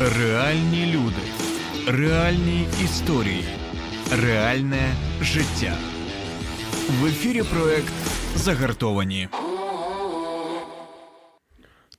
Реальні 0.00 0.86
люди, 0.86 1.22
реальні 1.98 2.66
історії, 2.84 3.44
реальне 4.22 4.90
життя. 5.22 5.72
В 7.00 7.06
ефірі 7.06 7.42
проект 7.42 7.92
Загартовані. 8.34 9.28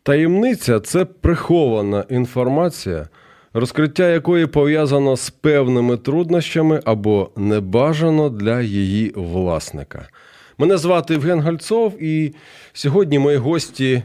Таємниця 0.03 0.79
це 0.79 1.05
прихована 1.05 2.05
інформація, 2.09 3.07
розкриття 3.53 4.09
якої 4.09 4.47
пов'язано 4.47 5.17
з 5.17 5.29
певними 5.29 5.97
труднощами 5.97 6.81
або 6.85 7.31
небажано 7.37 8.29
для 8.29 8.61
її 8.61 9.13
власника. 9.15 10.07
Мене 10.57 10.77
звати 10.77 11.13
Євген 11.13 11.39
Гальцов, 11.39 12.03
і 12.03 12.33
сьогодні 12.73 13.19
мої 13.19 13.37
гості 13.37 14.03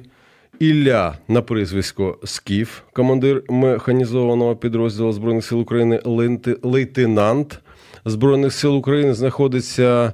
Ілля 0.58 1.18
на 1.28 1.42
прізвисько 1.42 2.18
Скіф, 2.24 2.80
командир 2.92 3.42
механізованого 3.48 4.56
підрозділу 4.56 5.12
Збройних 5.12 5.44
сил 5.44 5.60
України, 5.60 6.00
лейтенант 6.62 7.60
Збройних 8.04 8.52
сил 8.52 8.76
України 8.76 9.14
знаходиться 9.14 10.12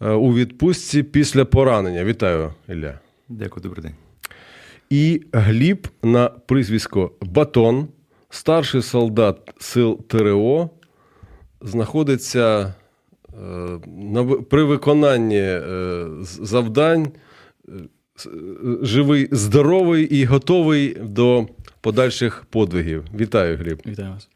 е, 0.00 0.10
у 0.10 0.34
відпустці 0.34 1.02
після 1.02 1.44
поранення. 1.44 2.04
Вітаю, 2.04 2.54
Ілля. 2.68 2.98
Дякую, 3.28 3.62
добрий 3.62 3.82
день. 3.82 3.94
І 4.90 5.22
Гліб 5.32 5.88
на 6.02 6.28
прізвисько 6.28 7.12
Батон, 7.20 7.88
старший 8.30 8.82
солдат 8.82 9.54
сил 9.58 10.06
ТРО, 10.06 10.70
знаходиться 11.60 12.74
е, 13.28 14.34
при 14.50 14.64
виконанні 14.64 15.40
е, 15.40 15.62
завдань 16.22 17.08
живий, 18.82 19.28
здоровий 19.30 20.04
і 20.04 20.24
готовий 20.24 20.96
до 21.02 21.46
подальших 21.80 22.44
подвигів. 22.50 23.04
Вітаю, 23.14 23.56
Гліб. 23.56 23.82
Вітаю 23.86 24.10
вас. 24.10 24.28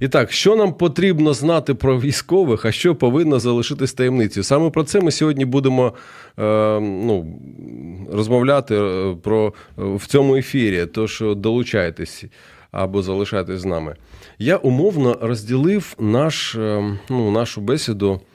І 0.00 0.08
так, 0.08 0.32
що 0.32 0.56
нам 0.56 0.72
потрібно 0.72 1.34
знати 1.34 1.74
про 1.74 2.00
військових, 2.00 2.64
а 2.64 2.72
що 2.72 2.94
повинно 2.94 3.38
залишитись 3.38 3.92
таємницею? 3.92 4.44
Саме 4.44 4.70
про 4.70 4.84
це 4.84 5.00
ми 5.00 5.10
сьогодні 5.10 5.44
будемо 5.44 5.94
е, 6.38 6.80
ну, 6.80 7.40
розмовляти 8.12 8.74
е, 8.74 9.16
про 9.22 9.54
в 9.76 10.06
цьому 10.06 10.36
ефірі. 10.36 10.86
Тож 10.86 11.22
долучайтесь 11.36 12.24
або 12.72 13.02
залишайтесь 13.02 13.60
з 13.60 13.64
нами. 13.64 13.96
Я 14.38 14.56
умовно 14.56 15.18
розділив 15.20 15.94
наш, 15.98 16.54
е, 16.54 16.98
ну, 17.10 17.30
нашу 17.30 17.60
бесіду 17.60 18.20
Е, 18.22 18.29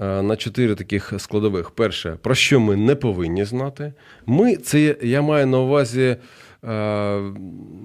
на 0.00 0.36
чотири 0.36 0.74
таких 0.74 1.12
складових. 1.18 1.70
Перше, 1.70 2.16
про 2.22 2.34
що 2.34 2.60
ми 2.60 2.76
не 2.76 2.94
повинні 2.94 3.44
знати. 3.44 3.92
Ми 4.26 4.56
це 4.56 4.96
я 5.02 5.22
маю 5.22 5.46
на 5.46 5.58
увазі 5.58 6.02
е, 6.02 6.16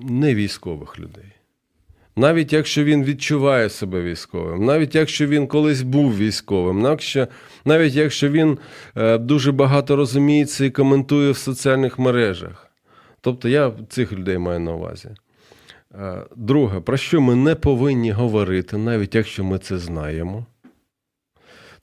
не 0.10 0.36
військових 0.36 1.00
людей. 1.00 1.26
Навіть 2.16 2.54
якщо 2.54 2.84
він 2.84 3.04
відчуває 3.04 3.70
себе 3.70 4.02
військовим, 4.02 4.66
навіть 4.66 4.96
якщо 4.96 5.28
він 5.28 5.48
колись 5.48 5.82
був 5.82 6.18
військовим, 6.18 6.98
навіть 7.66 7.96
якщо 7.96 8.30
він 8.30 8.58
е, 8.96 9.18
дуже 9.18 9.52
багато 9.52 9.96
розуміється 9.96 10.66
і 10.66 10.70
коментує 10.70 11.32
в 11.32 11.38
соціальних 11.38 12.00
мережах. 12.00 12.72
Тобто 13.22 13.50
я 13.50 13.72
цих 13.90 14.14
людей 14.14 14.38
маю 14.38 14.60
на 14.60 14.74
увазі. 14.74 15.10
Друге, 16.36 16.80
про 16.80 16.98
що 16.98 17.22
ми 17.22 17.36
не 17.36 17.56
повинні 17.56 18.12
говорити, 18.12 18.78
навіть 18.78 19.16
якщо 19.16 19.44
ми 19.44 19.60
це 19.60 19.78
знаємо. 19.78 20.46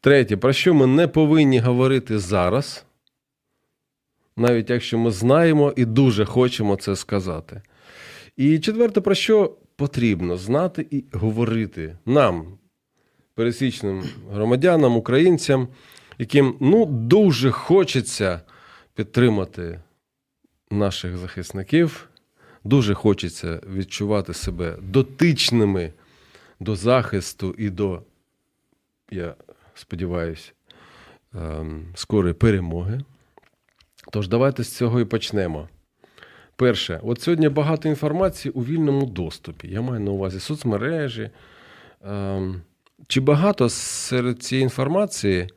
Третє, 0.05 0.37
про 0.37 0.53
що 0.53 0.75
ми 0.75 0.87
не 0.87 1.09
повинні 1.09 1.59
говорити 1.59 2.19
зараз, 2.19 2.85
навіть 4.37 4.71
якщо 4.71 4.99
ми 4.99 5.11
знаємо 5.11 5.73
і 5.77 5.85
дуже 5.85 6.25
хочемо 6.25 6.77
це 6.77 6.97
сказати. 6.97 7.63
І 8.37 8.59
четверте, 8.59 9.01
про 9.01 9.15
що 9.15 9.57
потрібно 9.77 10.37
знати 10.37 10.87
і 10.91 11.05
говорити 11.13 11.97
нам, 12.07 12.59
пересічним 13.35 14.05
громадянам, 14.31 14.97
українцям, 14.97 15.69
яким 16.19 16.57
ну, 16.61 16.87
дуже 16.87 17.51
хочеться 17.51 18.41
підтримати 18.95 19.81
наших 20.70 21.17
захисників, 21.17 22.09
дуже 22.64 22.95
хочеться 22.95 23.61
відчувати 23.75 24.35
себе 24.35 24.77
дотичними 24.83 25.93
до 26.61 26.77
захисту 26.77 27.55
і 27.59 27.70
до. 27.70 28.03
Я 29.11 29.35
сподіваюся, 29.74 30.52
ем, 31.35 31.92
скорої 31.95 32.35
перемоги. 32.35 33.01
Тож, 34.12 34.29
давайте 34.29 34.64
з 34.64 34.77
цього 34.77 35.01
і 35.01 35.05
почнемо. 35.05 35.68
Перше, 36.57 37.01
от 37.02 37.20
сьогодні 37.20 37.48
багато 37.48 37.89
інформації 37.89 38.52
у 38.52 38.64
вільному 38.64 39.07
доступі. 39.07 39.68
Я 39.68 39.80
маю 39.80 40.01
на 40.01 40.11
увазі 40.11 40.40
соцмережі. 40.40 41.30
Ем, 42.05 42.63
чи 43.08 43.20
багато 43.20 43.68
серед 43.68 44.42
цієї 44.42 44.63
інформації 44.63 45.48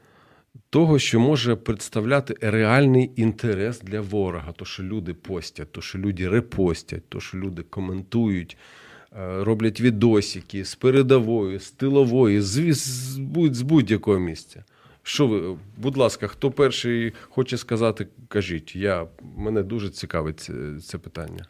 того, 0.70 1.00
що 1.00 1.20
може 1.20 1.56
представляти 1.56 2.36
реальний 2.42 3.12
інтерес 3.16 3.82
для 3.82 4.02
ворога? 4.02 4.52
То, 4.52 4.66
що 4.66 4.84
люди 4.84 5.14
постять, 5.14 5.72
то, 5.72 5.82
що 5.82 6.00
люди 6.00 6.30
репостять, 6.30 7.10
то, 7.10 7.20
що 7.20 7.38
люди 7.38 7.64
коментують, 7.64 8.58
роблять 9.16 9.82
відосики 9.82 10.66
з 10.66 10.76
передової, 10.76 11.60
з 11.60 11.72
тилової, 11.72 12.42
з, 12.42 12.74
з, 12.74 12.82
з 13.52 13.62
будь-якого 13.62 14.20
місця. 14.20 14.64
Що 15.04 15.28
ви, 15.28 15.58
будь 15.78 15.98
ласка, 15.98 16.28
хто 16.28 16.52
перший 16.52 17.14
хоче 17.30 17.58
сказати, 17.58 18.08
кажіть. 18.28 18.76
Я, 18.76 19.08
Мене 19.38 19.64
дуже 19.64 19.90
цікавить 19.90 20.40
це, 20.40 20.54
це 20.84 20.98
питання. 20.98 21.46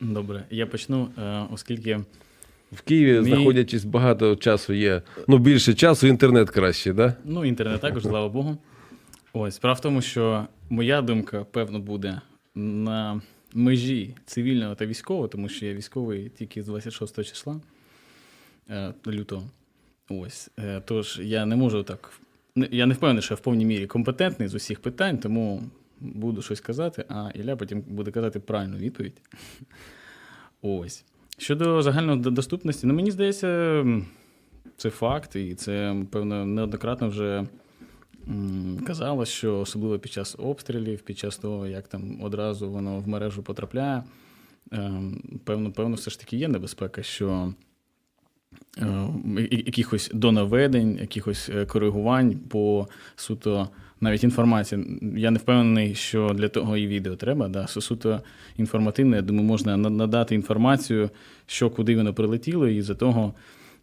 Добре, 0.00 0.44
я 0.50 0.66
почну, 0.66 1.08
е, 1.18 1.46
оскільки. 1.50 2.00
В 2.72 2.80
Києві, 2.80 3.20
Мій... 3.20 3.26
знаходячись 3.26 3.84
багато 3.84 4.36
часу, 4.36 4.72
є. 4.72 5.02
Ну, 5.28 5.38
більше 5.38 5.74
часу, 5.74 6.06
інтернет 6.06 6.50
краще, 6.50 6.92
да? 6.92 7.14
Ну, 7.24 7.44
інтернет 7.44 7.80
також, 7.80 8.02
слава 8.02 8.28
Богу. 8.28 8.56
Ось, 9.32 9.54
справа 9.54 9.74
в 9.74 9.80
тому, 9.80 10.02
що 10.02 10.46
моя 10.70 11.02
думка, 11.02 11.46
певно, 11.50 11.78
буде 11.78 12.20
на 12.54 13.20
межі 13.54 14.16
цивільного 14.26 14.74
та 14.74 14.86
військового, 14.86 15.28
тому 15.28 15.48
що 15.48 15.66
я 15.66 15.74
військовий 15.74 16.28
тільки 16.28 16.62
з 16.62 16.66
26 16.66 17.16
числа 17.24 17.60
е, 18.70 18.94
лютого. 19.06 19.50
Ось. 20.08 20.50
Е, 20.58 20.82
тож 20.84 21.20
я 21.22 21.46
не 21.46 21.56
можу 21.56 21.82
так. 21.82 22.20
Я 22.56 22.86
не 22.86 22.94
впевнений, 22.94 23.22
що 23.22 23.34
я 23.34 23.36
в 23.36 23.40
повній 23.40 23.64
мірі 23.64 23.86
компетентний 23.86 24.48
з 24.48 24.54
усіх 24.54 24.80
питань, 24.80 25.18
тому 25.18 25.62
буду 26.00 26.42
щось 26.42 26.60
казати, 26.60 27.04
а 27.08 27.30
Ілля 27.34 27.56
потім 27.56 27.80
буде 27.80 28.10
казати 28.10 28.40
правильну 28.40 28.76
відповідь. 28.76 29.22
Ось. 30.62 31.04
Щодо 31.38 31.82
загальної 31.82 32.20
доступності, 32.20 32.86
ну 32.86 32.94
мені 32.94 33.10
здається, 33.10 33.84
це 34.76 34.90
факт, 34.90 35.36
і 35.36 35.54
це, 35.54 35.96
певно, 36.10 36.46
неоднократно 36.46 37.08
вже 37.08 37.46
казала, 38.86 39.26
що 39.26 39.60
особливо 39.60 39.98
під 39.98 40.12
час 40.12 40.36
обстрілів, 40.38 41.00
під 41.00 41.18
час 41.18 41.36
того, 41.36 41.66
як 41.66 41.88
там 41.88 42.22
одразу 42.22 42.70
воно 42.70 42.98
в 42.98 43.08
мережу 43.08 43.42
потрапляє, 43.42 44.02
ем, 44.72 45.22
певно, 45.44 45.72
певно, 45.72 45.96
все 45.96 46.10
ж 46.10 46.20
таки 46.20 46.36
є 46.36 46.48
небезпека, 46.48 47.02
що 47.02 47.54
ем, 48.78 49.38
якихось 49.50 50.10
донаведень, 50.14 50.98
якихось 51.00 51.48
е, 51.48 51.66
коригувань 51.66 52.38
по 52.38 52.88
суто. 53.16 53.68
Навіть 54.02 54.24
інформація. 54.24 54.84
Я 55.16 55.30
не 55.30 55.38
впевнений, 55.38 55.94
що 55.94 56.28
для 56.34 56.48
того 56.48 56.76
і 56.76 56.86
відео 56.86 57.16
треба. 57.16 57.48
Да, 57.48 57.66
Суто 57.66 58.20
інформативне, 58.56 59.16
я 59.16 59.22
думаю, 59.22 59.46
можна 59.46 59.76
надати 59.76 60.34
інформацію, 60.34 61.10
що 61.46 61.70
куди 61.70 61.96
воно 61.96 62.14
прилетіло, 62.14 62.68
і 62.68 62.82
за 62.82 62.94
того 62.94 63.34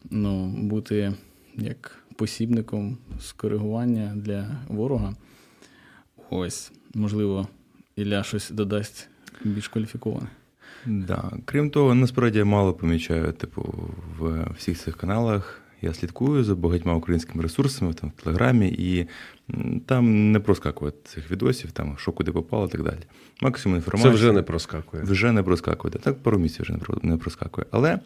ну, 0.09 0.48
бути 0.48 1.14
як 1.56 2.06
посібником 2.17 2.97
скоригування 3.22 4.13
для 4.16 4.47
ворога. 4.67 5.13
Ось, 6.29 6.72
можливо, 6.94 7.47
Ілля 7.95 8.23
щось 8.23 8.50
додасть 8.50 9.09
більш 9.44 9.67
кваліфіковане. 9.67 10.27
Да. 10.86 11.31
Крім 11.45 11.69
того, 11.69 11.95
насправді 11.95 12.38
я 12.38 12.45
мало 12.45 12.74
помічаю, 12.74 13.31
типу, 13.31 13.74
в 14.19 14.47
всіх 14.57 14.80
цих 14.80 14.97
каналах. 14.97 15.62
Я 15.81 15.94
слідкую 15.94 16.44
за 16.44 16.56
багатьма 16.56 16.95
українськими 16.95 17.44
ресурсами 17.44 17.94
там 17.94 18.12
в 18.18 18.24
Телеграмі, 18.24 18.68
і 18.68 19.07
там 19.86 20.31
не 20.31 20.39
проскакує 20.39 20.92
цих 21.03 21.31
відосів, 21.31 21.71
там 21.71 21.97
що 21.97 22.12
куди 22.12 22.31
попало 22.31 22.65
і 22.65 22.69
так 22.69 22.83
далі. 22.83 23.00
Максимум 23.42 23.75
інформації. 23.75 24.12
Це 24.12 24.15
вже 24.15 24.31
не 24.31 24.42
проскакує. 24.42 25.03
Вже 25.03 25.31
не 25.31 25.44
проскакує. 25.44 25.94
Так, 25.94 26.24
пару 26.24 26.39
місяців 26.39 26.65
вже 26.65 26.94
не 27.01 27.18
проскакує. 27.18 27.68
Але 27.71 28.00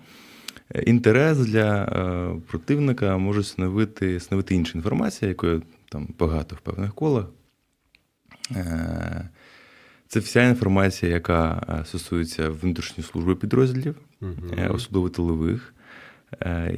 інтерес 0.85 1.37
для 1.37 1.83
е, 1.83 2.41
противника 2.47 3.17
може 3.17 3.43
становити 3.43 4.19
становити 4.19 4.55
інша 4.55 4.77
інформація, 4.77 5.29
якої 5.29 5.61
там 5.89 6.07
багато 6.19 6.55
в 6.55 6.59
певних 6.59 6.93
колах. 6.93 7.25
Е, 8.51 9.29
це 10.07 10.19
вся 10.19 10.43
інформація, 10.43 11.11
яка 11.11 11.65
е, 11.81 11.85
стосується 11.85 12.49
внутрішньої 12.49 13.09
служби 13.09 13.35
підрозділів, 13.35 13.95
uh 14.21 14.75
особливо 14.75 15.09
тилових. 15.09 15.73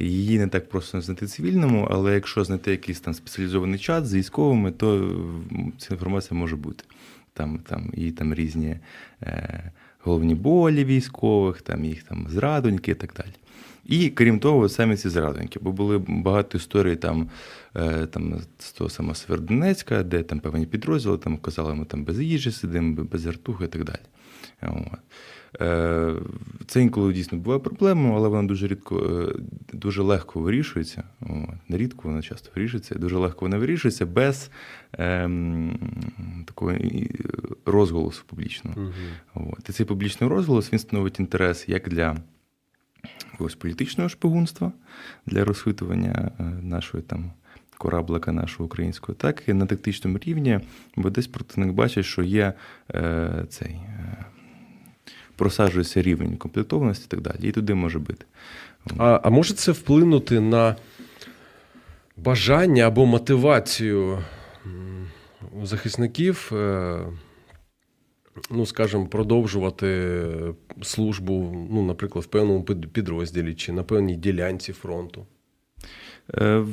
Її 0.00 0.38
не 0.38 0.46
так 0.46 0.68
просто 0.68 1.00
знайти 1.00 1.26
цивільному, 1.26 1.88
але 1.90 2.14
якщо 2.14 2.44
знайти 2.44 2.70
якийсь 2.70 3.00
там 3.00 3.14
спеціалізований 3.14 3.78
чат 3.78 4.06
з 4.06 4.14
військовими, 4.14 4.70
то 4.70 5.10
ця 5.78 5.94
інформація 5.94 6.40
може 6.40 6.56
бути. 6.56 6.84
Там 7.32 7.58
там 7.58 7.90
і 7.94 8.10
там 8.10 8.34
різні 8.34 8.76
головні 10.00 10.34
болі 10.34 10.84
військових, 10.84 11.62
там 11.62 11.84
їх 11.84 12.02
там 12.02 12.26
зрадоньки 12.30 12.90
і 12.90 12.94
так 12.94 13.14
далі. 13.16 13.34
І 13.86 14.08
крім 14.10 14.38
того, 14.38 14.68
самі 14.68 14.96
ці 14.96 15.08
зрадоньки, 15.08 15.58
бо 15.62 15.72
були 15.72 15.98
багато 16.08 16.58
історій 16.58 16.96
там, 16.96 17.28
е, 17.76 18.06
там 18.06 18.40
з 18.58 18.72
того 18.72 18.90
самого 18.90 19.14
Северодонецька, 19.14 20.02
де 20.02 20.22
там 20.22 20.40
певні 20.40 20.66
підрозділи 20.66 21.18
там 21.18 21.36
казали, 21.36 21.74
ми 21.74 21.84
там 21.84 22.04
без 22.04 22.20
їжі 22.20 22.50
сидимо, 22.50 23.04
без 23.12 23.26
артухи 23.26 23.64
і 23.64 23.68
так 23.68 23.84
далі. 23.84 23.98
От. 24.62 24.98
Е, 25.60 26.14
Це 26.66 26.82
інколи 26.82 27.12
дійсно 27.12 27.38
буває 27.38 27.60
проблемою, 27.60 28.14
але 28.14 28.28
вона 28.28 28.48
дуже 28.48 28.66
рідко, 28.66 28.98
е, 28.98 29.40
дуже 29.72 30.02
легко 30.02 30.40
вирішується. 30.40 31.02
От. 31.20 31.70
Не 31.70 31.76
рідко, 31.76 32.08
вона 32.08 32.22
часто 32.22 32.50
вирішується, 32.56 32.94
дуже 32.94 33.16
легко 33.16 33.44
вона 33.44 33.58
вирішується 33.58 34.06
без 34.06 34.50
ем, 34.92 35.78
такого 36.46 36.72
розголосу 37.66 38.22
публічного. 38.26 38.92
От. 39.34 39.68
І 39.68 39.72
цей 39.72 39.86
публічний 39.86 40.30
розголос 40.30 40.72
він 40.72 40.78
становить 40.78 41.20
інтерес 41.20 41.68
як 41.68 41.88
для 41.88 42.16
якогось 43.32 43.54
політичного 43.54 44.08
шпигунства, 44.08 44.72
для 45.26 45.44
розхитування 45.44 46.30
е, 46.40 46.42
нашої 46.62 47.02
там. 47.02 47.32
Кораблика 47.78 48.32
нашого 48.32 48.64
українського, 48.64 49.14
так 49.14 49.42
і 49.46 49.52
на 49.52 49.66
тактичному 49.66 50.18
рівні, 50.18 50.60
бо 50.96 51.10
десь 51.10 51.26
противник 51.26 51.72
бачить, 51.72 52.04
що 52.04 52.22
є 52.22 52.52
е, 52.94 53.44
цей 53.48 53.70
е, 53.70 54.24
просаджується 55.36 56.02
рівень 56.02 56.34
укомплектованості 56.34 57.04
і 57.04 57.08
так 57.08 57.20
далі, 57.20 57.48
і 57.48 57.52
туди 57.52 57.74
може 57.74 57.98
бити. 57.98 58.24
А, 58.98 59.20
а 59.24 59.30
може 59.30 59.54
це 59.54 59.72
вплинути 59.72 60.40
на 60.40 60.76
бажання 62.16 62.86
або 62.86 63.06
мотивацію 63.06 64.18
захисників, 65.62 66.50
е, 66.52 66.98
ну, 68.50 68.66
скажімо, 68.66 69.06
продовжувати 69.06 70.20
службу, 70.82 71.66
ну, 71.70 71.82
наприклад, 71.82 72.24
в 72.24 72.28
певному 72.28 72.64
підрозділі 72.64 73.54
чи 73.54 73.72
на 73.72 73.82
певній 73.82 74.16
ділянці 74.16 74.72
фронту? 74.72 75.26
Е, 76.34 76.64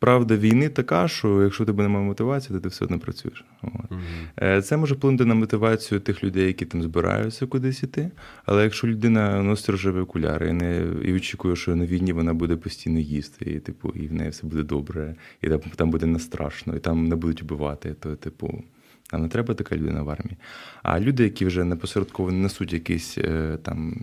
Правда 0.00 0.36
війни 0.36 0.68
така, 0.68 1.08
що 1.08 1.42
якщо 1.42 1.64
тебе 1.64 1.82
немає 1.82 2.06
мотивації, 2.06 2.56
то 2.56 2.62
ти 2.62 2.68
все 2.68 2.84
одно 2.84 2.98
працюєш. 2.98 3.44
От. 3.62 3.98
Е, 4.42 4.62
Це 4.62 4.76
може 4.76 4.94
вплинути 4.94 5.24
на 5.24 5.34
мотивацію 5.34 6.00
тих 6.00 6.24
людей, 6.24 6.46
які 6.46 6.64
там 6.64 6.82
збираються 6.82 7.46
кудись 7.46 7.82
іти. 7.82 8.10
Але 8.44 8.62
якщо 8.62 8.86
людина 8.86 9.42
носить 9.42 9.68
рожеві 9.68 9.98
окуляри 9.98 10.48
і 10.48 10.52
не 10.52 10.86
і 11.04 11.12
очікує, 11.12 11.56
що 11.56 11.76
на 11.76 11.86
війні 11.86 12.12
вона 12.12 12.34
буде 12.34 12.56
постійно 12.56 12.98
їсти, 12.98 13.50
і 13.50 13.60
типу, 13.60 13.88
і 13.88 14.08
в 14.08 14.12
неї 14.12 14.30
все 14.30 14.46
буде 14.46 14.62
добре, 14.62 15.14
і 15.42 15.48
там, 15.48 15.60
там 15.76 15.90
буде 15.90 16.06
не 16.06 16.18
страшно, 16.18 16.76
і 16.76 16.78
там 16.78 17.04
не 17.08 17.16
будуть 17.16 17.42
вбивати, 17.42 17.94
то 18.00 18.16
типу. 18.16 18.64
Нам 19.12 19.22
не 19.22 19.28
треба 19.28 19.54
така 19.54 19.76
людина 19.76 20.02
в 20.02 20.10
армії. 20.10 20.36
А 20.82 21.00
люди, 21.00 21.24
які 21.24 21.46
вже 21.46 21.64
непосередково 21.64 22.32
несуть 22.32 22.72
якісь 22.72 23.18
е, 23.18 23.58
там 23.62 23.96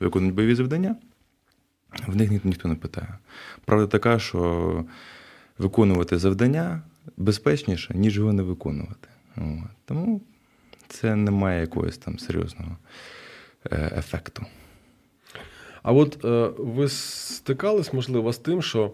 виконують 0.00 0.34
бойові 0.34 0.54
завдання, 0.54 0.96
в 2.06 2.16
них 2.16 2.30
ні- 2.30 2.40
ніхто 2.44 2.68
не 2.68 2.74
питає. 2.74 3.18
Правда 3.64 3.86
така, 3.86 4.18
що 4.18 4.84
виконувати 5.58 6.18
завдання 6.18 6.82
безпечніше, 7.16 7.94
ніж 7.94 8.16
його 8.16 8.32
не 8.32 8.42
виконувати. 8.42 9.08
Тому 9.84 10.20
це 10.88 11.16
не 11.16 11.30
має 11.30 11.60
якогось 11.60 11.98
там 11.98 12.18
серйозного 12.18 12.76
е, 13.72 13.92
ефекту. 13.98 14.46
А 15.82 15.92
от 15.92 16.24
е, 16.24 16.50
ви 16.58 16.88
стикались, 16.88 17.92
можливо, 17.92 18.32
з 18.32 18.38
тим, 18.38 18.62
що 18.62 18.92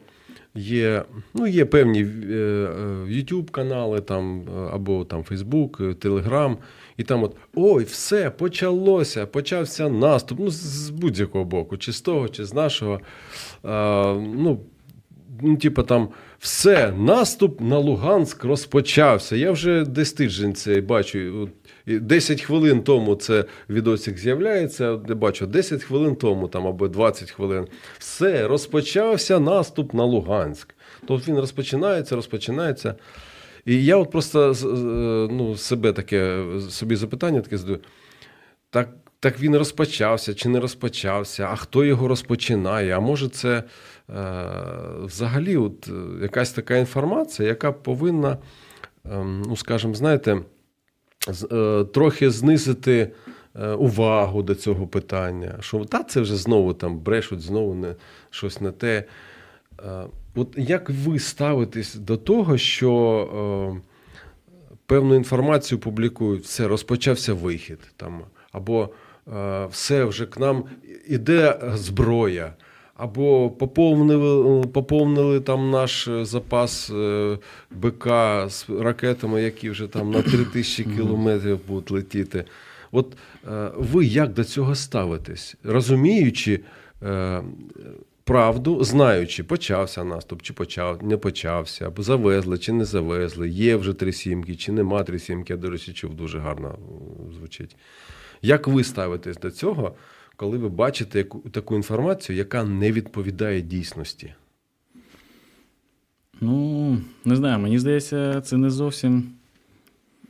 є, 0.54 1.04
ну, 1.34 1.46
є 1.46 1.64
певні 1.64 2.00
е, 2.00 2.06
е, 2.06 2.68
YouTube 3.08 3.50
канали 3.50 4.00
там, 4.00 4.40
е, 4.40 4.70
або 4.72 5.04
там 5.04 5.22
Facebook, 5.22 5.94
Telegram, 5.94 6.56
і 6.96 7.02
там 7.02 7.22
от 7.22 7.36
ой, 7.54 7.84
все, 7.84 8.30
почалося, 8.30 9.26
почався 9.26 9.88
наступ. 9.88 10.38
Ну, 10.40 10.50
з- 10.50 10.90
будь-якого 10.90 11.44
боку, 11.44 11.76
чи 11.76 11.92
з 11.92 12.00
того, 12.00 12.28
чи 12.28 12.44
з 12.44 12.54
нашого. 12.54 12.94
Е, 12.94 13.00
ну, 14.14 14.60
ну, 15.42 15.56
типу 15.56 15.82
там, 15.82 16.08
все, 16.38 16.92
наступ 16.92 17.60
на 17.60 17.78
Луганськ 17.78 18.44
розпочався. 18.44 19.36
Я 19.36 19.50
вже 19.50 19.84
десь 19.84 20.12
тиждень 20.12 20.54
цей 20.54 20.80
бачу. 20.80 21.48
От, 21.96 22.06
10 22.06 22.42
хвилин 22.42 22.82
тому 22.82 23.14
це 23.14 23.44
відосик 23.70 24.18
з'являється. 24.18 25.00
Я 25.08 25.14
бачу, 25.14 25.46
10 25.46 25.82
хвилин 25.82 26.16
тому 26.16 26.48
там 26.48 26.66
або 26.66 26.88
20 26.88 27.30
хвилин. 27.30 27.66
Все, 27.98 28.48
розпочався 28.48 29.40
наступ 29.40 29.94
на 29.94 30.04
Луганськ. 30.04 30.74
Тобто 31.06 31.32
він 31.32 31.40
розпочинається, 31.40 32.16
розпочинається. 32.16 32.94
І 33.64 33.84
я 33.84 33.96
от 33.96 34.10
просто 34.10 34.54
ну, 35.30 35.56
себе 35.56 35.92
таке, 35.92 36.44
собі 36.70 36.96
запитання 36.96 37.40
таке 37.40 37.58
задаю. 37.58 37.78
Так, 38.70 38.88
так 39.20 39.40
він 39.40 39.56
розпочався 39.56 40.34
чи 40.34 40.48
не 40.48 40.60
розпочався, 40.60 41.48
а 41.52 41.56
хто 41.56 41.84
його 41.84 42.08
розпочинає? 42.08 42.96
А 42.96 43.00
може, 43.00 43.28
це 43.28 43.48
е, 43.58 43.64
взагалі 45.04 45.56
от, 45.56 45.88
е, 45.88 46.22
якась 46.22 46.52
така 46.52 46.76
інформація, 46.76 47.48
яка 47.48 47.72
повинна, 47.72 48.38
ем, 49.12 49.42
ну, 49.46 49.56
скажімо, 49.56 49.94
знаєте, 49.94 50.32
е, 50.32 50.40
трохи 51.92 52.30
знизити 52.30 53.10
е, 53.54 53.70
увагу 53.72 54.42
до 54.42 54.54
цього 54.54 54.86
питання. 54.86 55.54
Що 55.60 55.84
та 55.84 56.02
це 56.02 56.20
вже 56.20 56.36
знову 56.36 56.74
там 56.74 56.98
брешуть, 56.98 57.40
знову 57.40 57.74
не, 57.74 57.94
щось 58.30 58.60
не 58.60 58.72
те. 58.72 59.04
Е, 59.84 60.04
От 60.34 60.54
як 60.56 60.90
ви 60.90 61.18
ставитесь 61.18 61.94
до 61.94 62.16
того, 62.16 62.58
що 62.58 62.92
е, 63.74 63.80
певну 64.86 65.14
інформацію 65.14 65.78
публікують, 65.78 66.44
все, 66.44 66.68
розпочався 66.68 67.34
вихід, 67.34 67.78
там, 67.96 68.20
або 68.52 68.88
е, 69.34 69.66
все 69.66 70.04
вже 70.04 70.26
к 70.26 70.40
нам 70.40 70.64
іде 71.08 71.60
зброя, 71.74 72.54
або 73.00 73.50
поповнили, 73.50 74.62
поповнили 74.66 75.40
там 75.40 75.70
наш 75.70 76.08
е, 76.08 76.24
запас 76.24 76.90
е, 76.90 77.38
БК 77.70 78.06
з 78.48 78.66
ракетами, 78.80 79.42
які 79.42 79.70
вже 79.70 79.86
там 79.86 80.10
на 80.10 80.22
3000 80.22 80.84
кілометрів 80.84 81.60
будуть 81.68 81.90
летіти. 81.90 82.44
От 82.92 83.16
е, 83.48 83.70
ви 83.76 84.04
як 84.04 84.32
до 84.32 84.44
цього 84.44 84.74
ставитесь, 84.74 85.56
розуміючи 85.64 86.60
е, 87.02 87.42
правду, 88.24 88.84
знаючи, 88.84 89.44
почався 89.44 90.04
наступ, 90.04 90.42
чи 90.42 90.52
почав, 90.52 91.04
не 91.04 91.16
почався, 91.16 91.86
або 91.86 92.02
завезли, 92.02 92.58
чи 92.58 92.72
не 92.72 92.84
завезли, 92.84 93.48
є 93.48 93.76
вже 93.76 93.92
три 93.92 94.12
сімки, 94.12 94.54
чи 94.56 94.72
нема 94.72 95.02
три 95.02 95.18
сімки, 95.18 95.52
я, 95.52 95.56
до 95.56 95.70
речі, 95.70 95.92
чув, 95.92 96.14
дуже 96.14 96.38
гарно 96.38 96.78
е, 96.78 97.34
звучить. 97.38 97.76
Як 98.42 98.68
ви 98.68 98.84
ставитесь 98.84 99.36
до 99.36 99.50
цього, 99.50 99.94
коли 100.40 100.58
ви 100.58 100.68
бачите 100.68 101.24
таку 101.50 101.76
інформацію, 101.76 102.36
яка 102.36 102.64
не 102.64 102.92
відповідає 102.92 103.60
дійсності? 103.60 104.34
Ну, 106.40 106.98
не 107.24 107.36
знаю, 107.36 107.58
мені 107.58 107.78
здається, 107.78 108.40
це 108.40 108.56
не 108.56 108.70
зовсім. 108.70 109.32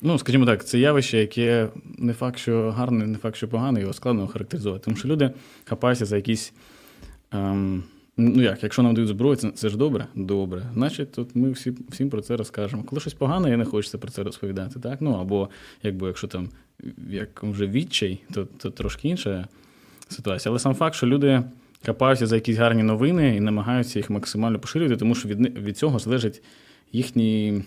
Ну, 0.02 0.18
скажімо 0.18 0.46
так, 0.46 0.64
це 0.64 0.78
явище, 0.78 1.18
яке 1.18 1.68
не 1.98 2.12
факт, 2.12 2.38
що 2.38 2.70
гарне, 2.70 3.06
не 3.06 3.18
факт, 3.18 3.36
що 3.36 3.48
погане, 3.48 3.80
його 3.80 3.92
складно 3.92 4.22
охарактеризувати. 4.22 4.84
Тому 4.84 4.96
що 4.96 5.08
люди 5.08 5.30
хапаються 5.64 6.04
за 6.04 6.16
якісь. 6.16 6.52
Ем, 7.32 7.84
ну 8.16 8.42
як, 8.42 8.62
якщо 8.62 8.82
нам 8.82 8.94
дають 8.94 9.08
зброю, 9.08 9.36
це, 9.36 9.50
це 9.50 9.68
ж 9.68 9.76
добре? 9.76 10.06
Добре. 10.14 10.62
Значить, 10.74 11.12
тут 11.12 11.36
ми 11.36 11.50
всі, 11.50 11.72
всім 11.88 12.10
про 12.10 12.22
це 12.22 12.36
розкажемо. 12.36 12.82
Коли 12.82 13.00
щось 13.00 13.14
погане, 13.14 13.50
я 13.50 13.56
не 13.56 13.64
хочеться 13.64 13.98
про 13.98 14.10
це 14.10 14.22
розповідати. 14.22 14.80
Так? 14.80 15.00
Ну, 15.00 15.12
або 15.12 15.48
якби 15.82 16.06
якщо 16.06 16.26
там 16.26 16.48
як 17.10 17.42
вже 17.42 17.66
відчай, 17.66 18.20
то, 18.34 18.44
то 18.44 18.70
трошки 18.70 19.08
інша 19.08 19.48
ситуація. 20.10 20.50
Але 20.50 20.58
сам 20.58 20.74
факт, 20.74 20.94
що 20.96 21.06
люди 21.06 21.42
хапаються 21.86 22.26
за 22.26 22.34
якісь 22.34 22.56
гарні 22.56 22.82
новини 22.82 23.36
і 23.36 23.40
намагаються 23.40 23.98
їх 23.98 24.10
максимально 24.10 24.58
поширювати, 24.58 24.96
тому 24.96 25.14
що 25.14 25.28
від, 25.28 25.58
від 25.58 25.78
цього 25.78 25.98
залежить 25.98 26.42
їхній 26.92 27.62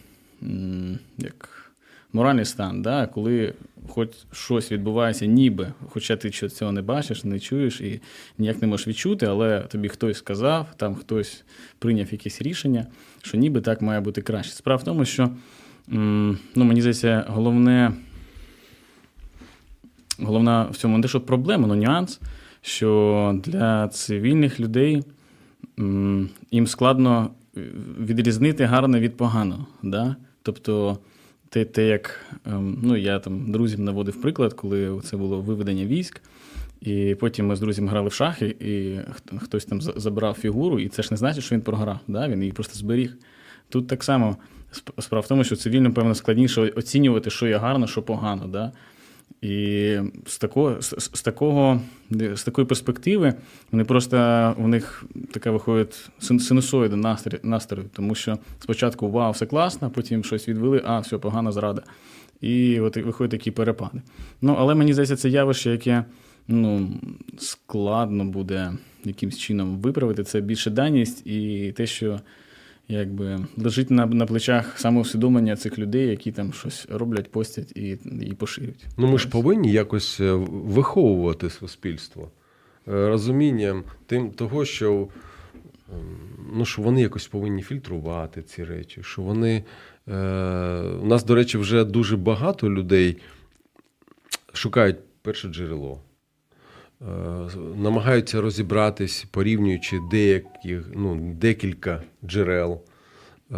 як, 1.17 1.71
моральний 2.13 2.45
стан, 2.45 2.81
да? 2.81 3.07
коли 3.07 3.53
хоч 3.87 4.09
щось 4.31 4.71
відбувається, 4.71 5.25
ніби, 5.25 5.73
хоча 5.89 6.15
ти 6.15 6.29
цього 6.29 6.71
не 6.71 6.81
бачиш, 6.81 7.23
не 7.23 7.39
чуєш 7.39 7.81
і 7.81 8.01
ніяк 8.37 8.61
не 8.61 8.67
можеш 8.67 8.87
відчути, 8.87 9.25
але 9.25 9.59
тобі 9.59 9.87
хтось 9.87 10.17
сказав, 10.17 10.67
там 10.77 10.95
хтось 10.95 11.43
прийняв 11.79 12.11
якесь 12.11 12.41
рішення, 12.41 12.87
що 13.21 13.37
ніби 13.37 13.61
так 13.61 13.81
має 13.81 13.99
бути 13.99 14.21
краще. 14.21 14.53
Справа 14.53 14.81
в 14.81 14.83
тому, 14.83 15.05
що 15.05 15.29
ну, 15.87 16.37
мені 16.55 16.81
здається, 16.81 17.25
головне. 17.27 17.93
Головна 20.23 20.63
в 20.71 20.77
цьому 20.77 20.97
не 20.97 21.07
що 21.07 21.21
проблема, 21.21 21.67
але 21.67 21.77
нюанс, 21.77 22.19
що 22.61 23.39
для 23.43 23.87
цивільних 23.87 24.59
людей 24.59 25.03
їм 26.51 26.67
складно 26.67 27.29
е, 27.57 27.61
відрізнити 27.99 28.65
гарне 28.65 28.99
від 28.99 29.17
поганого. 29.17 29.67
Да? 29.83 30.15
Тобто, 30.41 30.97
те, 31.49 31.65
те, 31.65 31.87
як 31.87 32.19
ем, 32.45 32.79
ну, 32.83 32.95
я 32.95 33.19
там 33.19 33.51
друзям 33.51 33.83
наводив 33.83 34.21
приклад, 34.21 34.53
коли 34.53 35.01
це 35.03 35.17
було 35.17 35.41
виведення 35.41 35.85
військ, 35.85 36.21
і 36.81 37.15
потім 37.19 37.47
ми 37.47 37.55
з 37.55 37.59
друзями 37.59 37.89
грали 37.89 38.09
в 38.09 38.13
шахи, 38.13 38.45
і 38.59 38.99
хтось 39.37 39.65
там 39.65 39.81
забрав 39.81 40.33
фігуру, 40.33 40.79
і 40.79 40.89
це 40.89 41.03
ж 41.03 41.07
не 41.11 41.17
значить, 41.17 41.43
що 41.43 41.55
він 41.55 41.61
програв, 41.61 41.99
да? 42.07 42.27
він 42.27 42.39
її 42.39 42.51
просто 42.51 42.75
зберіг. 42.75 43.17
Тут 43.69 43.87
так 43.87 44.03
само 44.03 44.37
справа 44.99 45.21
в 45.21 45.27
тому, 45.27 45.43
що 45.43 45.55
цивільно, 45.55 45.93
певно, 45.93 46.15
складніше 46.15 46.61
оцінювати, 46.61 47.29
що 47.29 47.47
є 47.47 47.57
гарно, 47.57 47.87
що 47.87 48.01
погано. 48.01 48.47
Да? 48.47 48.71
І 49.43 49.97
з 50.25 50.37
такого, 50.37 50.81
з, 50.81 50.95
з, 51.13 51.21
такого, 51.21 51.81
з 52.11 52.43
такої 52.43 52.67
перспективи 52.67 53.33
вони 53.71 53.83
просто 53.83 54.17
у 54.57 54.67
них 54.67 55.05
така 55.31 55.51
виходить 55.51 56.09
синусоїда 56.19 56.95
настрою, 56.95 57.39
настрою, 57.43 57.89
тому 57.93 58.15
що 58.15 58.37
спочатку 58.59 59.11
вау, 59.11 59.31
все 59.31 59.45
класно, 59.45 59.89
потім 59.89 60.23
щось 60.23 60.47
відвели, 60.47 60.81
а 60.85 60.99
все 60.99 61.17
погана 61.17 61.51
зрада. 61.51 61.83
І 62.41 62.79
от 62.79 62.97
виходять 62.97 63.31
такі 63.31 63.51
перепади. 63.51 64.01
Ну, 64.41 64.55
але 64.59 64.75
мені 64.75 64.93
здається, 64.93 65.15
це 65.15 65.29
явище, 65.29 65.71
яке 65.71 66.05
ну, 66.47 66.89
складно 67.37 68.25
буде 68.25 68.71
якимось 69.03 69.37
чином 69.37 69.77
виправити. 69.77 70.23
Це 70.23 70.41
більше 70.41 70.69
даність 70.69 71.27
і 71.27 71.71
те, 71.77 71.87
що 71.87 72.19
якби 72.99 73.39
лежить 73.57 73.91
на 73.91 74.05
на 74.05 74.25
плечах 74.25 74.79
самоусвідомлення 74.79 75.55
цих 75.55 75.79
людей, 75.79 76.07
які 76.07 76.31
там 76.31 76.53
щось 76.53 76.87
роблять, 76.89 77.31
постять 77.31 77.71
і 77.71 77.97
і 78.21 78.33
поширюють. 78.33 78.85
Ну 78.97 79.07
ми 79.07 79.17
ж 79.17 79.29
повинні 79.29 79.71
якось 79.71 80.19
е, 80.19 80.33
виховувати 80.49 81.49
суспільство 81.49 82.31
е, 82.87 83.07
розумінням 83.07 83.83
тим 84.05 84.31
того, 84.31 84.65
що 84.65 85.07
ем, 85.93 85.99
ну, 86.55 86.65
що 86.65 86.81
вони 86.81 87.01
якось 87.01 87.27
повинні 87.27 87.61
фільтрувати 87.61 88.41
ці 88.41 88.63
речі, 88.63 89.03
що 89.03 89.21
вони. 89.21 89.63
Е, 90.07 90.13
У 91.01 91.05
нас, 91.05 91.25
до 91.25 91.35
речі, 91.35 91.57
вже 91.57 91.83
дуже 91.83 92.17
багато 92.17 92.69
людей 92.69 93.17
шукають 94.53 94.97
перше 95.21 95.47
джерело. 95.47 96.01
Е, 97.01 97.05
намагаються 97.77 98.41
розібратись, 98.41 99.25
порівнюючи 99.31 99.99
деякі, 100.11 100.79
ну, 100.93 101.35
декілька 101.41 102.03
джерел. 102.25 102.81
Е, 103.51 103.57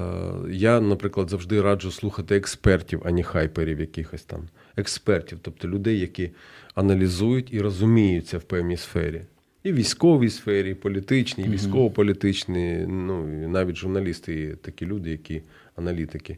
я, 0.50 0.82
наприклад, 0.82 1.30
завжди 1.30 1.62
раджу 1.62 1.92
слухати 1.92 2.36
експертів, 2.36 3.02
а 3.06 3.12
не 3.12 3.24
хайперів 3.24 3.80
якихось 3.80 4.24
там. 4.24 4.48
Експертів, 4.78 5.40
тобто 5.42 5.68
людей, 5.68 6.00
які 6.00 6.32
аналізують 6.76 7.54
і 7.54 7.62
розуміються 7.62 8.38
в 8.38 8.44
певній 8.44 8.78
сфері. 8.78 9.22
І 9.64 9.72
в 9.72 9.76
військовій 9.76 10.30
сфері, 10.30 10.72
і 10.72 10.74
політичній, 10.74 11.44
і 11.44 11.50
військово-політичній, 11.50 12.86
ну 12.88 13.44
і 13.44 13.48
навіть 13.48 13.76
журналісти, 13.76 14.42
і 14.42 14.56
такі 14.56 14.86
люди, 14.86 15.10
які 15.10 15.42
аналітики. 15.76 16.38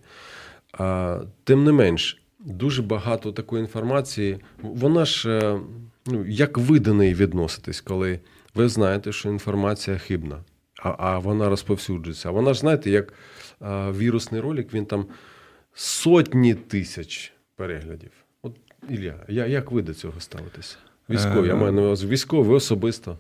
А, 0.72 1.20
Тим 1.44 1.64
не 1.64 1.72
менш, 1.72 2.22
дуже 2.40 2.82
багато 2.82 3.32
такої 3.32 3.62
інформації. 3.62 4.38
Вона 4.62 5.06
ж 5.06 5.30
е, 5.30 5.60
ну, 6.08 6.26
як 6.26 6.58
ви 6.58 6.80
до 6.80 6.94
неї 6.94 7.14
відноситесь, 7.14 7.82
коли 7.82 8.20
ви 8.56 8.70
знаєте, 8.70 9.12
що 9.12 9.30
інформація 9.30 9.98
хибна, 9.98 10.44
а 10.84 10.96
а 11.00 11.20
вона 11.20 11.50
розповсюджується. 11.50 12.30
А 12.30 12.32
вона 12.32 12.54
ж, 12.54 12.60
знаєте, 12.60 12.90
як 12.90 13.14
а, 13.60 13.92
вірусний 13.92 14.42
ролик, 14.42 14.74
він 14.74 14.86
там 14.86 15.06
сотні 15.74 16.56
тисяч 16.56 17.34
переглядів. 17.56 18.12
От 18.42 18.56
Ілля, 18.90 19.16
як 19.28 19.72
ви 19.72 19.82
до 19.82 19.94
цього 19.94 20.20
ставитеся? 20.20 20.78
Військові, 21.10 21.48
я 21.48 21.56
маю 21.56 21.72
на 21.72 21.82
увазі 21.82 22.08
військові 22.08 22.50
особисто. 22.50 23.18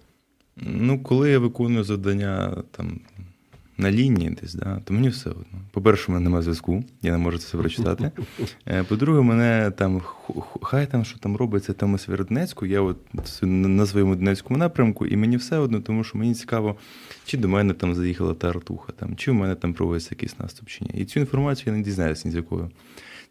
Ну, 0.55 1.03
коли 1.03 1.31
я 1.31 1.39
виконую 1.39 1.83
завдання 1.83 2.63
там 2.71 2.99
на 3.77 3.91
лінії 3.91 4.29
десь, 4.41 4.53
да, 4.53 4.81
то 4.85 4.93
мені 4.93 5.09
все 5.09 5.29
одно. 5.29 5.61
По-перше, 5.71 6.05
у 6.07 6.11
мене 6.11 6.23
немає 6.23 6.43
зв'язку, 6.43 6.83
я 7.01 7.11
не 7.11 7.17
можу 7.17 7.37
це 7.37 7.45
все 7.45 7.57
прочитати. 7.57 8.11
Е, 8.67 8.83
по-друге, 8.83 9.21
мене 9.21 9.71
там 9.77 10.01
хай 10.61 10.91
там 10.91 11.05
що 11.05 11.19
там 11.19 11.35
робиться 11.35 11.73
там 11.73 11.93
у 11.93 11.97
Сєвєродонецьку, 11.97 12.65
я 12.65 12.81
от 12.81 12.97
на 13.41 13.85
своєму 13.85 14.15
Донецькому 14.15 14.57
напрямку, 14.57 15.05
і 15.05 15.17
мені 15.17 15.37
все 15.37 15.57
одно, 15.57 15.79
тому 15.79 16.03
що 16.03 16.17
мені 16.17 16.33
цікаво, 16.33 16.75
чи 17.25 17.37
до 17.37 17.47
мене 17.47 17.73
там 17.73 17.95
заїхала 17.95 18.33
та 18.33 18.49
артуха, 18.49 18.91
там, 18.91 19.15
чи 19.15 19.31
в 19.31 19.33
мене 19.33 19.55
там 19.55 19.73
проводиться 19.73 20.09
якийсь 20.11 20.39
наступ, 20.39 20.69
чи 20.69 20.85
ні. 20.85 20.89
І 20.93 21.05
цю 21.05 21.19
інформацію 21.19 21.73
я 21.73 21.77
не 21.77 21.83
дізнаюся 21.83 22.27
ні 22.27 22.31
з 22.31 22.35
якого. 22.35 22.71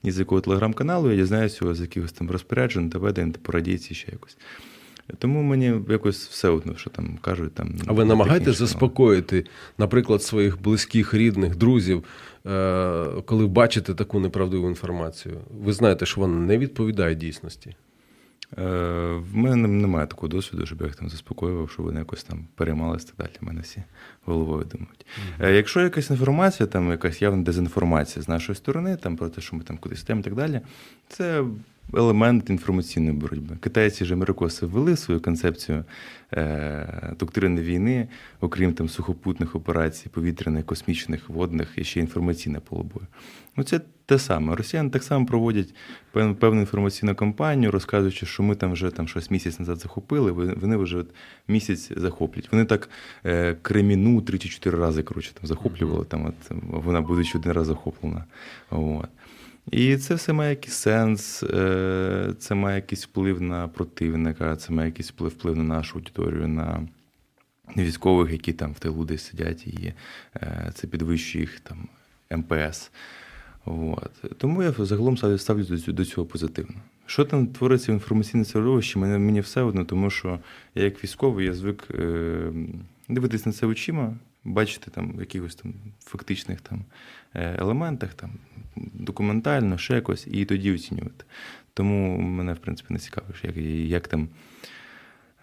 Ні 0.02 0.12
з 0.12 0.18
якого 0.18 0.40
телеграм-каналу, 0.40 1.10
я 1.10 1.16
дізнаюся 1.16 1.74
з 1.74 1.80
якихось 1.80 2.12
там 2.12 2.30
розпоряджень, 2.30 2.88
доведень, 2.88 3.32
по 3.32 3.52
радіції 3.52 3.94
ще 3.94 4.12
якось. 4.12 4.36
Тому 5.18 5.42
мені 5.42 5.74
якось 5.88 6.28
все 6.28 6.48
одно, 6.48 6.76
що 6.76 6.90
там 6.90 7.18
кажуть. 7.20 7.54
Там 7.54 7.74
А 7.86 7.92
ви 7.92 8.04
намагаєтесь 8.04 8.56
заспокоїти, 8.56 9.44
наприклад, 9.78 10.22
своїх 10.22 10.62
близьких, 10.62 11.14
рідних, 11.14 11.56
друзів, 11.56 12.04
е, 12.46 13.06
коли 13.24 13.46
бачите 13.46 13.94
таку 13.94 14.20
неправдиву 14.20 14.68
інформацію? 14.68 15.40
Ви 15.60 15.72
знаєте, 15.72 16.06
що 16.06 16.20
вона 16.20 16.36
не 16.36 16.58
відповідає 16.58 17.14
дійсності? 17.14 17.76
Е, 18.58 18.62
в 19.32 19.36
мене 19.36 19.68
немає 19.68 20.06
такого 20.06 20.28
досвіду, 20.28 20.66
щоб 20.66 20.80
я 20.80 20.86
їх 20.86 20.96
там 20.96 21.08
заспокоював, 21.08 21.70
що 21.70 21.82
вони 21.82 21.98
якось 21.98 22.24
там 22.24 22.46
переймалися 22.54 23.06
так 23.06 23.16
далі. 23.16 23.36
Мене 23.40 23.60
всі 23.60 23.82
головою 24.24 24.66
думають. 24.72 25.06
Mm-hmm. 25.40 25.52
Якщо 25.52 25.80
якась 25.80 26.10
інформація, 26.10 26.66
там 26.66 26.90
якась 26.90 27.22
явна 27.22 27.42
дезінформація 27.42 28.22
з 28.22 28.28
нашої 28.28 28.56
сторони, 28.56 28.96
там 28.96 29.16
про 29.16 29.28
те, 29.28 29.40
що 29.40 29.56
ми 29.56 29.62
там 29.62 29.78
кудись 29.78 30.02
йдемо 30.02 30.20
і 30.20 30.22
так 30.22 30.34
далі, 30.34 30.60
це 31.08 31.44
елемент 31.94 32.50
інформаційної 32.50 33.12
боротьби. 33.12 33.56
Китайці 33.60 34.04
ж 34.04 34.14
америкоси 34.14 34.66
ввели 34.66 34.96
свою 34.96 35.20
концепцію 35.20 35.84
е, 36.32 37.14
доктрини 37.18 37.62
війни, 37.62 38.08
окрім 38.40 38.72
там 38.72 38.88
сухопутних 38.88 39.56
операцій, 39.56 40.08
повітряних, 40.08 40.66
космічних, 40.66 41.28
водних 41.28 41.72
і 41.76 41.84
ще 41.84 42.00
інформаційне 42.00 42.60
поле 42.60 42.82
бою. 42.82 43.06
Ну 43.56 43.64
це 43.64 43.80
те 44.06 44.18
саме. 44.18 44.56
Росіяни 44.56 44.90
так 44.90 45.02
само 45.02 45.26
проводять 45.26 45.74
певну 46.12 46.60
інформаційну 46.60 47.14
кампанію, 47.14 47.70
розказуючи, 47.70 48.26
що 48.26 48.42
ми 48.42 48.54
там 48.54 48.72
вже 48.72 48.90
там 48.90 49.08
щось 49.08 49.30
місяць 49.30 49.58
назад 49.58 49.78
захопили. 49.78 50.32
Вони 50.32 50.76
вже 50.76 51.04
місяць 51.48 51.92
захоплять. 51.96 52.48
Вони 52.52 52.64
так 52.64 52.90
е, 53.24 53.56
Креміну 53.62 54.22
три 54.22 54.38
чи 54.38 54.48
чотири 54.48 54.78
рази 54.78 55.02
коротше, 55.02 55.32
там 55.34 55.46
захоплювали. 55.46 56.04
Там 56.04 56.26
от 56.26 56.56
вона 56.84 57.00
будучи 57.00 57.38
один 57.38 57.52
раз 57.52 57.66
захоплена. 57.66 58.24
От. 58.70 59.08
І 59.70 59.96
це 59.96 60.14
все 60.14 60.32
має 60.32 60.50
якийсь 60.50 60.74
сенс, 60.74 61.42
е, 61.42 62.34
це 62.38 62.54
має 62.54 62.76
якийсь 62.76 63.04
вплив 63.04 63.40
на 63.40 63.68
противника, 63.68 64.56
це 64.56 64.72
має 64.72 64.88
якийсь 64.88 65.10
вплив 65.10 65.30
вплив 65.30 65.56
на 65.56 65.64
нашу 65.64 65.98
аудиторію, 65.98 66.48
на 66.48 66.88
військових, 67.76 68.32
які 68.32 68.52
там 68.52 68.72
в 68.72 68.78
тилу 68.78 69.04
десь 69.04 69.24
сидять, 69.24 69.66
і 69.66 69.92
е, 70.36 70.70
це 70.74 70.86
підвищує 70.86 71.44
їх 71.44 71.60
там 71.60 71.88
МПС. 72.30 72.90
От. 73.64 74.38
Тому 74.38 74.62
я 74.62 74.72
загалом 74.78 75.38
ставлю 75.38 75.64
до 75.86 76.04
цього 76.04 76.26
позитивно. 76.26 76.76
Що 77.06 77.24
там 77.24 77.46
твориться 77.46 77.92
в 77.92 77.94
інформаційне 77.94 78.44
середовищі, 78.44 78.98
мені, 78.98 79.18
мені 79.18 79.40
все 79.40 79.62
одно, 79.62 79.84
тому 79.84 80.10
що 80.10 80.38
я 80.74 80.84
як 80.84 81.04
військовий 81.04 81.46
я 81.46 81.54
звик 81.54 81.88
е, 81.90 82.52
дивитись 83.08 83.46
на 83.46 83.52
це 83.52 83.66
очима, 83.66 84.16
бачити 84.46 84.90
там 84.90 85.12
в 85.16 85.20
якихось 85.20 85.54
там 85.54 85.74
фактичних 86.04 86.60
там 86.60 86.84
елементах, 87.34 88.14
там 88.14 88.30
документально, 88.94 89.78
ще 89.78 89.94
якось, 89.94 90.26
і 90.30 90.44
тоді 90.44 90.74
оцінювати. 90.74 91.24
Тому 91.74 92.18
мене, 92.18 92.52
в 92.52 92.58
принципі, 92.58 92.92
не 92.92 92.98
цікавиш, 92.98 93.44
як, 93.44 93.56
як 93.90 94.08
там. 94.08 94.28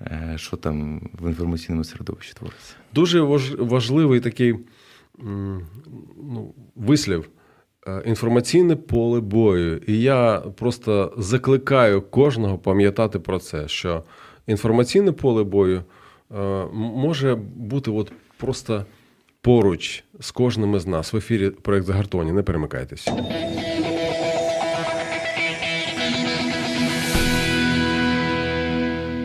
Е, 0.01 0.33
що 0.35 0.57
там 0.57 1.09
в 1.19 1.27
інформаційному 1.27 1.83
середовищі 1.83 2.33
твориться? 2.33 2.75
Дуже 2.93 3.21
важливий 3.57 4.19
такий 4.19 4.55
ну, 5.17 6.53
вислів 6.75 7.29
е, 7.87 8.03
інформаційне 8.05 8.75
поле 8.75 9.19
бою. 9.19 9.77
І 9.87 10.01
я 10.01 10.39
просто 10.39 11.13
закликаю 11.17 12.01
кожного 12.01 12.57
пам'ятати 12.57 13.19
про 13.19 13.39
це, 13.39 13.67
що 13.67 14.03
інформаційне 14.47 15.11
поле 15.11 15.43
бою 15.43 15.83
е, 16.31 16.65
може 16.73 17.35
бути 17.55 17.91
от 17.91 18.11
просто 18.37 18.85
поруч 19.41 20.03
з 20.19 20.31
кожним 20.31 20.75
із 20.75 20.87
нас 20.87 21.13
в 21.13 21.17
ефірі 21.17 21.49
проект 21.49 21.85
загартовані. 21.85 22.31
Не 22.31 22.43
перемикайтесь. 22.43 23.09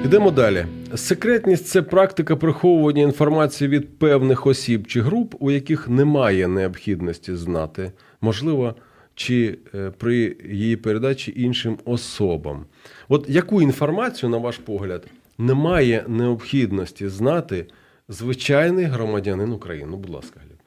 Йдемо 0.04 0.30
далі. 0.30 0.66
Секретність 0.94 1.66
це 1.66 1.82
практика 1.82 2.36
приховування 2.36 3.02
інформації 3.02 3.68
від 3.68 3.98
певних 3.98 4.46
осіб 4.46 4.86
чи 4.86 5.00
груп, 5.00 5.34
у 5.38 5.50
яких 5.50 5.88
немає 5.88 6.48
необхідності 6.48 7.34
знати, 7.34 7.92
можливо, 8.20 8.74
чи 9.14 9.58
е, 9.74 9.92
при 9.98 10.36
її 10.50 10.76
передачі 10.76 11.32
іншим 11.36 11.78
особам. 11.84 12.64
От 13.08 13.24
яку 13.28 13.62
інформацію, 13.62 14.30
на 14.30 14.38
ваш 14.38 14.58
погляд, 14.58 15.06
немає 15.38 16.04
необхідності 16.08 17.08
знати 17.08 17.66
звичайний 18.08 18.84
громадянин 18.84 19.52
України. 19.52 19.88
Ну, 19.90 19.96
будь 19.96 20.10
ласка, 20.10 20.40
Гліб. 20.40 20.58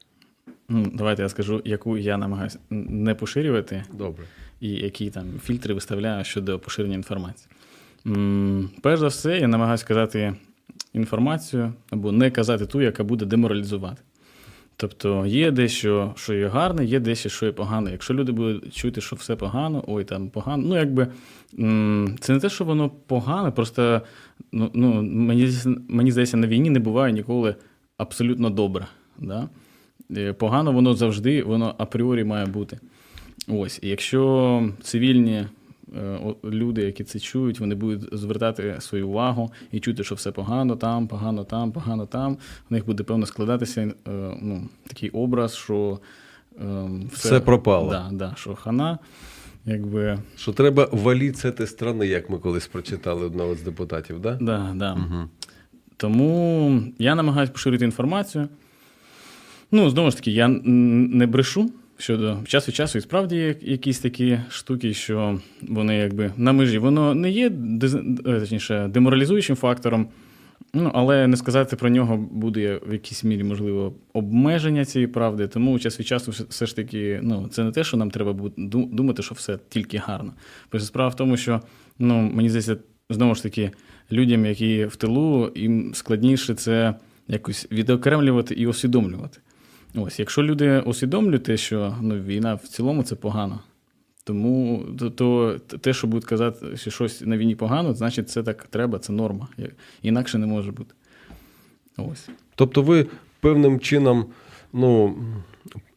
Ну, 0.69 0.91
Давайте 0.93 1.21
я 1.21 1.29
скажу, 1.29 1.61
яку 1.65 1.97
я 1.97 2.17
намагаюся 2.17 2.59
не 2.69 3.15
поширювати. 3.15 3.83
Добре. 3.93 4.25
І 4.59 4.69
які 4.69 5.09
там 5.09 5.25
фільтри 5.43 5.73
виставляю 5.73 6.23
щодо 6.23 6.59
поширення 6.59 6.95
інформації. 6.95 7.49
Перш 8.81 8.99
за 8.99 9.07
все, 9.07 9.39
я 9.39 9.47
намагаюся 9.47 9.85
казати 9.85 10.35
інформацію 10.93 11.73
або 11.89 12.11
не 12.11 12.31
казати 12.31 12.65
ту, 12.65 12.81
яка 12.81 13.03
буде 13.03 13.25
деморалізувати. 13.25 14.01
Тобто 14.75 15.25
є 15.25 15.51
дещо, 15.51 16.13
що 16.17 16.33
є 16.33 16.47
гарне, 16.47 16.85
є 16.85 16.99
дещо, 16.99 17.29
що 17.29 17.45
є 17.45 17.51
погане. 17.51 17.91
Якщо 17.91 18.13
люди 18.13 18.31
будуть 18.31 18.75
чути, 18.75 19.01
що 19.01 19.15
все 19.15 19.35
погано, 19.35 19.83
ой, 19.87 20.03
там 20.03 20.29
погано. 20.29 20.63
Ну, 20.67 20.75
якби 20.75 21.07
це 22.19 22.33
не 22.33 22.39
те, 22.39 22.49
що 22.49 22.65
воно 22.65 22.89
погане, 22.89 23.51
просто 23.51 24.01
ну, 24.51 24.71
ну, 24.73 25.03
мені 25.03 25.49
мені 25.87 26.11
здається, 26.11 26.37
на 26.37 26.47
війні 26.47 26.69
не 26.69 26.79
буває 26.79 27.13
ніколи 27.13 27.55
абсолютно 27.97 28.49
добре. 28.49 28.87
Да? 29.19 29.49
Е, 30.17 30.33
погано 30.33 30.71
воно 30.71 30.93
завжди, 30.93 31.43
воно 31.43 31.75
апріорі 31.77 32.23
має 32.23 32.45
бути. 32.45 32.79
Ось, 33.47 33.79
і 33.83 33.89
якщо 33.89 34.69
цивільні 34.81 35.45
е, 35.97 36.19
люди, 36.43 36.81
які 36.81 37.03
це 37.03 37.19
чують, 37.19 37.59
вони 37.59 37.75
будуть 37.75 38.17
звертати 38.17 38.75
свою 38.79 39.07
увагу 39.07 39.51
і 39.71 39.79
чути, 39.79 40.03
що 40.03 40.15
все 40.15 40.31
погано 40.31 40.75
там, 40.75 41.07
погано 41.07 41.43
там, 41.43 41.71
погано 41.71 42.05
там. 42.05 42.37
У 42.69 42.73
них 42.73 42.85
буде 42.85 43.03
певно 43.03 43.25
складатися 43.25 43.81
е, 43.81 43.93
ну, 44.41 44.69
такий 44.87 45.09
образ, 45.09 45.55
що 45.55 45.99
е, 46.61 46.89
Все 47.11 47.39
пропало. 47.39 47.91
Да, 47.91 48.09
да, 48.11 48.33
що 48.37 48.55
хана, 48.55 48.99
якби. 49.65 50.19
Що 50.37 50.53
треба 50.53 50.89
валіть 50.91 51.37
з 51.37 51.67
страни, 51.67 52.07
як 52.07 52.29
ми 52.29 52.37
колись 52.37 52.67
прочитали 52.67 53.25
одного 53.25 53.55
з 53.55 53.61
депутатів, 53.61 54.19
да? 54.19 54.37
Да, 54.41 54.73
да. 54.75 54.93
Угу. 54.93 55.29
Тому 55.97 56.83
я 56.99 57.15
намагаюся 57.15 57.51
поширити 57.51 57.85
інформацію. 57.85 58.47
Ну, 59.71 59.89
знову 59.89 60.11
ж 60.11 60.17
таки, 60.17 60.31
я 60.31 60.47
не 60.47 61.27
брешу 61.27 61.71
щодо 61.97 62.37
час 62.45 62.67
від 62.67 62.75
часу, 62.75 62.97
і 62.97 63.01
справді 63.01 63.35
є 63.35 63.55
якісь 63.61 63.99
такі 63.99 64.39
штуки, 64.49 64.93
що 64.93 65.39
вони 65.61 65.95
якби 65.95 66.31
на 66.37 66.51
межі. 66.51 66.77
Воно 66.77 67.15
не 67.15 67.29
є 67.29 67.47
е, 67.47 68.39
точніше, 68.39 68.87
деморалізуючим 68.87 69.55
фактором, 69.55 70.07
ну, 70.73 70.91
але 70.93 71.27
не 71.27 71.37
сказати 71.37 71.75
про 71.75 71.89
нього 71.89 72.17
буде 72.17 72.79
в 72.87 72.93
якійсь 72.93 73.23
мірі, 73.23 73.43
можливо, 73.43 73.93
обмеження 74.13 74.85
цієї 74.85 75.07
правди. 75.07 75.47
Тому 75.47 75.79
час 75.79 75.99
від 75.99 76.07
часу 76.07 76.31
все- 76.49 76.65
ж 76.65 76.75
таки, 76.75 77.19
ну, 77.23 77.47
це 77.51 77.63
не 77.63 77.71
те, 77.71 77.83
що 77.83 77.97
нам 77.97 78.11
треба 78.11 78.49
думати, 78.57 79.23
що 79.23 79.35
все 79.35 79.59
тільки 79.69 79.97
гарно. 79.97 80.33
Просто 80.69 80.87
справа 80.87 81.09
в 81.09 81.15
тому, 81.15 81.37
що 81.37 81.61
ну, 81.99 82.21
мені 82.33 82.49
здається, 82.49 82.77
знову 83.09 83.35
ж 83.35 83.43
таки, 83.43 83.71
людям, 84.11 84.45
які 84.45 84.85
в 84.85 84.95
тилу, 84.95 85.51
їм 85.55 85.93
складніше 85.93 86.55
це 86.55 86.95
якось 87.27 87.67
відокремлювати 87.71 88.55
і 88.55 88.67
усвідомлювати. 88.67 89.39
Ось, 89.95 90.19
якщо 90.19 90.43
люди 90.43 90.79
усвідомлюють 90.79 91.43
те, 91.43 91.57
що 91.57 91.95
ну, 92.01 92.15
війна 92.19 92.55
в 92.55 92.67
цілому 92.67 93.03
це 93.03 93.15
погано. 93.15 93.59
Тому 94.23 94.85
то, 94.99 95.09
то 95.09 95.59
те, 95.59 95.93
що 95.93 96.07
будуть 96.07 96.25
казати, 96.25 96.77
що 96.77 96.91
щось 96.91 97.21
на 97.21 97.37
війні 97.37 97.55
погано, 97.55 97.93
значить 97.93 98.29
це 98.29 98.43
так 98.43 98.63
треба, 98.63 98.99
це 98.99 99.13
норма. 99.13 99.47
Інакше 100.01 100.37
не 100.37 100.45
може 100.45 100.71
бути. 100.71 100.93
Ось. 101.97 102.29
Тобто 102.55 102.81
ви 102.81 103.07
певним 103.39 103.79
чином 103.79 104.25
ну, 104.73 105.17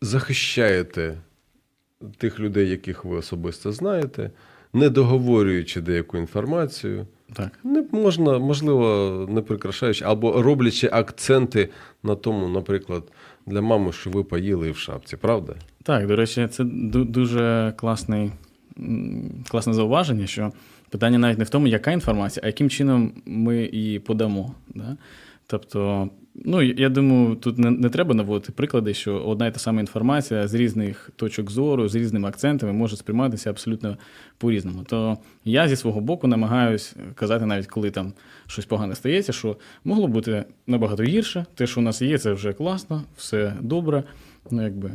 захищаєте 0.00 1.18
тих 2.18 2.40
людей, 2.40 2.68
яких 2.68 3.04
ви 3.04 3.16
особисто 3.16 3.72
знаєте, 3.72 4.30
не 4.72 4.88
договорюючи 4.88 5.80
деяку 5.80 6.18
інформацію, 6.18 7.06
Так. 7.32 7.58
не 7.64 7.84
можна, 7.92 8.38
можливо, 8.38 9.26
не 9.30 9.40
прикрашаючи, 9.40 10.04
або 10.04 10.42
роблячи 10.42 10.88
акценти 10.92 11.68
на 12.02 12.14
тому, 12.14 12.48
наприклад, 12.48 13.02
для 13.46 13.60
мами, 13.60 13.92
що 13.92 14.10
ви 14.10 14.24
поїли 14.24 14.70
в 14.70 14.76
шапці, 14.76 15.16
правда? 15.16 15.54
Так, 15.82 16.06
до 16.06 16.16
речі, 16.16 16.48
це 16.50 16.64
дуже 16.64 17.74
класний, 17.76 18.30
класне 19.48 19.74
зауваження, 19.74 20.26
що 20.26 20.52
питання 20.90 21.18
навіть 21.18 21.38
не 21.38 21.44
в 21.44 21.48
тому, 21.48 21.66
яка 21.66 21.92
інформація, 21.92 22.40
а 22.44 22.46
яким 22.46 22.70
чином 22.70 23.12
ми 23.26 23.56
її 23.72 23.98
подамо. 23.98 24.54
Да? 24.74 24.96
Тобто, 25.46 26.08
ну, 26.34 26.62
я 26.62 26.88
думаю, 26.88 27.36
тут 27.36 27.58
не, 27.58 27.70
не 27.70 27.88
треба 27.88 28.14
наводити 28.14 28.52
приклади, 28.52 28.94
що 28.94 29.14
одна 29.18 29.46
і 29.46 29.52
та 29.52 29.58
сама 29.58 29.80
інформація 29.80 30.48
з 30.48 30.54
різних 30.54 31.10
точок 31.16 31.50
зору, 31.50 31.88
з 31.88 31.94
різними 31.94 32.28
акцентами 32.28 32.72
може 32.72 32.96
сприйматися 32.96 33.50
абсолютно 33.50 33.96
по-різному. 34.38 34.84
То 34.84 35.18
я 35.44 35.68
зі 35.68 35.76
свого 35.76 36.00
боку 36.00 36.26
намагаюсь 36.26 36.96
казати, 37.14 37.46
навіть 37.46 37.66
коли 37.66 37.90
там 37.90 38.12
щось 38.46 38.66
погане 38.66 38.94
стається, 38.94 39.32
що 39.32 39.56
могло 39.84 40.08
бути 40.08 40.44
набагато 40.66 41.02
гірше. 41.02 41.46
Те, 41.54 41.66
що 41.66 41.80
у 41.80 41.84
нас 41.84 42.02
є, 42.02 42.18
це 42.18 42.32
вже 42.32 42.52
класно, 42.52 43.02
все 43.16 43.56
добре. 43.60 44.04
Ну, 44.50 44.62
якби 44.62 44.90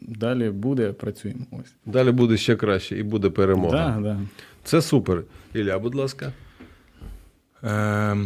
далі 0.00 0.50
буде, 0.50 0.92
працюємо. 0.92 1.40
Ось. 1.50 1.74
Далі 1.86 2.10
буде 2.10 2.36
ще 2.36 2.56
краще 2.56 2.98
і 2.98 3.02
буде 3.02 3.30
перемога. 3.30 3.98
Да, 4.00 4.00
да. 4.00 4.20
Це 4.64 4.82
супер. 4.82 5.22
Ілля, 5.54 5.78
будь 5.78 5.94
ласка. 5.94 6.32
Е, 7.64 8.16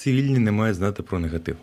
цивільні 0.00 0.38
не 0.38 0.52
мають 0.52 0.76
знати 0.76 1.02
про 1.02 1.18
негатив. 1.18 1.56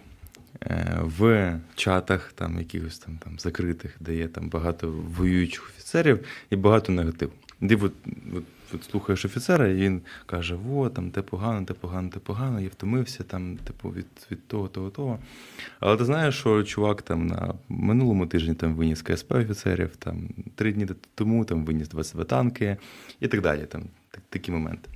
Е, 0.62 1.00
в 1.02 1.56
чатах, 1.76 2.34
там, 2.34 2.58
якихось 2.58 3.00
там, 3.00 3.18
там 3.24 3.40
закритих, 3.40 3.96
де 4.00 4.16
є 4.16 4.28
там 4.28 4.50
багато 4.50 4.92
воюючих 5.18 5.70
офіцерів 5.70 6.26
і 6.50 6.56
багато 6.56 6.92
негативу. 6.92 7.32
Де 7.62 7.76
от, 7.76 7.94
от, 8.36 8.44
от 8.74 8.84
слухаєш 8.84 9.26
офіцера, 9.26 9.68
і 9.68 9.76
він 9.76 10.02
каже: 10.26 10.58
о, 10.72 10.90
там 10.90 11.12
те 11.12 11.22
погано, 11.22 11.66
те 11.66 11.74
погано, 11.74 12.10
те 12.10 12.20
погано, 12.20 12.62
я 12.62 12.68
втомився 12.68 13.24
там, 13.24 13.58
типу, 13.58 13.90
від, 13.90 14.06
від 14.32 14.48
того, 14.48 14.68
того, 14.68 14.90
того. 14.90 15.20
Але 15.80 15.98
ти 15.98 16.06
знаєш, 16.06 16.36
що 16.36 16.64
чувак 16.64 17.02
там 17.02 17.28
на 17.28 17.54
минулому 17.70 18.28
тижні 18.28 18.54
там 18.54 18.76
виніс 18.76 19.02
КСП 19.02 19.32
офіцерів, 19.32 19.96
там 19.96 20.30
три 20.56 20.74
дні 20.74 20.88
тому 21.16 21.46
там 21.46 21.66
виніс 21.66 21.90
22 21.90 22.24
танки 22.24 22.78
і 23.20 23.28
так 23.28 23.42
далі. 23.42 23.66
Там 23.66 23.84
так- 24.12 24.24
такі 24.30 24.52
моменти. 24.52 24.90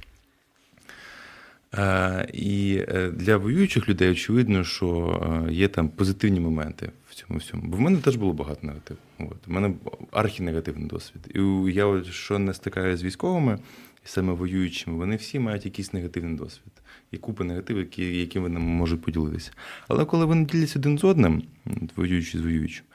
Е, 1.78 2.28
І 2.34 2.84
е, 2.88 3.12
для 3.12 3.38
воюючих 3.38 3.90
людей 3.90 4.12
очевидно, 4.12 4.64
що 4.64 5.20
е, 5.48 5.54
є 5.54 5.68
там 5.68 5.90
позитивні 5.90 6.40
моменти 6.40 6.92
в 7.10 7.16
цьому 7.16 7.40
всьому. 7.40 7.64
Бо 7.66 7.78
в 7.78 7.82
мене 7.82 7.98
теж 7.98 8.16
було 8.16 8.34
багато 8.34 8.68
негативу. 8.68 9.00
От. 9.20 9.48
У 9.48 9.52
мене 9.52 9.74
архінегативний 10.12 10.88
досвід. 10.88 11.22
І 11.36 11.74
я, 11.74 12.04
що 12.12 12.40
не 12.40 12.54
стикаюся 12.54 12.98
з 12.98 13.04
військовими, 13.04 13.60
і 14.06 14.08
саме 14.08 14.34
воюючими, 14.34 14.98
вони 14.98 15.16
всі 15.16 15.40
мають 15.40 15.66
якийсь 15.66 15.94
негативний 15.94 16.38
досвід. 16.38 16.72
І 17.12 17.18
купа 17.18 17.44
негативів, 17.44 17.80
які, 17.80 18.18
які 18.18 18.40
вони 18.40 18.60
можуть 18.60 19.02
поділитися. 19.02 19.52
Але 19.88 20.06
коли 20.06 20.26
вони 20.26 20.46
діляться 20.46 20.80
один 20.80 20.98
з 20.98 21.04
одним, 21.04 21.44
воюючи 21.96 22.38
з 22.38 22.42
воюючим, 22.42 22.86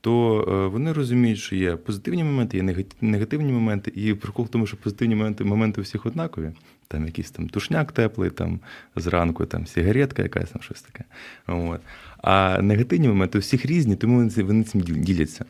то 0.00 0.44
е, 0.48 0.66
вони 0.68 0.92
розуміють, 0.92 1.38
що 1.38 1.56
є 1.56 1.76
позитивні 1.76 2.24
моменти, 2.24 2.56
є 2.56 2.84
негативні 3.00 3.52
моменти, 3.52 3.92
і 3.94 4.14
прикол 4.14 4.44
в 4.44 4.48
тому, 4.48 4.66
що 4.66 4.76
позитивні 4.76 5.14
моменти, 5.14 5.44
моменти 5.44 5.80
у 5.80 5.84
всіх 5.84 6.06
однакові. 6.06 6.50
Там 6.88 7.06
якийсь 7.06 7.30
там 7.30 7.48
тушняк 7.48 7.92
теплий, 7.92 8.30
там 8.30 8.60
зранку 8.96 9.46
там 9.46 9.66
сигаретка 9.66 10.22
якась 10.22 10.50
там 10.50 10.62
щось 10.62 10.82
таке. 10.82 11.04
От. 11.46 11.80
А 12.18 12.62
негативні 12.62 13.08
моменти 13.08 13.38
у 13.38 13.40
всіх 13.40 13.66
різні, 13.66 13.96
тому 13.96 14.30
вони, 14.36 14.64
цим 14.64 14.80
діляться. 14.80 15.44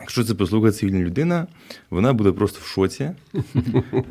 Якщо 0.00 0.24
це 0.24 0.34
послухає 0.34 0.72
цивільна 0.72 0.98
людина, 1.00 1.46
вона 1.90 2.12
буде 2.12 2.32
просто 2.32 2.58
в 2.62 2.66
шоці. 2.66 3.10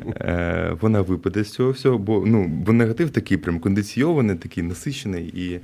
Е, 0.06 0.76
Вона 0.80 1.00
випаде 1.00 1.44
з 1.44 1.50
цього 1.50 1.70
всього, 1.70 1.98
бо 1.98 2.24
ну, 2.26 2.48
бо 2.48 2.72
негатив 2.72 3.10
такий 3.10 3.36
прям 3.36 3.60
кондиційований, 3.60 4.36
такий 4.36 4.62
насичений, 4.62 5.26
і 5.26 5.60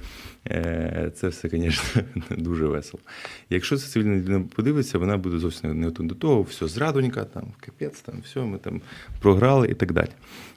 е, 0.46 1.12
це 1.14 1.28
все, 1.28 1.48
звісно, 1.48 2.02
дуже 2.36 2.66
весело. 2.66 3.02
Якщо 3.50 3.76
це 3.76 3.86
цивільна 3.88 4.16
людина 4.16 4.44
подивиться, 4.56 4.98
вона 4.98 5.16
буде 5.16 5.38
зовсім 5.38 5.80
не 5.80 5.90
до 5.90 6.14
того, 6.14 6.42
все, 6.42 6.68
зрадонька, 6.68 7.24
там, 7.24 7.44
капець, 7.60 8.00
там, 8.00 8.14
все, 8.24 8.40
ми 8.40 8.58
там 8.58 8.80
програли 9.20 9.68
і 9.68 9.74
так 9.74 9.92
далі. 9.92 10.10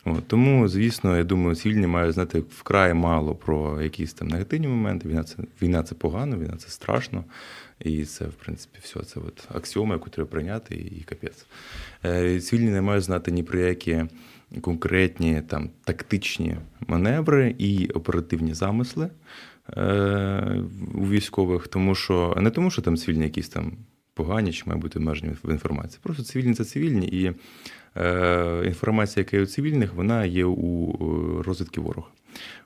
От, 0.05 0.27
тому, 0.27 0.67
звісно, 0.67 1.17
я 1.17 1.23
думаю, 1.23 1.55
цивільні 1.55 1.87
мають 1.87 2.13
знати 2.13 2.43
вкрай 2.57 2.93
мало 2.93 3.35
про 3.35 3.81
якісь 3.81 4.13
там 4.13 4.27
негативні 4.27 4.67
моменти. 4.67 5.09
Війна 5.09 5.23
це, 5.23 5.35
війна 5.61 5.83
це 5.83 5.95
погано, 5.95 6.37
війна 6.37 6.55
це 6.57 6.69
страшно. 6.69 7.23
І 7.79 8.05
це, 8.05 8.25
в 8.25 8.33
принципі, 8.33 8.79
все. 8.81 8.99
Це 8.99 9.19
от 9.19 9.47
аксіома, 9.55 9.93
яку 9.93 10.09
треба 10.09 10.29
прийняти, 10.29 10.75
і 10.75 11.03
капець. 11.05 11.45
Е, 12.05 12.39
Цивільні 12.39 12.69
не 12.69 12.81
мають 12.81 13.03
знати 13.03 13.31
ні 13.31 13.43
про 13.43 13.59
які 13.59 14.05
конкретні 14.61 15.41
там, 15.41 15.69
тактичні 15.83 16.57
маневри 16.87 17.55
і 17.57 17.87
оперативні 17.87 18.53
замисли 18.53 19.09
е, 19.77 20.63
у 20.93 21.09
військових, 21.09 21.67
тому 21.67 21.95
що 21.95 22.37
не 22.37 22.49
тому, 22.49 22.71
що 22.71 22.81
там 22.81 22.97
цивільні 22.97 23.23
якісь 23.23 23.49
там 23.49 23.77
погані 24.13 24.53
чи 24.53 24.63
мають 24.65 24.81
бути 24.81 24.99
обмежені 24.99 25.33
в 25.43 25.51
інформації. 25.51 25.99
Просто 26.03 26.23
цивільні 26.23 26.53
це 26.53 26.65
цивільні, 26.65 27.07
і 27.07 27.33
е, 27.97 28.63
інформація, 28.65 29.21
яка 29.21 29.37
є 29.37 29.43
у 29.43 29.45
цивільних, 29.45 29.93
вона 29.93 30.25
є 30.25 30.45
у 30.45 31.43
розвідки 31.43 31.81
ворога. 31.81 32.07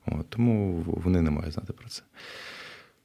От, 0.05 0.29
тому 0.29 0.83
вони 0.85 1.21
не 1.21 1.31
мають 1.31 1.53
знати 1.53 1.73
про 1.73 1.89
це. 1.89 2.03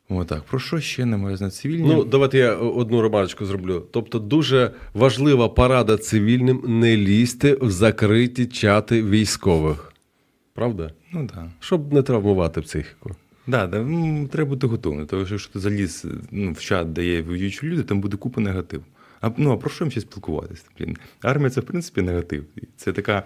Отак, 0.08 0.42
про 0.42 0.58
що 0.58 0.80
ще 0.80 1.04
не 1.04 1.16
має 1.16 1.36
знати 1.36 1.52
цивільні? 1.52 1.88
Ну, 1.88 2.04
давайте 2.04 2.38
я 2.38 2.54
одну 2.54 3.02
ремарочку 3.02 3.44
зроблю. 3.44 3.86
Тобто, 3.90 4.18
дуже 4.18 4.70
важлива 4.94 5.48
порада 5.48 5.96
цивільним 5.96 6.62
не 6.66 6.96
лізьте 6.96 7.56
в 7.60 7.70
закриті 7.70 8.46
чати 8.46 9.02
військових. 9.02 9.92
Правда? 10.54 10.90
ну 11.12 11.26
так. 11.26 11.46
Щоб 11.60 11.92
не 11.92 12.02
травмувати 12.02 12.60
психіку. 12.60 13.10
Да, 13.46 13.66
да, 13.66 13.80
ну, 13.80 14.28
треба 14.28 14.50
бути 14.50 14.66
готовим. 14.66 15.06
Тому 15.06 15.24
що 15.26 15.34
якщо 15.34 15.52
ти 15.52 15.58
заліз 15.58 16.06
ну, 16.30 16.52
в 16.52 16.60
чат, 16.60 16.92
де 16.92 17.06
є 17.06 17.22
воюючі 17.22 17.66
люди, 17.66 17.82
там 17.82 18.00
буде 18.00 18.16
купа 18.16 18.40
негативу. 18.40 18.84
А, 19.20 19.30
ну, 19.36 19.52
а 19.52 19.56
про 19.56 19.70
що 19.70 19.84
їм 19.84 19.90
ще 19.90 20.00
спілкуватися? 20.00 20.64
Армія 21.22 21.50
це, 21.50 21.60
в 21.60 21.64
принципі, 21.64 22.02
негатив. 22.02 22.44
Це 22.76 22.92
така. 22.92 23.22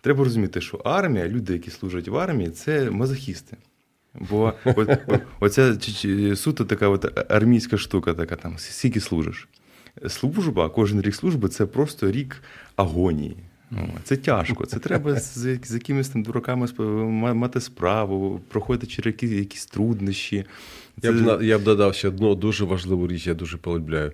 Треба 0.00 0.24
розуміти, 0.24 0.60
що 0.60 0.76
армія, 0.76 1.28
люди, 1.28 1.52
які 1.52 1.70
служать 1.70 2.08
в 2.08 2.16
армії, 2.16 2.50
це 2.50 2.90
мазохісти. 2.90 3.56
Бо 4.30 4.52
оця 5.40 5.76
суто 6.36 6.64
така 6.64 6.88
от 6.88 7.30
армійська 7.32 7.78
штука, 7.78 8.14
така 8.14 8.36
там, 8.36 8.54
скільки 8.58 9.00
служиш. 9.00 9.48
Служба, 10.08 10.68
кожен 10.68 11.00
рік 11.00 11.14
служби 11.14 11.48
це 11.48 11.66
просто 11.66 12.10
рік 12.10 12.42
агонії. 12.76 13.36
Це 14.04 14.16
тяжко. 14.16 14.66
Це 14.66 14.78
треба 14.78 15.20
з, 15.20 15.58
з 15.64 15.74
якимись 15.74 16.08
там 16.08 16.22
дураками 16.22 16.66
мати 17.34 17.60
справу, 17.60 18.40
проходити 18.48 18.86
через 18.86 19.06
якісь, 19.06 19.30
якісь 19.30 19.66
труднощі. 19.66 20.44
Я 21.02 21.12
б, 21.12 21.42
я 21.42 21.58
б 21.58 21.62
додав 21.62 21.94
ще 21.94 22.08
одну 22.08 22.34
дуже 22.34 22.64
важливу 22.64 23.08
річ, 23.08 23.26
я 23.26 23.34
дуже 23.34 23.56
полюбляю. 23.56 24.12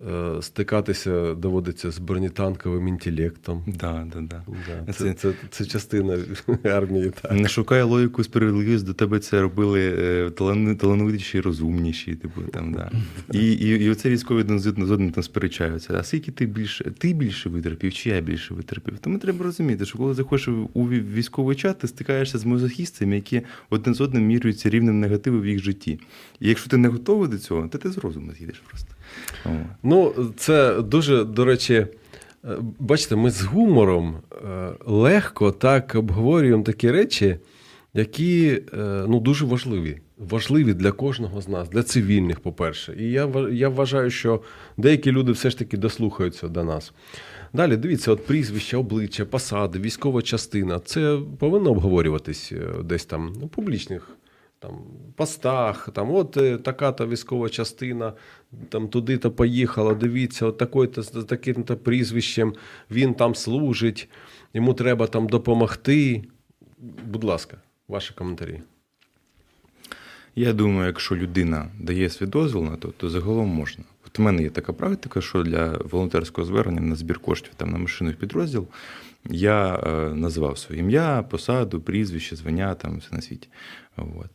Е, 0.00 0.42
стикатися 0.42 1.34
доводиться 1.34 1.90
з 1.90 1.98
бронетанковим 1.98 2.88
інтелектом. 2.88 3.64
Да, 3.66 4.06
да, 4.14 4.20
да. 4.20 4.42
Да, 4.86 4.92
Це- 4.92 5.04
це, 5.04 5.14
це, 5.14 5.32
це 5.50 5.64
частина 5.64 6.18
армії. 6.64 7.12
Так. 7.22 7.32
Не 7.32 7.48
шукай 7.48 7.82
логіку 7.82 8.24
справедливість, 8.24 8.86
до 8.86 8.94
тебе 8.94 9.18
це 9.18 9.40
робили 9.40 9.80
е, 9.98 10.30
талановитіші, 10.78 11.40
розумніші. 11.40 12.14
Типу, 12.14 12.40
там, 12.42 12.72
да. 12.72 12.90
І, 13.32 13.52
і, 13.52 13.68
і 13.84 13.90
оце 13.90 14.10
військові 14.10 14.40
один 14.40 14.60
з 14.60 14.66
одним 14.66 15.10
там 15.10 15.22
сперечаються. 15.24 15.96
А 15.98 16.02
скільки 16.02 16.32
ти 16.32 16.46
більше, 16.46 16.84
ти 16.98 17.12
більше 17.12 17.48
витерпів, 17.48 17.92
чи 17.92 18.10
я 18.10 18.20
більше 18.20 18.54
витерпів? 18.54 18.98
Тому 18.98 19.18
треба 19.18 19.44
розуміти, 19.44 19.86
що 19.86 19.98
коли 19.98 20.14
заходиш 20.14 20.48
у 20.48 20.88
ві- 20.88 21.12
військовий 21.14 21.56
чат, 21.56 21.78
ти 21.78 21.88
стикаєшся 21.88 22.38
з 22.38 22.44
мозохістами, 22.44 23.14
які 23.14 23.42
один 23.70 23.94
з 23.94 24.00
одним 24.00 24.26
міряються 24.26 24.70
рівнем 24.70 25.00
негативу 25.00 25.40
в 25.40 25.46
їх 25.46 25.58
житті. 25.58 26.00
І 26.40 26.48
якщо 26.48 26.70
ти 26.70 26.76
не 26.76 26.88
готовий 26.88 27.28
до 27.28 27.38
цього, 27.38 27.68
то 27.68 27.78
ти 27.78 27.90
з 27.90 27.98
розуму 27.98 28.32
з'їдеш 28.38 28.62
просто. 28.70 28.93
Ну, 29.82 30.14
це 30.36 30.82
дуже, 30.82 31.24
до 31.24 31.44
речі, 31.44 31.74
е, 31.74 31.86
бачите, 32.78 33.16
ми 33.16 33.30
з 33.30 33.42
гумором 33.42 34.16
е, 34.32 34.70
легко 34.86 35.52
так 35.52 35.94
обговорюємо 35.94 36.62
такі 36.62 36.90
речі, 36.90 37.36
які 37.94 38.62
е, 38.72 39.04
ну, 39.08 39.20
дуже 39.20 39.44
важливі. 39.44 40.00
Важливі 40.18 40.74
для 40.74 40.92
кожного 40.92 41.40
з 41.40 41.48
нас, 41.48 41.68
для 41.68 41.82
цивільних, 41.82 42.40
по-перше. 42.40 42.96
І 42.98 43.10
я, 43.10 43.28
я 43.52 43.68
вважаю, 43.68 44.10
що 44.10 44.40
деякі 44.76 45.12
люди 45.12 45.32
все 45.32 45.50
ж 45.50 45.58
таки 45.58 45.76
дослухаються 45.76 46.48
до 46.48 46.64
нас. 46.64 46.92
Далі, 47.52 47.76
дивіться, 47.76 48.12
от 48.12 48.26
прізвища, 48.26 48.76
обличчя, 48.76 49.24
посади, 49.24 49.78
військова 49.78 50.22
частина. 50.22 50.78
Це 50.78 51.18
повинно 51.38 51.70
обговорюватись 51.70 52.52
десь 52.84 53.04
там 53.04 53.32
у 53.42 53.48
публічних 53.48 54.16
там, 54.64 54.78
постах, 55.16 55.88
там, 55.92 56.14
от 56.14 56.36
е, 56.36 56.58
така-то 56.58 57.06
військова 57.06 57.48
частина, 57.48 58.12
там 58.68 58.88
туди-то 58.88 59.30
поїхала, 59.30 59.94
дивіться, 59.94 60.46
от 60.46 60.58
такий-то 60.58 61.02
з 61.02 61.24
таким-то 61.24 61.76
прізвищем, 61.76 62.54
він 62.90 63.14
там 63.14 63.34
служить, 63.34 64.08
йому 64.54 64.74
треба 64.74 65.06
там 65.06 65.26
допомогти. 65.26 66.24
Будь 67.06 67.24
ласка, 67.24 67.56
ваші 67.88 68.14
коментарі. 68.14 68.60
Я 70.36 70.52
думаю, 70.52 70.86
якщо 70.86 71.16
людина 71.16 71.68
дає 71.80 72.10
свій 72.10 72.26
дозвіл 72.26 72.62
на 72.62 72.76
то, 72.76 72.88
то 72.88 73.10
загалом 73.10 73.48
можна. 73.48 73.84
От 74.06 74.18
у 74.18 74.22
мене 74.22 74.42
є 74.42 74.50
така 74.50 74.72
практика, 74.72 75.20
що 75.20 75.42
для 75.42 75.68
волонтерського 75.68 76.46
звернення 76.46 76.80
на 76.80 76.94
збір 76.94 77.18
коштів 77.18 77.52
там 77.56 77.70
на 77.70 77.78
машину 77.78 78.10
в 78.10 78.14
підрозділ 78.14 78.68
я 79.30 79.74
е, 79.74 80.14
називав 80.14 80.58
своє 80.58 80.80
ім'я, 80.80 81.22
посаду, 81.22 81.80
прізвище, 81.80 82.36
звання, 82.36 82.74
там 82.74 82.98
все 82.98 83.14
на 83.14 83.22
світі. 83.22 83.48
От. 83.96 84.30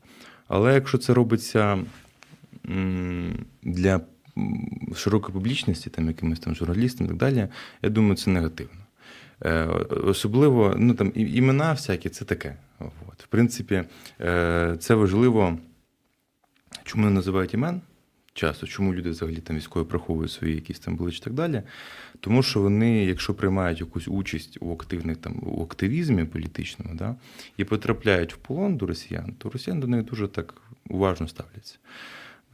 Але 0.47 0.73
якщо 0.73 0.97
це 0.97 1.13
робиться 1.13 1.79
для 3.63 4.01
широкої 4.95 5.33
публічності, 5.33 5.89
там 5.89 6.07
якимось 6.07 6.39
там 6.39 6.55
журналістам 6.55 7.05
і 7.05 7.09
так 7.09 7.17
далі, 7.17 7.47
я 7.81 7.89
думаю, 7.89 8.15
це 8.15 8.29
негативно. 8.29 8.81
Е, 9.45 9.65
Особливо, 10.03 10.75
ну 10.77 10.93
там 10.93 11.11
імена 11.15 11.71
всякі, 11.73 12.09
це 12.09 12.25
таке. 12.25 12.55
От. 12.79 13.23
В 13.23 13.27
принципі, 13.27 13.83
е, 14.21 14.75
це 14.79 14.95
важливо. 14.95 15.57
Чому 16.83 17.05
не 17.05 17.11
називають 17.11 17.53
імен? 17.53 17.81
Часто, 18.33 18.67
чому 18.67 18.93
люди 18.93 19.09
взагалі 19.09 19.37
там 19.37 19.55
військові 19.55 19.85
приховують 19.85 20.31
свої 20.31 20.55
якісь 20.55 20.79
там 20.79 21.09
і 21.09 21.19
так 21.23 21.33
далі. 21.33 21.61
Тому 22.19 22.43
що 22.43 22.61
вони, 22.61 23.05
якщо 23.05 23.33
приймають 23.33 23.79
якусь 23.79 24.07
участь 24.07 24.57
у 24.61 24.73
активних 24.73 25.17
там 25.17 25.39
у 25.41 25.63
активізмі 25.63 26.25
політичному, 26.25 26.95
да, 26.95 27.15
і 27.57 27.63
потрапляють 27.63 28.33
в 28.33 28.37
полон 28.37 28.77
до 28.77 28.85
росіян, 28.85 29.33
то 29.37 29.49
росіяни 29.49 29.81
до 29.81 29.87
них 29.87 30.05
дуже 30.05 30.27
так 30.27 30.53
уважно 30.89 31.27
ставляться. 31.27 31.77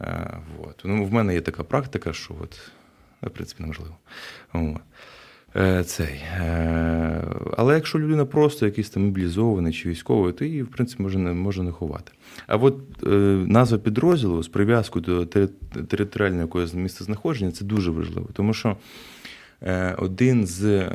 Е, 0.01 0.37
вот. 0.57 0.81
Ну, 0.85 1.05
в 1.05 1.13
мене 1.13 1.33
є 1.33 1.41
така 1.41 1.63
практика, 1.63 2.13
що 2.13 2.35
от, 2.41 2.71
ну, 3.21 3.29
в 3.29 3.31
принципі, 3.31 3.63
неможливо. 3.63 3.95
От. 4.53 4.81
Е, 5.55 5.83
Цей. 5.83 6.23
Е, 6.37 7.23
Але 7.57 7.75
якщо 7.75 7.99
людина 7.99 8.25
просто 8.25 8.65
якийсь 8.65 8.89
там 8.89 9.05
мобілізований 9.05 9.73
чи 9.73 9.89
військовий, 9.89 10.33
то 10.33 10.45
її, 10.45 10.63
в 10.63 10.67
принципі, 10.67 11.03
може 11.03 11.19
не, 11.19 11.33
може 11.33 11.63
не 11.63 11.71
ховати. 11.71 12.11
А 12.47 12.55
от 12.55 12.77
назва 13.47 13.77
підрозділу 13.77 14.43
з 14.43 14.47
прив'язкою 14.47 15.05
до 15.05 15.21
тери- 15.21 15.49
територіального 15.87 16.41
якогось 16.41 16.73
місцезнаходження 16.73 17.51
це 17.51 17.65
дуже 17.65 17.91
важливо, 17.91 18.29
тому 18.33 18.53
що 18.53 18.77
один 19.97 20.47
з 20.47 20.87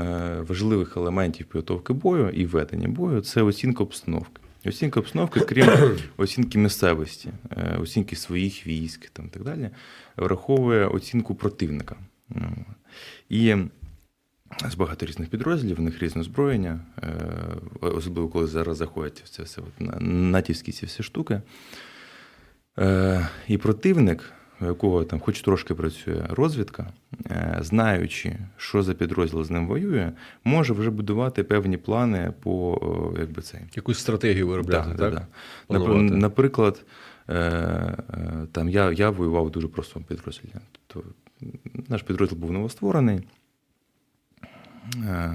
важливих 0.49 0.97
елементів 0.97 1.47
підготовки 1.47 1.93
бою 1.93 2.31
і 2.31 2.47
ведення 2.47 2.89
бою 2.89 3.21
це 3.21 3.43
оцінка 3.43 3.85
обстановки. 3.85 4.41
Оцінка 4.65 5.01
обстановки, 5.01 5.41
крім 5.41 5.99
оцінки 6.17 6.59
місцевості, 6.59 7.31
е, 7.51 7.77
оцінки 7.81 8.17
своїх 8.17 8.67
військ 8.67 9.11
там, 9.11 9.27
і 9.27 9.29
так 9.29 9.43
далі, 9.45 9.71
враховує 10.17 10.87
оцінку 10.87 11.35
противника. 11.35 11.97
Ну, 12.29 12.65
І 13.29 13.57
з 14.71 14.75
багато 14.75 15.07
різних 15.07 15.29
підрозділів, 15.29 15.77
в 15.77 15.81
них 15.81 16.03
різне 16.03 16.21
озброєння, 16.21 16.81
е, 17.03 17.13
особливо 17.81 18.29
коли 18.29 18.47
зараз 18.47 18.77
заходять 18.77 19.23
в 19.25 19.29
це 19.29 19.43
все 19.43 19.61
от 19.61 20.01
натівські 20.01 20.73
ці 20.73 20.87
всі 20.87 21.03
штуки. 21.03 21.43
Е, 22.79 23.29
І 23.49 23.59
противник, 23.59 24.33
у 24.61 24.67
якого 24.67 25.05
там 25.05 25.21
хоч 25.21 25.41
трошки 25.41 25.75
працює 25.75 26.27
розвідка, 26.29 26.93
е, 27.27 27.59
знаючи, 27.61 28.37
що 28.57 28.83
за 28.83 28.95
підрозділ 28.95 29.45
з 29.45 29.51
ним 29.51 29.67
воює, 29.67 30.13
може 30.45 30.73
вже 30.73 30.91
будувати 30.91 31.45
певні 31.45 31.77
плани 31.77 32.33
по 32.43 32.81
якби 33.19 33.43
цей. 33.43 33.61
Якусь 33.75 33.99
стратегію 33.99 34.49
виробляти, 34.49 34.91
Да, 34.97 35.11
так? 35.11 35.27
да, 35.69 35.79
да. 35.79 36.01
Наприклад, 36.01 36.85
е, 37.29 37.35
е, 37.35 37.97
там 38.53 38.69
я, 38.69 38.93
я 38.93 39.11
воював 39.11 39.47
в 39.47 39.51
дуже 39.51 39.69
простому 39.69 40.05
підрозділі. 40.09 40.53
Тобто, 40.87 41.11
наш 41.89 42.03
підрозділ 42.03 42.39
був 42.39 42.53
новостворений. 42.53 43.21
Е, 44.97 45.33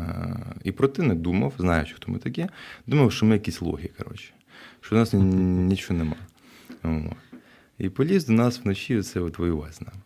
І 0.64 0.72
противник 0.72 1.18
думав, 1.18 1.54
знаючи, 1.58 1.96
хто 1.96 2.12
ми 2.12 2.20
такі, 2.20 2.48
думав, 2.88 3.12
що 3.12 3.26
ми 3.26 3.34
якісь 3.34 3.62
логи, 3.62 3.90
коротше, 3.98 4.34
що 4.82 4.96
у 4.96 5.00
нас 5.00 5.14
нічого 5.14 6.00
нема. 6.00 6.16
І 7.80 7.90
поліз 7.90 8.26
до 8.26 8.34
нас 8.34 8.62
вночі 8.64 9.02
це 9.02 9.20
от 9.20 9.40
воювати 9.40 9.74
з 9.74 9.82
нами. 9.82 10.02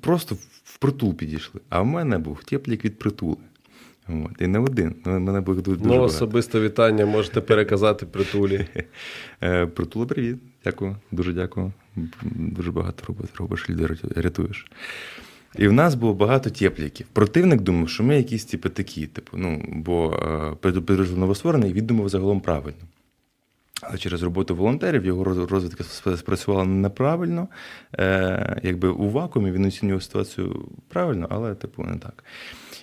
Просто 0.00 0.34
в 0.64 0.78
притул 0.78 1.14
підійшли. 1.14 1.60
А 1.68 1.80
в 1.80 1.86
мене 1.86 2.18
був 2.18 2.44
теплік 2.44 2.84
від 2.84 2.98
притули. 2.98 3.36
От. 4.08 4.40
І 4.40 4.46
не 4.46 4.58
один. 4.58 4.94
Мене 5.04 5.40
було 5.40 5.60
дуже 5.60 5.80
Ну, 5.84 6.02
особисте 6.02 6.60
вітання 6.60 7.06
можете 7.06 7.40
переказати 7.40 8.06
притулі. 8.06 8.66
Е, 9.42 9.66
Притула, 9.66 10.06
привіт. 10.06 10.36
Дякую, 10.64 10.96
дуже 11.12 11.32
дякую. 11.32 11.72
Дуже 12.22 12.72
багато 12.72 13.04
роботи 13.08 13.28
робиш, 13.38 13.70
людей 13.70 13.86
рятуєш. 14.16 14.66
І 15.56 15.68
в 15.68 15.72
нас 15.72 15.94
було 15.94 16.14
багато 16.14 16.50
тепліків. 16.50 17.06
Противник 17.12 17.60
думав, 17.60 17.88
що 17.88 18.04
ми 18.04 18.16
якісь 18.16 18.44
типу, 18.44 18.68
такі, 18.68 19.06
типу, 19.06 19.36
ну, 19.36 19.64
бо 19.68 20.12
е, 20.64 20.70
підрозділ 20.80 21.18
новостворений, 21.18 21.72
він 21.72 21.86
думав 21.86 22.08
загалом 22.08 22.40
правильно. 22.40 22.78
Але 23.82 23.98
через 23.98 24.22
роботу 24.22 24.56
волонтерів 24.56 25.04
його 25.04 25.24
розвитка 25.24 25.84
спрацювала 26.16 26.64
неправильно. 26.64 27.48
Е, 27.98 28.60
якби 28.62 28.88
у 28.88 29.08
вакуумі 29.08 29.50
він 29.50 29.64
оцінював 29.64 30.02
ситуацію 30.02 30.68
правильно, 30.88 31.26
але 31.30 31.54
типу 31.54 31.82
не 31.82 31.98
так. 31.98 32.24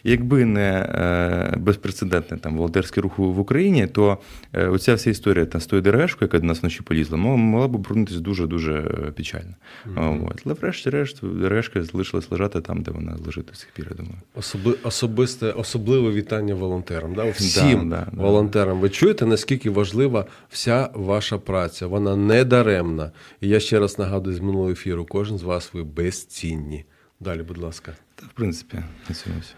Якби 0.03 0.45
не 0.45 0.69
е, 0.71 1.57
безпрецедентний 1.57 2.39
там 2.39 2.55
волонтерський 2.57 3.03
рух 3.03 3.17
в 3.17 3.39
Україні, 3.39 3.87
то 3.87 4.17
е, 4.53 4.67
оця 4.67 4.93
вся 4.95 5.09
історія 5.09 5.45
там, 5.45 5.61
з 5.61 5.65
тою 5.65 5.81
ДРГшкою, 5.81 6.27
яка 6.27 6.39
до 6.39 6.45
нас 6.47 6.61
вночі 6.61 6.81
полізла, 6.81 7.17
мо- 7.17 7.37
могла 7.37 7.67
б 7.67 7.75
обернутися 7.75 8.19
дуже-дуже 8.19 8.73
е, 8.73 9.11
печально. 9.11 9.53
От. 9.95 10.41
Але 10.45 10.53
врешті-решт 10.61 11.19
ДРГшка 11.25 11.83
залишилась 11.83 12.31
лежати 12.31 12.61
там, 12.61 12.81
де 12.81 12.91
вона 12.91 13.15
лежить 13.25 13.45
до 13.45 13.53
сих 13.53 13.69
пір, 13.75 13.87
я 13.91 13.95
думаю. 13.97 14.15
Особи, 14.35 14.75
особисте, 14.83 15.51
особливе 15.51 16.11
вітання 16.11 16.55
волонтерам. 16.55 17.13
Да? 17.15 17.29
Всім 17.29 17.89
Да, 17.89 17.95
да, 17.95 18.07
да. 18.13 18.21
волонтерам. 18.23 18.79
Ви 18.79 18.89
чуєте, 18.89 19.25
наскільки 19.25 19.69
важлива 19.69 20.25
вся 20.49 20.89
ваша 20.93 21.37
праця? 21.37 21.87
Вона 21.87 22.15
не 22.15 22.43
даремна. 22.45 23.11
І 23.41 23.47
я 23.49 23.59
ще 23.59 23.79
раз 23.79 23.99
нагадую 23.99 24.35
з 24.35 24.39
минулого 24.39 24.69
ефіру: 24.71 25.05
кожен 25.05 25.37
з 25.37 25.43
вас 25.43 25.73
ви 25.73 25.83
безцінні. 25.83 26.85
Далі, 27.19 27.41
будь 27.43 27.57
ласка. 27.57 27.93
Та, 28.15 28.25
в 28.25 28.29
принципі, 28.33 28.77
на 29.09 29.15
цьому 29.15 29.35
все. 29.41 29.53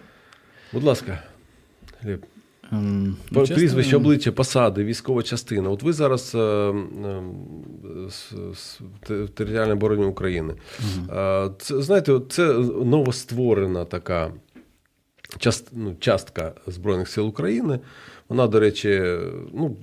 Будь 0.73 0.83
ласка, 0.83 1.23
Гліб. 2.01 2.25
Ем, 2.71 3.17
ну, 3.31 3.39
чесно, 3.41 3.55
Прізвище, 3.55 3.95
обличчя, 3.97 4.31
посади, 4.31 4.83
військова 4.83 5.23
частина. 5.23 5.69
От 5.69 5.83
ви 5.83 5.93
зараз 5.93 6.35
е, 6.35 6.39
е, 6.39 6.73
з, 8.09 8.33
з 8.59 8.79
те- 9.07 9.23
в 9.23 9.29
територіальній 9.29 9.73
обороні 9.73 10.05
України. 10.05 10.53
Е, 11.13 11.49
Це, 11.59 11.81
знаєте, 11.81 12.19
це 12.29 12.53
новостворена 12.85 13.85
така 13.85 14.31
част, 15.37 15.67
ну, 15.73 15.95
частка 15.99 16.53
Збройних 16.67 17.07
сил 17.07 17.27
України. 17.27 17.79
Вона, 18.29 18.47
до 18.47 18.59
речі, 18.59 19.03
ну. 19.53 19.75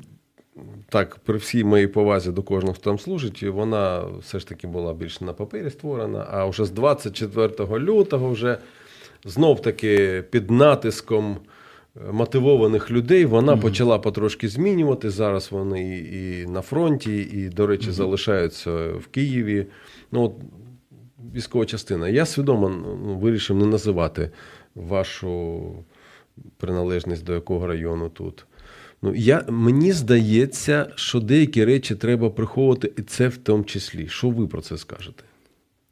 Так, 0.88 1.16
при 1.24 1.38
всій 1.38 1.64
моїй 1.64 1.86
повазі 1.86 2.30
до 2.32 2.42
кожного, 2.42 2.74
хто 2.74 2.84
там 2.84 2.98
служить, 2.98 3.42
вона 3.42 4.04
все 4.20 4.38
ж 4.38 4.48
таки 4.48 4.66
була 4.66 4.94
більше 4.94 5.24
на 5.24 5.32
папері 5.32 5.70
створена. 5.70 6.26
А 6.30 6.44
вже 6.46 6.64
з 6.64 6.70
24 6.70 7.78
лютого, 7.78 8.30
вже 8.30 8.58
знов 9.24 9.62
таки 9.62 10.24
під 10.30 10.50
натиском 10.50 11.36
е, 11.96 12.12
мотивованих 12.12 12.90
людей 12.90 13.24
вона 13.24 13.56
почала 13.56 13.98
потрошки 13.98 14.48
змінювати. 14.48 15.10
Зараз 15.10 15.52
вони 15.52 15.98
і, 15.98 16.40
і 16.40 16.46
на 16.46 16.60
фронті, 16.60 17.16
і, 17.32 17.48
до 17.48 17.66
речі, 17.66 17.90
залишаються 17.90 18.70
в 18.92 19.06
Києві. 19.06 19.66
Ну, 20.12 20.24
от 20.24 20.32
військова 21.34 21.66
частина. 21.66 22.08
Я 22.08 22.26
свідомо 22.26 22.68
ну, 22.68 23.18
вирішив 23.18 23.56
не 23.56 23.66
називати 23.66 24.30
вашу 24.74 25.62
приналежність 26.56 27.24
до 27.24 27.34
якого 27.34 27.66
району 27.66 28.08
тут. 28.08 28.46
Ну, 29.02 29.14
я, 29.14 29.44
Мені 29.48 29.92
здається, 29.92 30.92
що 30.94 31.20
деякі 31.20 31.64
речі 31.64 31.94
треба 31.94 32.30
приховувати, 32.30 32.92
і 32.98 33.02
це 33.02 33.28
в 33.28 33.36
тому 33.36 33.64
числі. 33.64 34.08
Що 34.08 34.30
ви 34.30 34.46
про 34.46 34.60
це 34.60 34.78
скажете? 34.78 35.24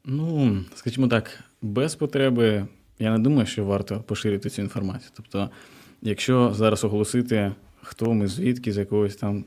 Ну, 0.05 0.57
скажімо 0.75 1.07
так, 1.07 1.39
без 1.61 1.95
потреби, 1.95 2.67
я 2.99 3.11
не 3.11 3.19
думаю, 3.19 3.45
що 3.45 3.65
варто 3.65 4.03
поширити 4.07 4.49
цю 4.49 4.61
інформацію. 4.61 5.11
Тобто, 5.15 5.49
якщо 6.01 6.53
зараз 6.53 6.83
оголосити, 6.83 7.51
хто 7.81 8.13
ми, 8.13 8.27
звідки, 8.27 8.71
з 8.71 8.77
якогось 8.77 9.15
там, 9.15 9.45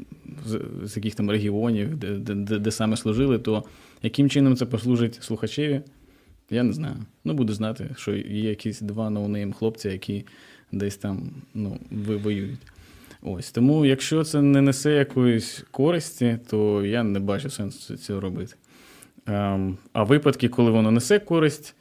з, 0.85 0.97
яких 0.97 1.15
там 1.15 1.31
регіонів, 1.31 1.97
де, 1.97 2.11
де, 2.11 2.35
де, 2.35 2.59
де 2.59 2.71
саме 2.71 2.97
служили, 2.97 3.39
то 3.39 3.65
яким 4.03 4.31
чином 4.31 4.57
це 4.57 4.67
послужить 4.67 5.23
слухачеві, 5.23 5.81
я 6.51 6.63
не 6.63 6.73
знаю. 6.73 6.97
Ну, 7.25 7.35
буду 7.35 7.53
знати, 7.53 7.91
що 7.97 8.15
є 8.15 8.49
якісь 8.49 8.81
два 8.81 9.11
no 9.11 9.25
name 9.25 9.53
хлопці, 9.53 9.89
які 9.89 10.27
десь 10.73 10.97
там 10.97 11.31
ну, 11.55 11.79
воюють. 11.91 12.61
Ось 13.23 13.51
тому, 13.51 13.87
якщо 13.87 14.25
це 14.25 14.43
не 14.43 14.61
несе 14.61 14.93
якоїсь 14.93 15.65
користі, 15.71 16.39
то 16.51 16.85
я 16.85 17.03
не 17.03 17.21
бачу 17.21 17.51
сенсу 17.51 17.97
цього 17.97 18.21
робити. 18.21 18.55
Ем, 19.27 19.79
а 19.93 20.03
випадки, 20.03 20.49
коли 20.49 20.71
воно 20.71 20.91
несе 20.91 21.19
користь, 21.19 21.75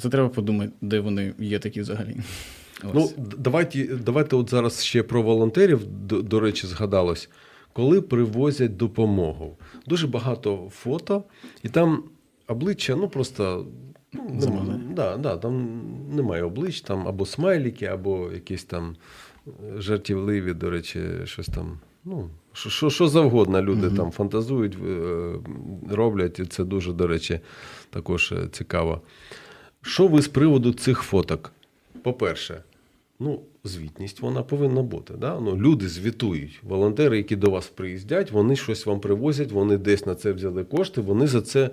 це 0.00 0.08
треба 0.08 0.28
подумати, 0.28 0.72
де 0.80 1.00
вони 1.00 1.34
є 1.38 1.58
такі 1.58 1.80
взагалі. 1.80 2.16
Ну, 2.94 3.10
Давайте 3.38 3.84
давайте 3.84 4.36
от 4.36 4.50
зараз 4.50 4.84
ще 4.84 5.02
про 5.02 5.22
волонтерів, 5.22 5.86
до, 5.86 6.22
до 6.22 6.40
речі, 6.40 6.66
згадалось, 6.66 7.28
коли 7.72 8.00
привозять 8.00 8.76
допомогу. 8.76 9.56
Дуже 9.86 10.06
багато 10.06 10.68
фото, 10.70 11.24
і 11.62 11.68
там 11.68 12.02
обличчя, 12.48 12.96
ну 12.96 13.08
просто 13.08 13.66
ну, 14.12 14.80
да, 14.94 15.16
да, 15.16 15.36
там 15.36 15.82
немає 16.12 16.42
облич, 16.42 16.80
там 16.80 17.08
або 17.08 17.26
смайлики, 17.26 17.86
або 17.86 18.30
якісь 18.32 18.64
там 18.64 18.96
жартівливі, 19.76 20.54
до 20.54 20.70
речі, 20.70 21.00
щось 21.24 21.46
там. 21.46 21.78
Ну, 22.04 22.30
що 22.52 22.90
що 22.90 23.08
завгодно 23.08 23.62
люди 23.62 23.88
mm 23.88 23.96
там 23.96 24.10
фантазують, 24.10 24.76
е, 24.86 25.34
роблять, 25.90 26.38
і 26.38 26.44
це 26.44 26.64
дуже, 26.64 26.92
до 26.92 27.06
речі, 27.06 27.40
також 27.90 28.32
е, 28.32 28.48
цікаво. 28.52 29.00
Що 29.82 30.08
ви 30.08 30.22
з 30.22 30.28
приводу 30.28 30.72
цих 30.72 31.00
фоток? 31.00 31.52
По-перше, 32.02 32.62
ну, 33.18 33.40
звітність 33.64 34.20
вона 34.20 34.42
повинна 34.42 34.82
бути. 34.82 35.14
Да? 35.18 35.40
Ну, 35.40 35.56
Люди 35.56 35.88
звітують. 35.88 36.60
Волонтери, 36.62 37.16
які 37.16 37.36
до 37.36 37.50
вас 37.50 37.66
приїздять, 37.66 38.30
вони 38.30 38.56
щось 38.56 38.86
вам 38.86 39.00
привозять, 39.00 39.52
вони 39.52 39.78
десь 39.78 40.06
на 40.06 40.14
це 40.14 40.32
взяли 40.32 40.64
кошти, 40.64 41.00
вони 41.00 41.26
за 41.26 41.42
це 41.42 41.60
е, 41.64 41.70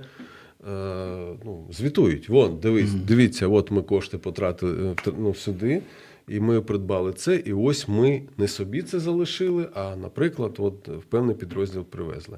ну, 1.46 1.68
звітують. 1.72 2.30
Вон, 2.30 2.58
дивись, 2.60 2.90
mm 2.90 3.06
дивіться, 3.06 3.48
от 3.48 3.72
ми 3.72 3.82
кошти 3.82 4.18
потратили 4.18 4.96
е, 5.08 5.12
ну, 5.18 5.36
сюди. 5.36 5.82
І 6.28 6.40
ми 6.40 6.62
придбали 6.62 7.14
це, 7.14 7.36
і 7.36 7.54
ось 7.54 7.88
ми 7.88 8.22
не 8.38 8.48
собі 8.48 8.82
це 8.82 9.00
залишили, 9.00 9.70
а, 9.74 9.96
наприклад, 9.96 10.56
от 10.58 10.88
в 10.88 11.04
певний 11.04 11.36
підрозділ 11.36 11.84
привезли. 11.84 12.38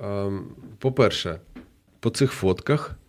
Ем, 0.00 0.44
по-перше, 0.78 1.40
по 2.00 2.10
цих 2.10 2.32
фотках, 2.32 2.90
е, 2.90 3.05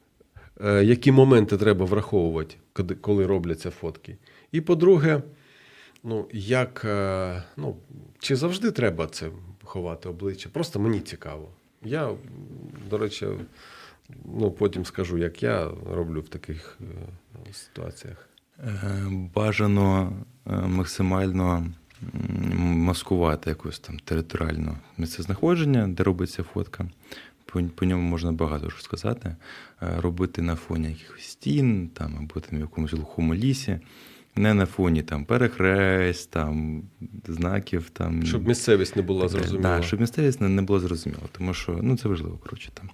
які 0.63 1.12
моменти 1.12 1.58
треба 1.58 1.86
враховувати, 1.86 2.56
коли 3.02 3.26
робляться 3.26 3.72
фотки. 3.72 4.17
І 4.52 4.62
по-друге, 4.62 5.22
ну, 6.04 6.28
як, 6.34 6.82
е, 6.86 7.43
ну, 7.58 7.78
чи 8.20 8.36
завжди 8.36 8.72
треба 8.72 9.08
це 9.08 9.30
ховати 9.63 10.10
обличчя? 10.10 10.50
Просто 10.50 10.80
мені 10.80 11.00
цікаво. 11.00 11.50
Я, 11.84 12.10
до 12.89 12.98
речі, 12.98 13.28
ну, 14.26 14.52
потім 14.52 14.86
скажу, 14.86 15.17
як 15.17 15.43
я 15.43 15.72
роблю 15.91 16.22
в 16.22 16.30
таких 16.30 16.78
е, 16.82 17.54
ситуаціях. 17.54 18.30
Е, 18.60 19.08
бажано 19.36 20.13
е, 20.48 20.52
максимально 20.52 21.67
маскувати 22.58 23.50
якось 23.50 23.80
там 23.80 24.00
територіальне 24.00 24.78
місцезнаходження, 24.98 25.88
де 25.88 26.04
робиться 26.04 26.43
фотка. 26.43 26.89
По, 27.46 27.63
по 27.76 27.86
ньому 27.86 28.10
можна 28.10 28.32
багато 28.32 28.70
що 28.70 28.82
сказати. 28.82 29.36
Е, 29.82 30.02
робити 30.02 30.42
на 30.42 30.56
фоні 30.56 30.88
якихось 30.88 31.24
стін 31.24 31.90
там, 31.94 32.18
або 32.18 32.40
там 32.40 32.60
в 32.60 32.62
якомусь 32.62 32.94
глухому 32.94 33.36
лісі, 33.36 33.80
не 34.36 34.54
на 34.54 34.66
фоні 34.66 35.04
там 35.04 35.26
перехрест, 35.26 36.32
там, 36.32 36.84
знаків. 37.28 37.90
Там, 37.90 38.26
Щоб 38.26 38.48
місцевість 38.48 38.96
не 38.96 39.02
була 39.02 39.28
зрозуміла. 39.28 39.63
Так, 39.63 39.84
щоб 39.84 40.02
місцевість 40.02 40.42
не, 40.42 40.50
не 40.50 40.62
була 40.62 40.80
зрозуміла, 40.80 41.22
тому 41.32 41.54
що 41.54 41.80
ну, 41.82 41.98
це 41.98 42.10
важливо, 42.10 42.38
коротше 42.38 42.70
там. 42.74 42.90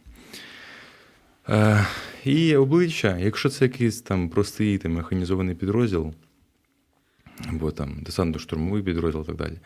Е, 1.49 1.85
І 2.23 2.55
обличчя, 2.55 3.17
якщо 3.17 3.49
це 3.49 3.65
якийсь 3.65 4.01
там 4.01 4.29
простий 4.29 4.77
там, 4.77 4.93
механізований 4.93 5.55
підрозділ, 5.55 6.13
або 7.49 7.71
там 7.71 8.03
десантно-штурмовий 8.05 8.83
підрозділ 8.83 9.21
і 9.21 9.25
так 9.25 9.35
далі, 9.35 9.59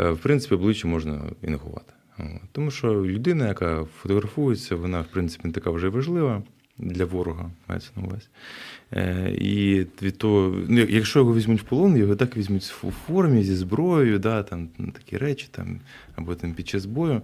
е, 0.00 0.10
в 0.10 0.18
принципі, 0.18 0.54
обличчя 0.54 0.88
можна 0.88 1.22
і 1.42 1.46
не 1.46 1.58
ховати. 1.58 1.92
Тому 2.52 2.70
що 2.70 3.06
людина, 3.06 3.48
яка 3.48 3.84
фотографується, 4.02 4.76
вона, 4.76 5.00
в 5.00 5.06
принципі, 5.06 5.48
не 5.48 5.54
така 5.54 5.70
вже 5.70 5.88
важлива 5.88 6.42
для 6.78 7.04
ворога, 7.04 7.50
мається 7.68 7.90
на 7.96 8.02
увазі. 8.02 8.26
Е, 8.92 9.36
і 9.40 9.84
того, 10.10 10.56
ну, 10.68 10.80
якщо 10.80 11.18
його 11.18 11.34
візьмуть 11.34 11.60
в 11.60 11.64
полон, 11.64 11.96
його 11.96 12.16
так 12.16 12.36
візьмуть 12.36 12.74
у 12.82 12.90
формі 12.90 13.42
зі 13.42 13.54
зброєю, 13.54 14.18
да, 14.18 14.42
там, 14.42 14.68
такі 14.68 15.16
речі, 15.16 15.48
там, 15.50 15.80
або 16.16 16.34
там 16.34 16.54
під 16.54 16.68
час 16.68 16.86
бою. 16.86 17.22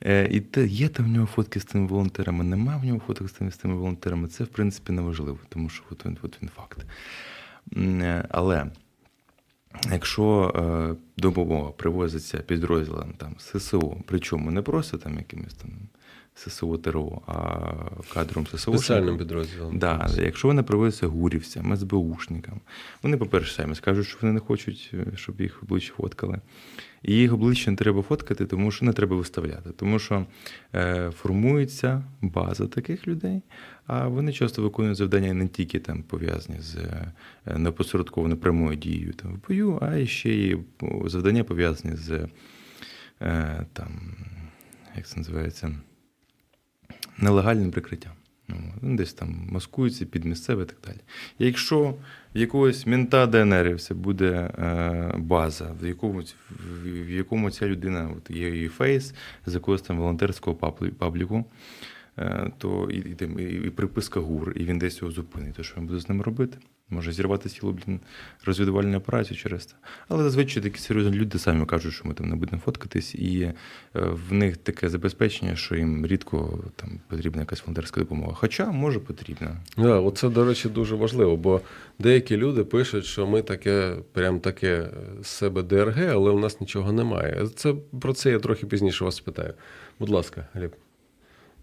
Е, 0.00 0.28
і 0.30 0.40
те, 0.40 0.66
є 0.66 0.88
там 0.88 1.06
в 1.06 1.08
нього 1.08 1.26
фотки 1.26 1.60
з 1.60 1.64
тими 1.64 1.86
волонтерами, 1.86 2.44
нема 2.44 2.76
в 2.76 2.84
нього 2.84 3.00
фоток 3.06 3.28
з 3.28 3.32
тими 3.32 3.50
з 3.50 3.56
тими 3.56 3.74
волонтерами. 3.74 4.28
Це, 4.28 4.44
в 4.44 4.48
принципі, 4.48 4.92
не 4.92 5.02
важливо, 5.02 5.38
тому 5.48 5.68
що 5.68 5.84
от 5.90 6.06
він, 6.06 6.18
от 6.22 6.38
він 6.42 6.50
факт. 6.56 6.86
Е, 7.76 8.24
але 8.28 8.66
якщо 9.92 10.52
е, 10.56 10.94
допомога 11.16 11.70
привозиться 11.70 12.38
підрозділом 12.38 13.14
там, 13.16 13.34
ССО, 13.38 13.96
причому 14.06 14.50
не 14.50 14.62
просто 14.62 14.98
там 14.98 15.14
якимось 15.14 15.54
там 15.54 15.70
ССО 16.36 16.78
ТРО, 16.78 17.22
а 17.26 17.60
кадром 18.14 18.46
ССО. 18.46 18.58
Спеціальним 18.58 19.18
підрозділом. 19.18 19.78
Да, 19.78 20.10
Якщо 20.16 20.48
вони 20.48 20.62
привозяться 20.62 21.06
гурівцям, 21.06 21.76
СБУшникам, 21.76 22.60
вони, 23.02 23.16
по-перше, 23.16 23.54
самі 23.54 23.74
скажуть, 23.74 24.06
що 24.06 24.18
вони 24.22 24.32
не 24.32 24.40
хочуть, 24.40 24.94
щоб 25.14 25.40
їх 25.40 25.62
обличчя 25.62 25.94
фоткали. 25.96 26.40
І 27.02 27.14
їх 27.14 27.32
обличчя 27.32 27.70
не 27.70 27.76
треба 27.76 28.02
фоткати, 28.02 28.46
тому 28.46 28.70
що 28.70 28.84
не 28.84 28.92
треба 28.92 29.16
виставляти. 29.16 29.70
Тому 29.70 29.98
що 29.98 30.26
е, 30.74 31.10
формується 31.10 32.04
база 32.20 32.66
таких 32.66 33.08
людей, 33.08 33.42
а 33.86 34.08
вони 34.08 34.32
часто 34.32 34.62
виконують 34.62 34.96
завдання 34.96 35.34
не 35.34 35.48
тільки 35.48 35.78
там 35.78 36.02
пов'язані 36.02 36.60
з 36.60 36.76
е, 36.76 37.12
непосередковано 37.58 38.36
прямою 38.36 38.76
дією 38.76 39.12
там, 39.12 39.34
в 39.34 39.48
бою, 39.48 39.78
а 39.82 40.06
ще 40.06 40.30
й 40.30 40.58
завдання 41.04 41.44
пов'язані 41.44 41.96
з 41.96 42.28
е, 43.22 43.66
там, 43.72 44.14
як 44.96 45.08
це 45.08 45.16
називається, 45.16 45.72
нелегальним 47.18 47.70
прикриттям. 47.70 48.12
Ну, 48.48 48.96
Десь 48.96 49.12
там 49.12 49.48
маскуються 49.50 50.06
під 50.06 50.24
місцеве 50.24 50.62
і 50.62 50.66
так 50.66 50.76
далі. 50.86 51.00
Якщо 51.38 51.94
в 52.34 52.38
якогось 52.38 52.86
мента 52.86 53.26
ДНРівця 53.26 53.94
буде 53.94 54.32
е, 54.32 55.14
база, 55.16 55.74
в 55.80 55.86
якому 55.86 56.22
в 56.84 57.10
якому 57.10 57.50
ця 57.50 57.66
людина 57.66 58.10
от 58.16 58.30
є 58.30 58.50
її 58.50 58.68
фейс 58.68 59.14
з 59.46 59.54
якогось 59.54 59.82
там 59.82 59.98
волонтерського 59.98 60.56
пабліку, 60.98 61.44
е, 62.18 62.50
то 62.58 62.90
і, 62.90 62.96
і, 62.96 63.42
і, 63.42 63.66
і 63.66 63.70
приписка 63.70 64.20
ГУР, 64.20 64.52
і 64.56 64.64
він 64.64 64.78
десь 64.78 65.00
його 65.00 65.12
зупинить, 65.12 65.54
то 65.54 65.62
що 65.62 65.80
він 65.80 65.86
буде 65.86 66.00
з 66.00 66.08
ним 66.08 66.22
робити? 66.22 66.58
Може 66.90 67.12
зірвати 67.12 67.48
цілу 67.48 67.72
блін, 67.72 68.00
розвідувальну 68.44 68.98
операцію 68.98 69.38
через 69.38 69.64
це. 69.64 69.74
Але 70.08 70.22
зазвичай 70.22 70.62
такі 70.62 70.78
серйозні 70.78 71.16
люди 71.16 71.38
самі 71.38 71.66
кажуть, 71.66 71.92
що 71.92 72.08
ми 72.08 72.14
там 72.14 72.28
не 72.28 72.36
будемо 72.36 72.62
фоткатись, 72.64 73.14
і 73.14 73.40
е, 73.42 73.54
в 73.94 74.32
них 74.32 74.56
таке 74.56 74.88
забезпечення, 74.88 75.56
що 75.56 75.76
їм 75.76 76.06
рідко 76.06 76.64
там 76.76 77.00
потрібна 77.08 77.40
якась 77.40 77.62
волонтерська 77.62 78.00
допомога. 78.00 78.32
Хоча 78.34 78.66
може 78.66 79.00
потрібна. 79.00 79.56
Да, 79.76 80.00
оце, 80.00 80.28
до 80.28 80.44
речі, 80.44 80.68
дуже 80.68 80.94
важливо, 80.94 81.36
бо 81.36 81.60
деякі 81.98 82.36
люди 82.36 82.64
пишуть, 82.64 83.04
що 83.04 83.26
ми 83.26 83.42
таке, 83.42 83.96
прям 84.12 84.40
таке 84.40 84.90
з 85.22 85.26
себе 85.26 85.62
ДРГ, 85.62 86.10
але 86.10 86.30
у 86.30 86.38
нас 86.38 86.60
нічого 86.60 86.92
немає. 86.92 87.48
Це 87.54 87.74
Про 88.00 88.12
це 88.12 88.30
я 88.30 88.38
трохи 88.38 88.66
пізніше 88.66 89.04
вас 89.04 89.16
спитаю. 89.16 89.54
Будь 89.98 90.10
ласка, 90.10 90.46
Гліб. 90.54 90.85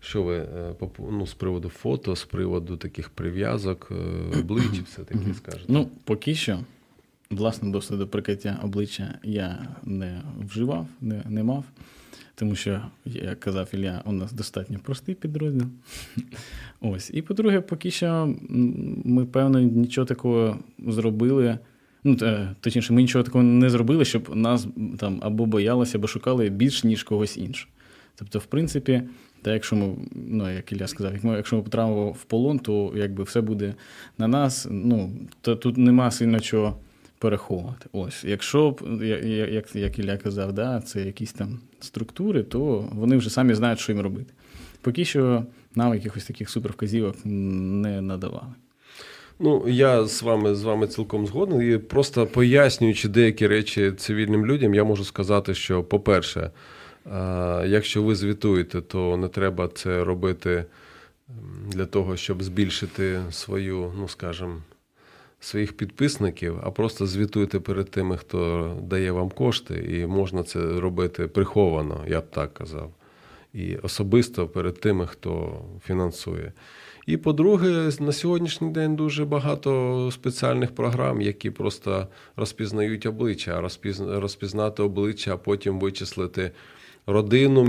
Що 0.04 0.24
ви 0.24 0.38
е, 0.38 0.76
ну, 1.00 1.28
з 1.28 1.34
приводу 1.34 1.70
фото, 1.70 2.16
з 2.16 2.26
приводу 2.26 2.78
таких 2.78 3.10
прив'язок, 3.10 3.92
е, 3.92 4.40
обличчя, 4.40 4.82
все 4.86 5.04
таки 5.04 5.34
скажете? 5.34 5.66
Ну, 5.68 5.90
поки 6.04 6.36
що, 6.36 6.60
власне, 7.30 7.72
досвіду 7.72 8.08
прикриття 8.08 8.60
обличчя 8.64 9.20
я 9.24 9.68
не 9.84 10.22
вживав, 10.40 10.88
не, 11.02 11.24
не 11.30 11.44
мав. 11.44 11.66
Тому 12.36 12.56
що, 12.56 12.82
як 13.06 13.40
казав 13.40 13.70
Ілля, 13.74 14.02
у 14.06 14.12
нас 14.12 14.34
достатньо 14.34 14.80
простий 14.84 15.16
підрозділ. 15.16 15.68
Ось. 16.82 17.12
І 17.14 17.22
по-друге, 17.22 17.62
поки 17.62 17.92
що 17.92 18.36
ми, 19.06 19.26
певно, 19.26 19.60
нічого 19.60 20.06
такого 20.06 20.60
зробили. 20.88 21.60
Ну, 22.04 22.18
точніше, 22.60 22.94
ми 22.94 23.02
нічого 23.02 23.24
такого 23.24 23.44
не 23.44 23.70
зробили, 23.70 24.06
щоб 24.06 24.36
нас 24.36 24.68
там 25.00 25.20
або 25.22 25.46
боялися, 25.46 25.98
або 25.98 26.08
шукали 26.08 26.50
більш 26.50 26.84
ніж 26.84 27.04
когось 27.04 27.38
іншого. 27.38 27.72
Тобто, 28.16 28.40
в 28.40 28.46
принципі, 28.46 29.04
Та 29.44 29.54
якщо 29.54 29.76
ми, 29.76 29.96
ну 30.12 30.54
як 30.54 30.72
Ілля 30.72 30.88
сказав, 30.88 31.14
як 31.14 31.24
ми, 31.24 31.36
якщо 31.36 31.56
ми 31.56 31.62
потрапимо 31.62 32.12
в 32.12 32.24
полон, 32.24 32.60
то 32.60 32.94
якби 32.96 33.24
все 33.24 33.42
буде 33.42 33.74
на 34.18 34.28
нас. 34.28 34.68
Ну 34.70 35.12
то 35.42 35.56
тут 35.56 35.78
нема 35.78 36.12
сильно 36.12 36.40
чого 36.40 36.78
переховувати. 37.20 37.86
Ось, 37.92 38.24
якщо 38.24 38.72
б, 38.72 39.04
як 39.52 39.76
як 39.76 40.00
Ілля 40.00 40.18
казав, 40.18 40.54
да, 40.54 40.82
це 40.82 41.02
якісь 41.02 41.34
там 41.34 41.60
структури, 41.80 42.44
то 42.44 42.90
вони 42.92 43.18
вже 43.18 43.30
самі 43.30 43.54
знають, 43.54 43.80
що 43.80 43.92
їм 43.92 44.02
робити. 44.02 44.34
Поки 44.82 45.06
що 45.06 45.44
нам 45.76 45.94
якихось 45.94 46.26
таких 46.26 46.50
супервказівок 46.50 47.16
не 47.26 48.02
надавали. 48.02 48.54
Ну, 49.40 49.64
я 49.68 50.06
з 50.06 50.24
вами 50.24 50.56
з 50.56 50.64
вами 50.64 50.88
цілком 50.88 51.28
згоден. 51.28 51.62
І 51.62 51.78
просто 51.78 52.28
пояснюючи 52.28 53.10
деякі 53.10 53.48
речі 53.48 53.92
цивільним 53.92 54.46
людям, 54.46 54.74
я 54.74 54.84
можу 54.84 55.04
сказати, 55.04 55.54
що, 55.54 55.84
по-перше, 55.84 56.52
якщо 57.66 58.04
ви 58.04 58.16
звітуєте, 58.16 58.82
то 58.82 59.18
не 59.18 59.28
треба 59.28 59.68
це 59.68 60.04
робити 60.04 60.66
для 61.68 61.86
того, 61.86 62.18
щоб 62.18 62.44
збільшити 62.44 63.22
свою, 63.32 63.94
ну 63.98 64.08
скажімо, 64.08 64.62
своїх 65.40 65.78
підписників, 65.78 66.60
а 66.64 66.72
просто 66.72 67.08
звітуйте 67.08 67.60
перед 67.60 67.92
тими, 67.92 68.18
хто 68.18 68.72
дає 68.82 69.12
вам 69.12 69.30
кошти, 69.30 69.86
і 69.90 70.06
можна 70.06 70.44
це 70.44 70.80
робити 70.80 71.28
приховано, 71.28 72.04
я 72.08 72.22
б 72.22 72.30
так 72.30 72.54
казав. 72.54 72.94
І 73.54 73.76
особисто 73.76 74.48
перед 74.48 74.80
тими, 74.80 75.08
хто 75.08 75.62
фінансує. 75.86 76.54
І 77.06 77.18
по-друге, 77.18 77.92
на 78.00 78.12
сьогоднішній 78.12 78.70
день 78.70 78.96
дуже 78.96 79.26
багато 79.26 80.10
спеціальних 80.12 80.76
програм, 80.76 81.22
які 81.22 81.52
просто 81.52 82.08
розпізнають 82.36 83.06
обличчя, 83.06 83.70
розпізнати 84.00 84.84
обличчя, 84.84 85.34
а 85.34 85.38
потім 85.38 85.80
вичислити 85.80 86.52
родину, 87.06 87.64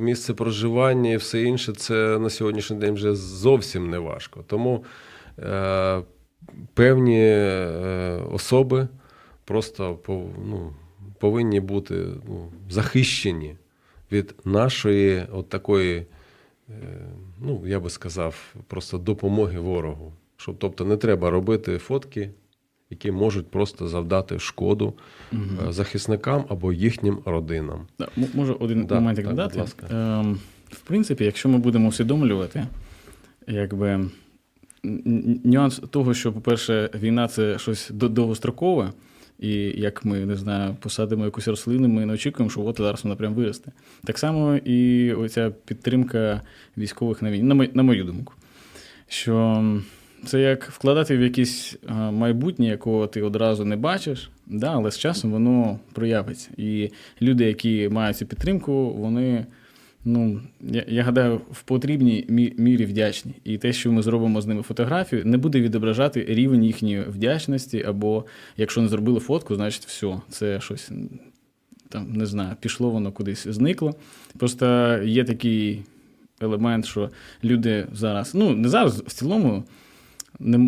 місце 0.00 0.34
проживання 0.34 1.10
і 1.10 1.16
все 1.16 1.42
інше. 1.42 1.72
Це 1.72 2.18
на 2.18 2.30
сьогоднішній 2.30 2.76
день 2.76 2.94
вже 2.94 3.14
зовсім 3.14 3.90
не 3.90 3.98
важко. 3.98 4.44
Тому 4.46 4.84
е, 5.38 6.02
певні 6.74 7.20
е, 7.20 8.22
особи 8.32 8.88
просто 9.44 9.98
ну, 10.46 10.74
повинні 11.18 11.60
бути 11.60 11.94
ну, 12.28 12.52
захищені 12.70 13.56
від 14.12 14.34
нашої 14.44 15.26
от 15.32 15.48
такої. 15.48 15.96
Е, 15.98 16.06
ну, 17.40 17.62
я 17.66 17.80
би 17.80 17.90
сказав, 17.90 18.54
просто 18.66 18.98
допомоги 18.98 19.58
ворогу. 19.58 20.12
Щоб, 20.36 20.58
Тобто 20.58 20.84
не 20.84 20.96
треба 20.96 21.30
робити 21.30 21.78
фотки, 21.78 22.30
які 22.90 23.10
можуть 23.10 23.50
просто 23.50 23.88
завдати 23.88 24.38
шкоду 24.38 24.94
угу. 25.32 25.72
захисникам 25.72 26.44
або 26.48 26.72
їхнім 26.72 27.18
родинам. 27.24 27.86
Да, 27.98 28.08
Можу 28.34 28.56
один 28.60 28.86
да, 28.86 28.94
момент 28.94 29.16
так, 29.16 29.26
додати. 29.26 29.64
Ем, 29.90 30.38
в 30.70 30.80
принципі, 30.80 31.24
якщо 31.24 31.48
ми 31.48 31.58
будемо 31.58 31.88
усвідомлювати, 31.88 32.66
якби 33.46 34.10
нюанс 35.44 35.80
того, 35.90 36.14
що, 36.14 36.32
по-перше, 36.32 36.90
війна 36.94 37.28
це 37.28 37.58
щось 37.58 37.90
довгострокове. 37.92 38.92
І 39.38 39.52
як 39.80 40.04
ми 40.04 40.26
не 40.26 40.36
знаю, 40.36 40.76
посадимо 40.80 41.24
якусь 41.24 41.48
рослину, 41.48 41.88
ми 41.88 42.06
не 42.06 42.12
очікуємо, 42.12 42.50
що 42.50 42.64
от 42.64 42.76
зараз 42.78 43.04
вона 43.04 43.16
прям 43.16 43.34
виросте. 43.34 43.72
Так 44.04 44.18
само 44.18 44.56
і 44.56 45.12
оця 45.12 45.50
підтримка 45.50 46.42
військових 46.78 47.22
на 47.22 47.30
війні, 47.30 47.54
на, 47.54 47.68
на 47.74 47.82
мою 47.82 48.04
думку, 48.04 48.34
що 49.08 49.62
це 50.24 50.40
як 50.40 50.64
вкладати 50.64 51.16
в 51.16 51.20
якесь 51.20 51.76
майбутнє, 52.10 52.66
якого 52.66 53.06
ти 53.06 53.22
одразу 53.22 53.64
не 53.64 53.76
бачиш, 53.76 54.30
да, 54.46 54.72
але 54.72 54.90
з 54.90 54.98
часом 54.98 55.30
воно 55.30 55.78
проявиться. 55.92 56.50
І 56.56 56.90
люди, 57.22 57.44
які 57.44 57.88
мають 57.88 58.16
цю 58.16 58.26
підтримку, 58.26 58.90
вони 58.90 59.46
ну, 60.04 60.40
я 60.60 60.84
я 60.88 61.02
гадаю, 61.02 61.40
в 61.50 61.62
потрібній 61.62 62.24
мірі 62.58 62.84
вдячні. 62.84 63.34
І 63.44 63.58
те, 63.58 63.72
що 63.72 63.92
ми 63.92 64.02
зробимо 64.02 64.40
з 64.40 64.46
ними 64.46 64.62
фотографію, 64.62 65.24
не 65.24 65.36
буде 65.36 65.60
відображати 65.60 66.24
рівень 66.28 66.64
їхньої 66.64 67.00
вдячності, 67.00 67.82
або 67.82 68.24
якщо 68.56 68.82
не 68.82 68.88
зробили 68.88 69.20
фотку, 69.20 69.54
значить 69.54 69.84
все, 69.84 70.20
це 70.30 70.60
щось 70.60 70.90
там 71.88 72.12
не 72.12 72.26
знаю, 72.26 72.56
пішло 72.60 72.90
воно 72.90 73.12
кудись 73.12 73.48
зникло. 73.48 73.94
Просто 74.38 74.98
є 75.04 75.24
такий 75.24 75.82
елемент, 76.40 76.86
що 76.86 77.10
люди 77.44 77.86
зараз, 77.92 78.34
ну 78.34 78.56
не 78.56 78.68
зараз, 78.68 79.00
в 79.00 79.12
цілому. 79.12 79.64
Не, 80.40 80.58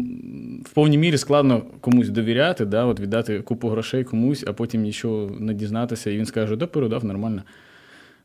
в 0.64 0.70
повній 0.74 0.98
мірі 0.98 1.18
складно 1.18 1.62
комусь 1.80 2.09
довіряти, 2.09 2.64
да, 2.64 2.85
от 2.85 3.00
віддати 3.00 3.40
купу 3.40 3.68
грошей 3.68 4.04
комусь, 4.04 4.44
а 4.46 4.52
потім 4.52 4.83
нічого 4.83 5.37
не 5.40 5.54
дізнатися, 5.54 6.11
і 6.11 6.16
він 6.16 6.26
скаже, 6.26 6.56
да, 6.56 6.66
передав 6.66 7.04
нормально. 7.04 7.42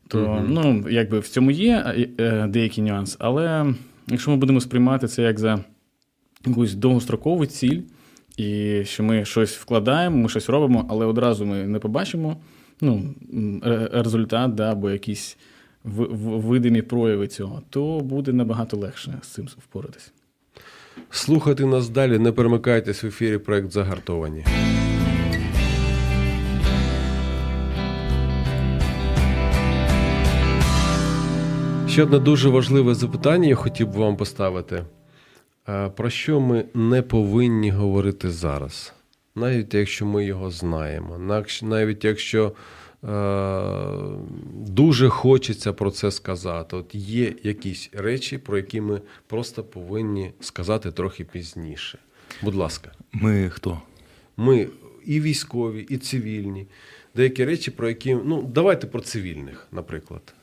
То 0.08 0.18
mm 0.18 0.44
ну, 0.48 0.84
якби 0.90 1.18
в 1.18 1.28
цьому 1.28 1.50
є 1.50 1.84
е, 1.86 2.08
е, 2.18 2.46
деякий 2.46 2.84
нюанс, 2.84 3.16
але 3.18 3.74
якщо 4.08 4.30
ми 4.30 4.36
будемо 4.36 4.60
сприймати 4.60 5.08
це 5.08 5.22
як 5.22 5.38
за 5.38 5.64
якусь 6.46 6.74
довгострокову 6.74 7.46
ціль, 7.46 7.80
і 8.36 8.82
що 8.84 9.02
ми 9.02 9.24
щось 9.24 9.56
вкладаємо, 9.56 10.16
ми 10.16 10.28
щось 10.28 10.48
робимо, 10.48 10.86
але 10.90 11.06
одразу 11.06 11.46
ми 11.46 11.66
не 11.66 11.78
побачимо 11.78 12.36
ну, 12.80 13.14
результат 13.92 14.54
да, 14.54 14.72
або 14.72 14.90
якісь 14.90 15.38
видимі 15.84 16.82
прояви 16.82 17.28
цього, 17.28 17.62
то 17.70 18.00
буде 18.00 18.32
набагато 18.32 18.76
легше 18.76 19.18
з 19.22 19.28
цим 19.28 19.46
впоратися. 19.46 20.10
Слухайте 21.10 21.66
нас 21.66 21.88
далі, 21.88 22.18
не 22.18 22.32
перемикайтесь 22.32 23.04
в 23.04 23.06
ефірі 23.06 23.38
проект 23.38 23.72
Загартовані. 23.72 24.44
Ще 31.88 32.02
одне 32.02 32.18
дуже 32.18 32.48
важливе 32.48 32.94
запитання 32.94 33.48
я 33.48 33.54
хотів 33.54 33.88
би 33.88 33.98
вам 34.00 34.16
поставити. 34.16 34.82
Про 35.96 36.10
що 36.10 36.40
ми 36.40 36.64
не 36.74 37.02
повинні 37.02 37.70
говорити 37.70 38.30
зараз? 38.30 38.92
Навіть 39.34 39.74
якщо 39.74 40.06
ми 40.06 40.24
його 40.24 40.50
знаємо, 40.50 41.38
навіть 41.62 42.04
якщо 42.04 42.46
е, 42.46 42.52
дуже 44.52 45.08
хочеться 45.08 45.72
про 45.72 45.90
це 45.90 46.10
сказати. 46.10 46.76
От 46.76 46.94
є 46.94 47.34
якісь 47.42 47.90
речі, 47.92 48.38
про 48.38 48.56
які 48.56 48.80
ми 48.80 49.00
просто 49.26 49.64
повинні 49.64 50.32
сказати 50.40 50.92
трохи 50.92 51.24
пізніше. 51.24 51.98
Будь 52.42 52.54
ласка, 52.54 52.92
ми 53.12 53.50
хто? 53.50 53.82
Ми 54.36 54.68
і 55.06 55.20
військові, 55.20 55.86
і 55.88 55.96
цивільні. 55.96 56.66
Деякі 57.14 57.44
речі, 57.44 57.70
про 57.70 57.88
які 57.88 58.14
ну 58.14 58.50
давайте 58.54 58.86
про 58.86 59.00
цивільних, 59.00 59.66
наприклад. 59.72 60.34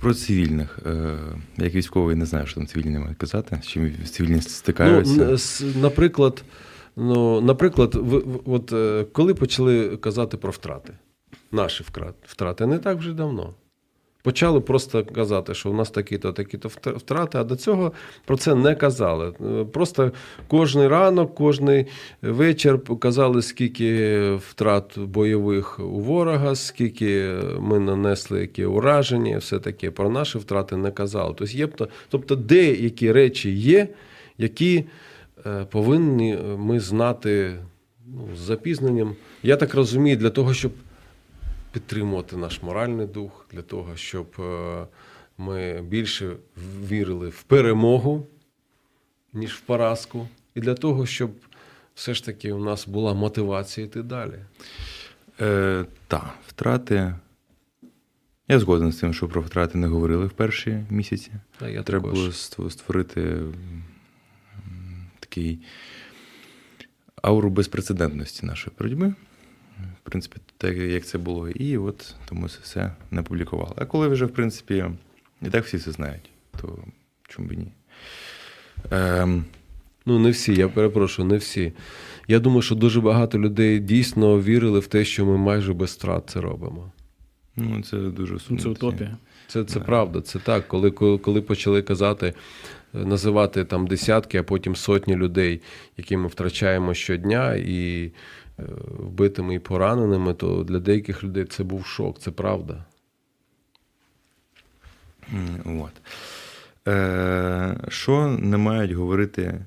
Про 0.00 0.14
цивільних. 0.14 0.78
Е, 0.86 1.18
як 1.56 1.74
військовий 1.74 2.16
не 2.16 2.26
знаю, 2.26 2.46
що 2.46 2.54
там 2.54 2.66
цивільні 2.66 2.98
мають 2.98 3.18
казати, 3.18 3.60
з 3.62 3.66
чим 3.66 3.92
цивільні 4.10 4.40
стикаються. 4.40 5.38
Ну, 5.60 5.72
Наприклад, 5.80 6.42
ну, 6.96 7.40
наприклад, 7.40 7.96
от 8.44 8.72
е, 8.72 9.06
коли 9.12 9.34
почали 9.34 9.96
казати 9.96 10.36
про 10.36 10.50
втрати, 10.50 10.92
наші 11.52 11.84
втрати, 12.26 12.66
не 12.66 12.78
так 12.78 12.98
вже 12.98 13.12
давно. 13.12 13.54
Почали 14.22 14.60
просто 14.60 15.04
казати, 15.04 15.54
що 15.54 15.70
у 15.70 15.74
нас 15.74 15.90
такі-то, 15.90 16.32
такі-то 16.32 16.68
втрати, 16.68 17.38
а 17.38 17.44
до 17.44 17.56
цього 17.56 17.92
про 18.24 18.36
це 18.36 18.54
не 18.54 18.74
казали. 18.74 19.32
Просто 19.72 20.12
кожний 20.48 20.88
ранок, 20.88 21.34
кожний 21.34 21.86
вечір 22.22 22.78
показали, 22.78 23.42
скільки 23.42 24.20
втрат 24.34 24.98
бойових 24.98 25.80
у 25.80 26.00
ворога, 26.00 26.54
скільки 26.54 27.34
ми 27.58 27.78
нанесли 27.78 28.40
які 28.40 28.64
ураження, 28.64 29.38
все 29.38 29.58
таке. 29.58 29.90
Про 29.90 30.10
наші 30.10 30.38
втрати 30.38 30.76
не 30.76 30.90
казали. 30.90 31.34
Тобто, 31.38 31.56
є, 31.56 31.68
тобто 32.08 32.36
деякі 32.36 33.12
речі 33.12 33.50
є, 33.50 33.88
які 34.38 34.84
е, 35.46 35.66
повинні 35.70 36.38
ми 36.58 36.80
знати 36.80 37.56
ну, 38.06 38.28
з 38.36 38.38
запізненням. 38.38 39.14
Я 39.42 39.56
так 39.56 39.74
розумію, 39.74 40.16
для 40.16 40.30
того, 40.30 40.54
щоб 40.54 40.72
підтримувати 41.72 42.36
наш 42.36 42.62
моральний 42.62 43.06
дух, 43.06 43.46
для 43.52 43.62
того, 43.62 43.96
щоб 43.96 44.26
е, 44.38 44.86
ми 45.38 45.82
більше 45.82 46.36
вірили 46.88 47.28
в 47.28 47.42
перемогу, 47.42 48.26
ніж 49.32 49.54
в 49.54 49.60
поразку, 49.60 50.28
і 50.54 50.60
для 50.60 50.74
того, 50.74 51.06
щоб 51.06 51.30
все 51.94 52.14
ж 52.14 52.24
таки 52.24 52.52
у 52.52 52.64
нас 52.64 52.88
була 52.88 53.14
мотивація 53.14 53.86
йти 53.86 54.02
далі. 54.02 54.38
Е, 55.40 55.84
Так, 56.06 56.34
втрати. 56.46 57.14
Я 58.48 58.58
згоден 58.58 58.92
з 58.92 58.96
тим, 58.96 59.14
що 59.14 59.28
про 59.28 59.42
втрати 59.42 59.78
не 59.78 59.86
говорили 59.86 60.26
в 60.26 60.30
перші 60.30 60.84
місяці. 60.90 61.30
Та, 61.58 61.68
я 61.68 61.82
Треба 61.82 62.10
було 62.10 62.32
створити 62.70 63.38
такий 65.20 65.58
ауру 67.22 67.50
безпрецедентності 67.50 68.46
нашої 68.46 68.76
боротьби 68.78 69.14
в 70.04 70.10
принципі, 70.10 70.36
так 70.58 70.76
як 70.76 71.06
це 71.06 71.18
було, 71.18 71.48
і 71.48 71.78
от 71.78 72.14
тому 72.28 72.48
це 72.48 72.58
все 72.62 72.92
не 73.10 73.22
публікували. 73.22 73.74
А 73.76 73.84
коли 73.84 74.08
вже, 74.08 74.24
в 74.24 74.32
принципі, 74.32 74.84
і 75.42 75.50
так 75.50 75.64
всі 75.64 75.78
це 75.78 75.92
знають, 75.92 76.30
то 76.60 76.78
чому 77.28 77.48
б 77.48 77.52
ні? 77.52 77.72
Ем... 78.90 79.44
Ну, 80.06 80.18
не 80.18 80.30
всі, 80.30 80.54
я 80.54 80.68
перепрошую, 80.68 81.28
не 81.28 81.36
всі. 81.36 81.72
Я 82.28 82.38
думаю, 82.38 82.62
що 82.62 82.74
дуже 82.74 83.00
багато 83.00 83.38
людей 83.38 83.78
дійсно 83.78 84.40
вірили 84.40 84.78
в 84.78 84.86
те, 84.86 85.04
що 85.04 85.26
ми 85.26 85.36
майже 85.36 85.72
без 85.72 85.90
страт 85.90 86.24
це 86.26 86.40
робимо. 86.40 86.92
Ну, 87.56 87.82
це 87.82 87.96
дуже 87.96 88.38
сумно. 88.38 88.62
Це 88.62 88.68
утопія. 88.68 89.16
Це, 89.46 89.64
це 89.64 89.80
правда, 89.80 90.20
це 90.20 90.38
так. 90.38 90.68
Коли, 90.68 90.90
коли, 90.90 91.18
коли 91.18 91.42
почали 91.42 91.82
казати, 91.82 92.34
е, 92.94 92.98
називати 92.98 93.64
там 93.64 93.86
десятки, 93.86 94.38
а 94.38 94.42
потім 94.42 94.76
сотні 94.76 95.16
людей, 95.16 95.60
які 95.96 96.16
ми 96.16 96.28
втрачаємо 96.28 96.94
щодня, 96.94 97.54
і 97.54 98.10
вбитими 98.98 99.54
і 99.54 99.58
пораненими, 99.58 100.34
то 100.34 100.64
для 100.64 100.78
деяких 100.78 101.24
людей 101.24 101.44
це 101.44 101.64
був 101.64 101.86
шок, 101.86 102.18
це 102.18 102.30
правда. 102.30 102.84
От. 105.64 105.92
Е, 106.88 107.76
що 107.88 108.26
не 108.28 108.56
мають 108.56 108.92
говорити 108.92 109.66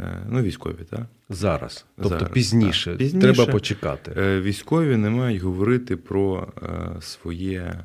е, 0.00 0.26
ну, 0.28 0.42
військові, 0.42 0.84
так? 0.90 1.06
Зараз. 1.28 1.86
Тобто 1.96 2.08
Зараз, 2.08 2.32
пізніше. 2.32 2.90
так. 2.90 2.98
Пізніше. 2.98 3.32
Треба 3.32 3.52
почекати. 3.52 4.12
Е, 4.16 4.40
Військові 4.40 4.96
не 4.96 5.10
мають 5.10 5.42
говорити 5.42 5.96
про 5.96 6.48
е, 6.62 7.02
своє, 7.02 7.84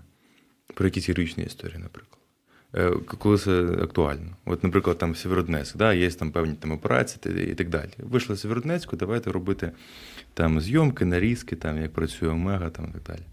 про 0.74 0.86
якісь 0.86 1.08
героїчні 1.08 1.44
історії, 1.44 1.78
наприклад. 1.80 2.13
Е, 2.76 2.92
Коли 3.18 3.38
це 3.38 3.64
актуально. 3.64 4.36
От, 4.46 4.64
наприклад, 4.64 4.98
там 4.98 5.16
Сєвєродонецьк, 5.16 5.78
да, 5.78 5.94
є 5.94 6.12
там 6.12 6.32
певні 6.32 6.54
там 6.54 6.72
операції 6.72 7.52
і 7.52 7.56
так 7.56 7.70
далі. 7.70 7.90
Вийшли 7.98 8.36
з 8.36 8.42
Сєвєродонецьку, 8.42 8.96
давайте 8.96 9.32
робити 9.32 9.72
там 10.34 10.62
зйомки, 10.62 11.06
нарізки, 11.06 11.56
там, 11.56 11.82
як 11.82 11.94
працює 11.94 12.30
Омега 12.30 12.70
там, 12.70 12.86
і 12.90 12.92
так 12.94 13.04
далі. 13.04 13.26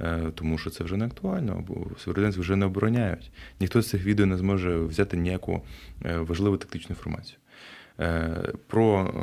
Е, 0.00 0.30
Тому 0.34 0.58
що 0.58 0.70
це 0.70 0.84
вже 0.84 0.96
не 0.96 1.06
актуально, 1.06 1.64
бо 1.68 1.86
Сєвєродонецьк 1.98 2.38
вже 2.38 2.56
не 2.56 2.66
обороняють. 2.66 3.30
Ніхто 3.60 3.82
з 3.82 3.88
цих 3.88 4.04
відео 4.04 4.26
не 4.26 4.36
зможе 4.36 4.78
взяти 4.78 5.16
ніяку 5.16 5.62
е, 6.04 6.18
важливу 6.18 6.56
тактичну 6.56 6.88
інформацію. 6.90 7.38
Про 8.66 9.14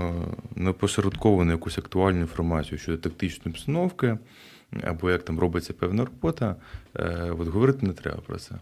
непосередковану 0.55 1.51
якусь 1.51 1.77
актуальну 1.77 2.21
інформацію 2.21 2.77
щодо 2.77 2.97
тактичної 2.97 3.53
обстановки, 3.53 4.17
або 4.83 5.11
як 5.11 5.23
там 5.23 5.39
робиться 5.39 5.73
певна 5.73 6.05
робота, 6.05 6.55
от 7.39 7.47
говорити 7.47 7.85
не 7.85 7.93
треба 7.93 8.21
про 8.21 8.37
це. 8.37 8.55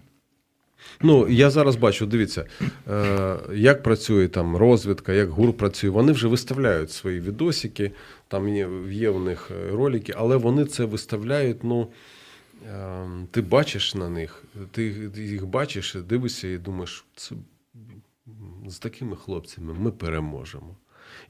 Ну, 1.02 1.28
я 1.28 1.50
зараз 1.50 1.76
бачу, 1.76 2.06
дивіться, 2.06 2.46
е, 2.88 3.38
як 3.54 3.84
працює 3.84 4.28
там 4.28 4.58
розвідка, 4.58 5.14
як 5.14 5.30
ГУР 5.30 5.54
працює. 5.54 5.90
Вони 5.90 6.12
вже 6.12 6.28
виставляють 6.28 6.92
свої 6.92 7.20
відосики, 7.20 7.92
там 8.28 8.50
є, 8.90 9.10
у 9.10 9.20
них 9.20 9.52
е, 9.52 9.72
ролики, 9.72 10.14
але 10.18 10.36
вони 10.36 10.66
це 10.66 10.86
виставляють. 10.86 11.64
Ну, 11.64 11.88
е, 12.70 13.06
ти 13.32 13.42
бачиш 13.42 13.96
на 13.96 14.10
них, 14.10 14.44
ти, 14.72 14.84
їх 15.16 15.46
бачиш, 15.46 15.96
дивишся 16.10 16.48
і 16.48 16.58
думаєш, 16.58 17.06
це, 17.16 17.36
з 18.68 18.80
такими 18.80 19.16
хлопцями 19.16 19.74
ми 19.74 19.92
переможемо. 19.92 20.76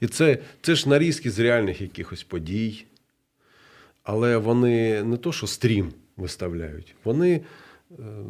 І 0.00 0.06
це, 0.06 0.38
це 0.62 0.74
ж 0.74 0.88
нарізки 0.88 1.30
з 1.30 1.38
реальних 1.38 1.80
якихось 1.80 2.22
подій. 2.22 2.84
Але 4.04 4.36
вони 4.36 5.02
не 5.02 5.16
то, 5.16 5.32
що 5.32 5.46
стрім 5.46 5.92
виставляють, 6.16 6.94
вони 7.04 7.40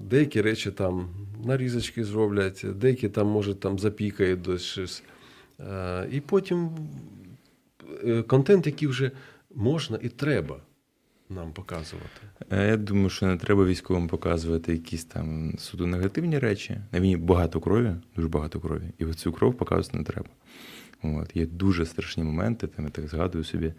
деякі 0.02 0.42
речі 0.42 0.70
там 0.70 1.08
нарізочки 1.44 2.04
зроблять, 2.04 2.64
деякі 2.76 3.08
там, 3.08 3.26
може, 3.26 3.54
там 3.54 3.78
запікають 3.78 4.42
десь 4.42 4.62
щось. 4.62 5.02
Е, 5.60 6.08
І 6.12 6.20
потім 6.20 6.70
е, 8.04 8.22
контент, 8.22 8.66
який 8.66 8.88
вже 8.88 9.10
можна 9.54 9.98
і 10.02 10.08
треба 10.08 10.56
нам 11.30 11.52
показувати. 11.52 12.20
Е, 12.50 12.68
Я 12.68 12.76
думаю, 12.76 13.10
що 13.10 13.26
не 13.26 13.36
треба 13.36 13.64
військовим 13.64 14.08
показувати 14.08 14.72
якісь 14.72 15.04
там 15.04 15.54
суто 15.58 15.86
негативні 15.86 16.38
речі. 16.38 16.76
На 16.92 17.00
війні 17.00 17.16
багато 17.16 17.60
крові, 17.60 17.94
дуже 18.16 18.28
багато 18.28 18.60
крові. 18.60 18.92
І 18.98 19.04
цю 19.04 19.32
кров 19.32 19.54
показувати 19.54 19.98
не 19.98 20.04
треба. 20.04 20.28
От. 21.02 21.36
Є 21.36 21.46
дуже 21.46 21.86
страшні 21.86 22.24
моменти, 22.24 22.66
там 22.66 22.84
я 22.84 22.90
так 22.90 23.08
згадую 23.08 23.44
собі. 23.44 23.74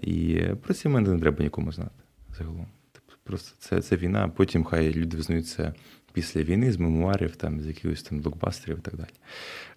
І 0.00 0.40
про 0.62 0.74
ці 0.74 0.88
моменти 0.88 1.10
не 1.10 1.20
треба 1.20 1.44
нікому 1.44 1.72
знати 1.72 1.90
загалом. 2.38 2.66
Просто 3.26 3.56
це, 3.58 3.80
це 3.80 3.96
війна, 3.96 4.24
а 4.24 4.28
потім 4.28 4.64
хай 4.64 4.92
люди 4.92 5.16
визнають 5.16 5.48
це 5.48 5.72
після 6.12 6.42
війни 6.42 6.72
з 6.72 6.76
мемуарів, 6.76 7.36
там, 7.36 7.60
з 7.60 7.66
якихось 7.66 8.02
там 8.02 8.20
блокбастерів 8.20 8.78
і 8.78 8.80
так 8.80 8.94
далі. 8.96 9.08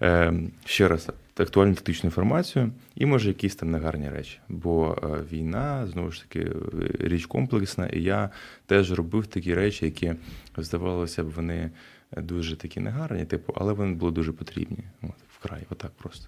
Е, 0.01 0.33
ще 0.65 0.87
раз, 0.87 1.09
актуальну 1.37 1.73
тактичну 1.73 2.07
інформацію 2.07 2.71
і 2.95 3.05
може 3.05 3.27
якісь 3.27 3.55
там 3.55 3.71
негарні 3.71 4.09
речі. 4.09 4.39
Бо 4.49 4.97
е, 5.03 5.07
війна, 5.31 5.87
знову 5.87 6.11
ж 6.11 6.21
таки, 6.21 6.51
річ 6.99 7.25
комплексна, 7.25 7.87
і 7.87 8.01
я 8.01 8.29
теж 8.65 8.91
робив 8.91 9.27
такі 9.27 9.53
речі, 9.53 9.85
які 9.85 10.13
здавалося 10.57 11.23
б, 11.23 11.29
вони 11.29 11.71
дуже 12.17 12.55
такі 12.55 12.79
негарні, 12.79 13.25
типу, 13.25 13.53
але 13.55 13.73
вони 13.73 13.93
були 13.93 14.11
дуже 14.11 14.31
потрібні. 14.31 14.83
От, 15.01 15.11
вкрай, 15.39 15.61
отак 15.69 15.91
просто. 15.91 16.27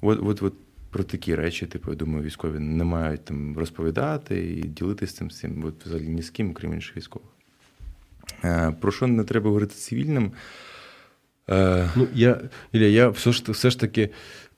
От, 0.00 0.18
от, 0.22 0.42
от 0.42 0.54
про 0.92 1.04
такі 1.04 1.34
речі, 1.34 1.66
типу, 1.66 1.90
я 1.90 1.96
думаю, 1.96 2.24
військові 2.24 2.58
не 2.58 2.84
мають 2.84 3.24
там 3.24 3.58
розповідати 3.58 4.46
і 4.50 4.60
ділитися 4.62 5.28
цим 5.28 5.64
от 5.64 5.86
взагалі 5.86 6.08
ні 6.08 6.22
з 6.22 6.30
ким, 6.30 6.52
крім 6.54 6.72
інших 6.74 6.96
військових. 6.96 7.28
Е, 8.44 8.74
Про 8.80 8.92
що 8.92 9.06
не 9.06 9.24
треба 9.24 9.46
говорити 9.48 9.74
цивільним? 9.74 10.32
Е, 11.50 11.88
Ну, 11.96 12.06
я, 12.14 12.40
Ілля, 12.72 12.84
я 12.84 13.08
все 13.08 13.32
ж, 13.32 13.52
все 13.52 13.70
ж 13.70 13.80
таки 13.80 14.10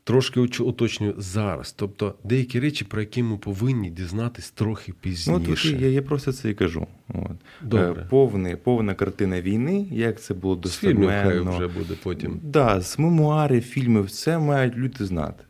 трошки 0.04 0.40
уточнюю 0.40 1.14
зараз. 1.18 1.72
Тобто 1.72 2.14
деякі 2.24 2.60
речі, 2.60 2.84
про 2.84 3.00
які 3.00 3.22
ми 3.22 3.36
повинні 3.36 3.90
дізнатись 3.90 4.50
трохи 4.50 4.92
Ну, 4.92 4.94
пізніше. 5.00 5.32
от 5.32 5.48
от 5.48 5.64
я, 5.64 5.88
я 5.88 6.02
просто 6.02 6.32
це 6.32 6.50
і 6.50 6.54
кажу. 6.54 6.86
От. 7.08 7.36
Добре. 7.62 8.02
Е, 8.02 8.06
Повний, 8.10 8.56
повна 8.56 8.94
картина 8.94 9.40
війни, 9.40 9.86
як 9.90 10.20
це 10.20 10.34
було 10.34 10.60
З 10.64 10.76
фільмів 10.76 11.08
хай 11.08 11.40
вже 11.40 11.68
буде 11.68 11.94
потім. 12.02 12.40
Да, 12.42 12.80
з 12.80 12.98
мемуарів, 12.98 13.62
фільмів, 13.62 14.10
це 14.10 14.38
мають 14.38 14.76
люди 14.76 15.04
знати. 15.04 15.44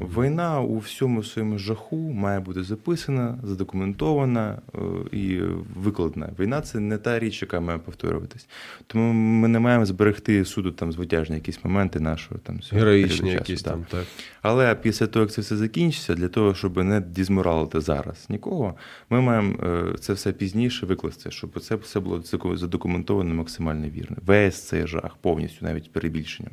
Війна 0.00 0.60
у 0.60 0.78
всьому 0.78 1.24
своєму 1.24 1.58
жаху 1.58 1.96
має 1.96 2.40
бути 2.40 2.62
записана, 2.62 3.38
задокументована 3.42 4.58
е, 4.74 4.78
і 5.16 5.40
викладена. 5.76 6.30
Війна 6.38 6.60
це 6.60 6.80
не 6.80 6.98
та 6.98 7.18
річ, 7.18 7.42
яка 7.42 7.60
має 7.60 7.78
повторюватись. 7.78 8.48
Тому 8.86 9.12
ми 9.12 9.48
не 9.48 9.58
маємо 9.58 9.86
зберегти 9.86 10.44
суду 10.44 10.72
там 10.72 10.92
звитяжні 10.92 11.34
якісь 11.34 11.64
моменти 11.64 12.00
нашого 12.00 12.40
там 12.40 12.60
Героїчні 12.72 13.16
часу, 13.16 13.28
якісь 13.28 13.62
там, 13.62 13.86
так. 13.90 14.04
Але 14.42 14.74
після 14.74 15.06
того, 15.06 15.22
як 15.22 15.32
це 15.32 15.40
все 15.40 15.56
закінчиться, 15.56 16.14
для 16.14 16.28
того, 16.28 16.54
щоб 16.54 16.76
не 16.76 17.00
дізморалити 17.00 17.80
зараз 17.80 18.26
нікого, 18.28 18.74
ми 19.10 19.20
маємо 19.20 19.54
е, 19.62 19.98
це 20.00 20.12
все 20.12 20.32
пізніше 20.32 20.86
викласти, 20.86 21.30
щоб 21.30 21.60
це 21.60 21.74
все 21.76 22.00
було 22.00 22.22
задокументовано 22.56 23.34
максимально 23.34 23.88
вірно. 23.88 24.16
Весь 24.26 24.62
цей 24.62 24.86
жах, 24.86 25.16
повністю, 25.20 25.64
навіть 25.64 25.92
перебільшенням. 25.92 26.52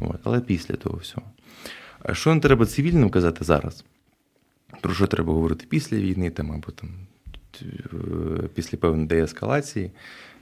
От. 0.00 0.20
Але 0.24 0.40
після 0.40 0.74
того 0.74 0.98
всього. 0.98 1.26
А 2.02 2.14
що 2.14 2.34
не 2.34 2.40
треба 2.40 2.66
цивільним 2.66 3.10
казати 3.10 3.44
зараз? 3.44 3.84
Про 4.80 4.94
що 4.94 5.06
треба 5.06 5.32
говорити 5.32 5.66
після 5.68 5.96
війни, 5.96 6.30
там, 6.30 6.52
або 6.52 6.72
там, 6.72 6.90
е, 7.62 8.48
після 8.54 8.78
певної 8.78 9.06
деескалації? 9.06 9.90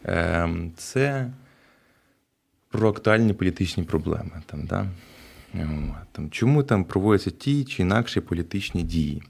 Ем, 0.05 0.73
Це 0.77 1.31
про 2.71 2.89
актуальні 2.89 3.33
політичні 3.33 3.85
проблеми. 3.85 4.43
Там, 4.47 4.67
да? 4.67 4.87
Там, 6.13 6.31
чому 6.31 6.63
там 6.63 6.85
проводяться 6.85 7.31
ті 7.31 7.65
чи 7.65 7.83
інакші 7.83 8.21
політичні 8.21 8.83
дії? 8.83 9.23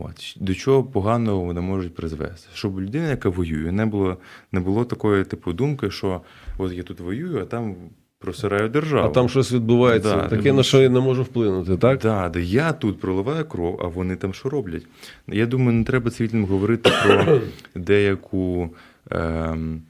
От. 0.00 0.36
До 0.40 0.54
чого 0.54 0.84
поганого 0.84 1.40
вони 1.40 1.60
можуть 1.60 1.94
призвести? 1.94 2.48
Щоб 2.54 2.80
людина, 2.80 3.08
яка 3.08 3.28
воює, 3.28 3.72
не 3.72 3.86
було, 3.86 4.18
не 4.52 4.60
було 4.60 4.84
такої 4.84 5.24
типу 5.24 5.52
думки, 5.52 5.90
що 5.90 6.22
от 6.58 6.72
я 6.72 6.82
тут 6.82 7.00
воюю, 7.00 7.42
а 7.42 7.44
там 7.44 7.76
просираю 8.22 8.68
державу. 8.68 9.08
А 9.08 9.10
там 9.10 9.28
щось 9.28 9.52
відбувається, 9.52 10.16
Да, 10.16 10.28
таке, 10.28 10.52
на 10.52 10.62
що 10.62 10.82
я 10.82 10.88
не 10.88 11.00
можу 11.00 11.22
вплинути, 11.22 11.76
так? 11.76 12.00
Да, 12.00 12.28
да, 12.28 12.40
я 12.40 12.72
тут 12.72 13.00
проливаю 13.00 13.44
кров, 13.44 13.80
а 13.84 13.86
вони 13.86 14.16
там 14.16 14.34
що 14.34 14.48
роблять? 14.48 14.86
Я 15.28 15.46
думаю, 15.46 15.72
не 15.72 15.84
треба 15.84 16.10
цивільним 16.10 16.44
говорити 16.44 16.90
про 17.04 17.40
деяку. 17.74 18.70
Ем, 19.10 19.82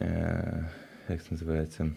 е, 0.00 0.70
як 1.08 1.22
це 1.22 1.28
називається? 1.30 1.90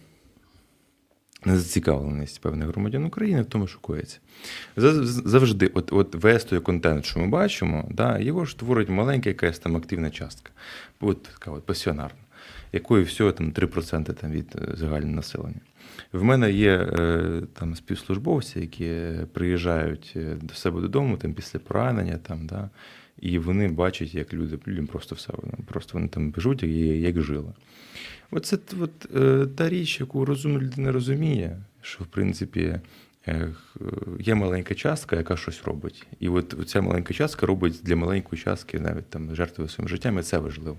Незацікавленість 1.45 2.41
певних 2.41 2.67
громадян 2.67 3.05
України 3.05 3.41
в 3.41 3.45
тому, 3.45 3.67
що 3.67 3.79
коїться. 3.79 4.19
Завжди, 4.77 5.67
от, 5.73 5.93
от 5.93 6.15
весь 6.15 6.43
той 6.43 6.59
контент, 6.59 7.05
що 7.05 7.19
ми 7.19 7.27
бачимо, 7.27 7.87
да, 7.91 8.19
його 8.19 8.45
ж 8.45 8.59
творить 8.59 8.89
маленька 8.89 9.29
якась 9.29 9.59
там 9.59 9.75
активна 9.75 10.09
частка, 10.09 10.51
от 10.99 11.23
така 11.23 11.51
от 11.51 11.65
пасіонарна, 11.65 12.19
якої 12.73 13.03
всього 13.03 13.31
там 13.31 13.51
3% 13.51 14.13
там, 14.13 14.31
від 14.31 14.55
е, 14.55 14.75
загального 14.75 15.15
населення. 15.15 15.59
В 16.13 16.23
мене 16.23 16.51
є 16.51 16.71
е, 16.71 17.41
там 17.53 17.75
співслужбовці, 17.75 18.59
які 18.59 18.97
приїжджають 19.33 20.13
е, 20.15 20.37
до 20.41 20.53
себе 20.53 20.81
додому 20.81 21.17
там, 21.17 21.33
після 21.33 21.59
поранення, 21.59 22.17
там, 22.17 22.47
да, 22.47 22.69
і 23.19 23.39
вони 23.39 23.67
бачать, 23.67 24.15
як 24.15 24.33
люди, 24.33 24.59
людям 24.67 24.87
просто 24.87 25.15
все, 25.15 25.33
просто 25.65 25.93
вони 25.93 26.07
там 26.07 26.33
живуть, 26.37 26.63
як, 26.63 27.21
жили. 27.21 27.53
Оце 28.31 28.57
от, 28.79 28.99
та 29.55 29.69
річ, 29.69 29.99
яку 29.99 30.25
розумна 30.25 30.59
людина 30.59 30.91
розуміє, 30.91 31.57
що 31.81 32.03
в 32.03 32.07
принципі 32.07 32.79
є 34.19 34.35
маленька 34.35 34.75
частка, 34.75 35.15
яка 35.15 35.37
щось 35.37 35.63
робить. 35.63 36.07
І 36.19 36.29
от 36.29 36.55
ця 36.67 36.81
маленька 36.81 37.13
частка 37.13 37.45
робить 37.45 37.79
для 37.83 37.95
маленької 37.95 38.41
частки 38.41 38.79
навіть 38.79 39.09
там 39.09 39.35
жертви 39.35 39.67
своїм 39.67 39.89
життям, 39.89 40.19
і 40.19 40.21
це 40.21 40.37
важливо. 40.37 40.77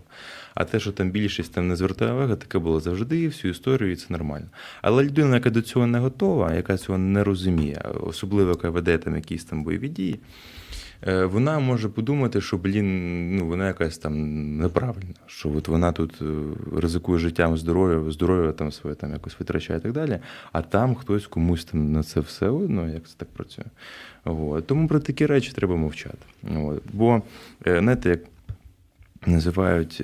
А 0.54 0.64
те, 0.64 0.80
що 0.80 0.92
там 0.92 1.10
більшість 1.10 1.54
там 1.54 1.68
не 1.68 1.76
звертає 1.76 2.12
уваги, 2.12 2.36
таке 2.36 2.58
було 2.58 2.80
завжди, 2.80 3.28
всю 3.28 3.50
історію, 3.50 3.92
і 3.92 3.96
це 3.96 4.06
нормально. 4.10 4.46
Але 4.82 5.04
людина, 5.04 5.34
яка 5.34 5.50
до 5.50 5.62
цього 5.62 5.86
не 5.86 5.98
готова, 5.98 6.54
яка 6.54 6.76
цього 6.76 6.98
не 6.98 7.24
розуміє, 7.24 7.82
особливо 8.00 8.50
яка 8.50 8.70
веде 8.70 8.98
там 8.98 9.16
якісь 9.16 9.44
там 9.44 9.64
бойові 9.64 9.88
дії. 9.88 10.20
Е, 11.06 11.24
вона 11.24 11.58
може 11.58 11.88
подумати, 11.88 12.40
що 12.40 12.56
блін, 12.58 13.36
ну 13.36 13.46
вона 13.46 13.66
якась 13.66 13.98
там 13.98 14.16
неправильна, 14.56 15.14
що 15.26 15.50
от 15.56 15.68
вона 15.68 15.92
тут 15.92 16.22
е, 16.22 16.24
ризикує 16.80 17.18
життям, 17.18 17.56
здоров'я, 17.56 18.10
здоров'я 18.10 18.52
там 18.52 18.72
своє 18.72 18.96
там 18.96 19.12
якось 19.12 19.38
витрачає 19.38 19.78
і 19.78 19.82
так 19.82 19.92
далі. 19.92 20.18
А 20.52 20.62
там 20.62 20.94
хтось 20.94 21.26
комусь 21.26 21.64
там 21.64 21.92
на 21.92 22.02
це 22.02 22.20
все 22.20 22.48
видно, 22.48 22.88
як 22.88 23.08
це 23.08 23.14
так 23.16 23.28
працює. 23.28 23.64
От. 24.24 24.66
Тому 24.66 24.88
про 24.88 25.00
такі 25.00 25.26
речі 25.26 25.52
треба 25.54 25.76
мовчати. 25.76 26.18
От. 26.56 26.82
Бо 26.92 27.22
е, 27.66 27.78
знаєте, 27.78 28.08
як 28.08 28.20
називають 29.26 30.02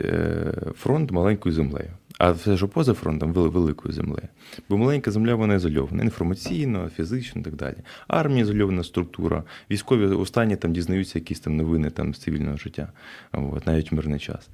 фронт 0.75 1.11
маленькою 1.11 1.55
землею. 1.55 1.91
А 2.19 2.31
все, 2.31 2.57
що 2.57 2.69
поза 2.69 2.95
фронтом, 2.95 3.33
вели- 3.33 3.49
великою 3.49 3.95
землею. 3.95 4.29
Бо 4.69 4.79
маленька 4.79 5.11
земля 5.11 5.35
вона 5.35 5.55
ізольована 5.55 6.03
інформаційно, 6.03 6.91
фізично 6.97 7.41
і 7.41 7.45
так 7.45 7.55
далі. 7.55 7.77
Армія 8.09 8.41
ізольована 8.41 8.85
структура. 8.85 9.45
Військові 9.71 10.07
останні 10.07 10.57
там 10.57 10.73
дізнаються 10.73 11.19
якісь 11.19 11.41
там 11.41 11.57
новини 11.57 11.91
там, 11.91 12.15
з 12.15 12.19
цивільного 12.19 12.57
життя, 12.57 12.93
от, 13.33 13.67
навіть 13.67 13.93
в 13.93 13.95
мирний 13.95 14.19
час. 14.21 14.49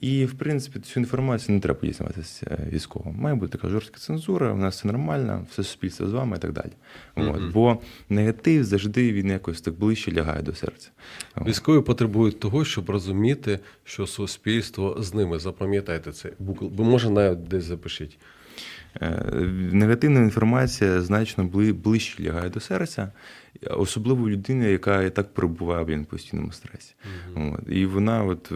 І, 0.00 0.24
в 0.24 0.34
принципі, 0.34 0.80
цю 0.80 1.00
інформацію 1.00 1.54
не 1.54 1.60
треба 1.60 1.80
дізнаватися 1.82 2.46
е, 2.50 2.68
військовим. 2.72 3.14
Має 3.14 3.36
бути 3.36 3.52
така 3.52 3.68
жорстка 3.68 3.98
цензура, 3.98 4.52
у 4.52 4.56
нас 4.56 4.76
все 4.76 4.86
нормально, 4.88 5.46
все 5.50 5.62
суспільство 5.62 6.06
з 6.06 6.12
вами 6.12 6.36
і 6.36 6.40
так 6.40 6.52
далі. 6.52 6.72
От. 7.14 7.40
Мгм. 7.40 7.50
Бо 7.54 7.78
негатив 8.08 8.64
завжди 8.64 9.12
він 9.12 9.30
якось 9.30 9.60
так 9.60 9.74
ближче 9.74 10.12
лягає 10.12 10.42
до 10.42 10.54
серця. 10.54 10.90
Військові 11.46 11.82
потребують 11.82 12.40
того, 12.40 12.64
щоб 12.64 12.90
розуміти, 12.90 13.58
що 13.84 14.06
суспільство 14.06 14.96
з 15.00 15.14
ними. 15.14 15.38
Запам'ятайте 15.38 16.12
це. 16.12 16.32
Бо 16.38 16.84
може 16.84 17.05
навіть 17.10 17.44
десь 17.44 17.64
запишіть. 17.64 18.18
Е, 19.02 19.22
Негативна 19.72 20.20
інформація 20.20 21.02
значно 21.02 21.44
ближче 21.44 22.22
лягає 22.22 22.50
до 22.50 22.60
серця, 22.60 23.12
особливо 23.70 24.24
у 24.24 24.28
людини, 24.28 24.70
яка 24.70 25.02
і 25.02 25.10
так 25.10 25.34
перебуває 25.34 25.96
в 25.96 26.04
постійному 26.04 26.52
стресі. 26.52 26.94
От. 27.34 27.60
І 27.68 27.86
вона 27.86 28.24
от, 28.24 28.52
е, 28.52 28.54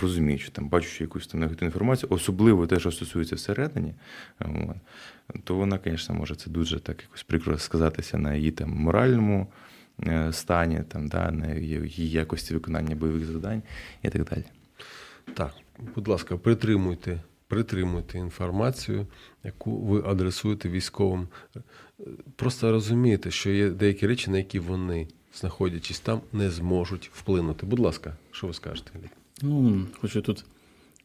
розуміє, 0.00 0.38
що 0.38 0.50
там 0.50 0.68
бачучи 0.68 1.04
якусь 1.04 1.26
там 1.26 1.40
негативну 1.40 1.66
інформацію, 1.66 2.10
особливо 2.12 2.66
те, 2.66 2.80
що 2.80 2.92
стосується 2.92 3.36
всередині, 3.36 3.94
от, 4.40 5.44
то 5.44 5.54
вона, 5.54 5.78
звісно, 5.84 6.14
може 6.14 6.34
це 6.34 6.50
дуже 6.50 6.80
так 6.80 7.02
якось 7.02 7.22
прикро 7.22 7.58
сказатися 7.58 8.18
на 8.18 8.34
її 8.34 8.50
там 8.50 8.70
моральному 8.70 9.46
е, 10.06 10.32
стані, 10.32 10.80
там, 10.88 11.08
да, 11.08 11.30
на 11.30 11.54
її 11.54 12.10
якості 12.10 12.54
виконання 12.54 12.94
бойових 12.94 13.24
завдань 13.24 13.62
і 14.02 14.08
так 14.08 14.24
далі. 14.24 14.44
Так, 15.34 15.54
будь 15.94 16.08
ласка, 16.08 16.36
притримуйте, 16.36 17.22
притримуйте 17.48 18.18
інформацію, 18.18 19.06
яку 19.44 19.78
ви 19.78 20.02
адресуєте 20.06 20.68
військовим. 20.68 21.28
Просто 22.36 22.72
розумійте, 22.72 23.30
що 23.30 23.50
є 23.50 23.70
деякі 23.70 24.06
речі, 24.06 24.30
на 24.30 24.38
які 24.38 24.58
вони, 24.58 25.08
знаходячись 25.34 26.00
там, 26.00 26.20
не 26.32 26.50
зможуть 26.50 27.10
вплинути. 27.14 27.66
Будь 27.66 27.78
ласка, 27.78 28.16
що 28.30 28.46
ви 28.46 28.54
скажете? 28.54 28.90
Ну, 29.42 29.86
хочу 30.00 30.22
тут 30.22 30.44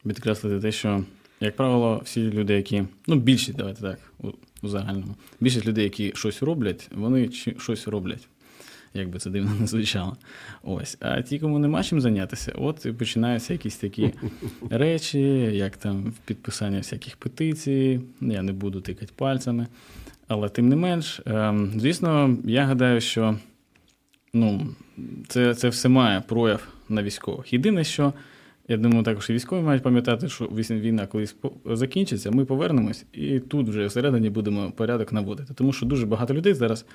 підкреслити 0.03 0.59
те, 0.59 0.71
що, 0.71 1.03
як 1.39 1.55
правило, 1.55 2.01
всі 2.05 2.31
люди, 2.31 2.53
які. 2.53 2.83
Ну, 3.07 3.15
більшість, 3.15 3.57
давайте 3.57 3.81
так, 3.81 3.99
у, 4.19 4.27
у 4.61 4.67
загальному. 4.67 5.15
Більшість 5.39 5.65
людей, 5.65 5.83
які 5.83 6.11
щось 6.15 6.43
роблять, 6.43 6.89
вони 6.95 7.31
щось 7.57 7.87
роблять. 7.87 8.27
Як 8.97 9.09
би 9.09 9.19
це 9.19 9.29
дивно 9.29 9.51
не 9.59 9.67
звучало. 9.67 10.17
Ось. 10.63 10.97
А 10.99 11.21
ті, 11.21 11.39
кому 11.39 11.59
нема 11.59 11.83
чим 11.83 12.01
зайнятися, 12.01 12.53
от 12.57 12.85
і 12.85 12.91
починаються 12.91 13.53
якісь 13.53 13.75
такі 13.75 14.13
речі, 14.69 15.21
як 15.53 15.77
там 15.77 16.13
підписання 16.25 16.77
всяких 16.77 17.17
петицій. 17.17 18.01
Я 18.21 18.41
не 18.41 18.53
буду 18.53 18.81
тикати 18.81 19.11
пальцями. 19.15 19.67
Але 20.27 20.49
тим 20.49 20.69
не 20.69 20.75
менш, 20.75 21.21
ем, 21.25 21.71
звісно, 21.77 22.37
я 22.45 22.65
гадаю, 22.65 23.01
що 23.01 23.37
ну, 24.33 24.67
це, 25.27 25.55
це 25.55 25.69
все 25.69 25.89
має 25.89 26.21
прояв 26.21 26.67
на 26.89 27.03
військових. 27.03 27.53
Єдине, 27.53 27.83
що 27.83 28.13
я 28.67 28.77
думаю, 28.77 29.03
також 29.03 29.29
і 29.29 29.33
військові 29.33 29.61
мають 29.61 29.83
пам'ятати, 29.83 30.29
що 30.29 30.45
війна 30.45 31.07
колись 31.07 31.35
закінчиться, 31.65 32.31
ми 32.31 32.45
повернемось 32.45 33.05
і 33.13 33.39
тут 33.39 33.69
вже 33.69 33.85
всередині 33.85 34.29
будемо 34.29 34.71
порядок 34.71 35.13
наводити. 35.13 35.53
Тому 35.53 35.73
що 35.73 35.85
дуже 35.85 36.05
багато 36.05 36.33
людей 36.33 36.53
зараз 36.53 36.85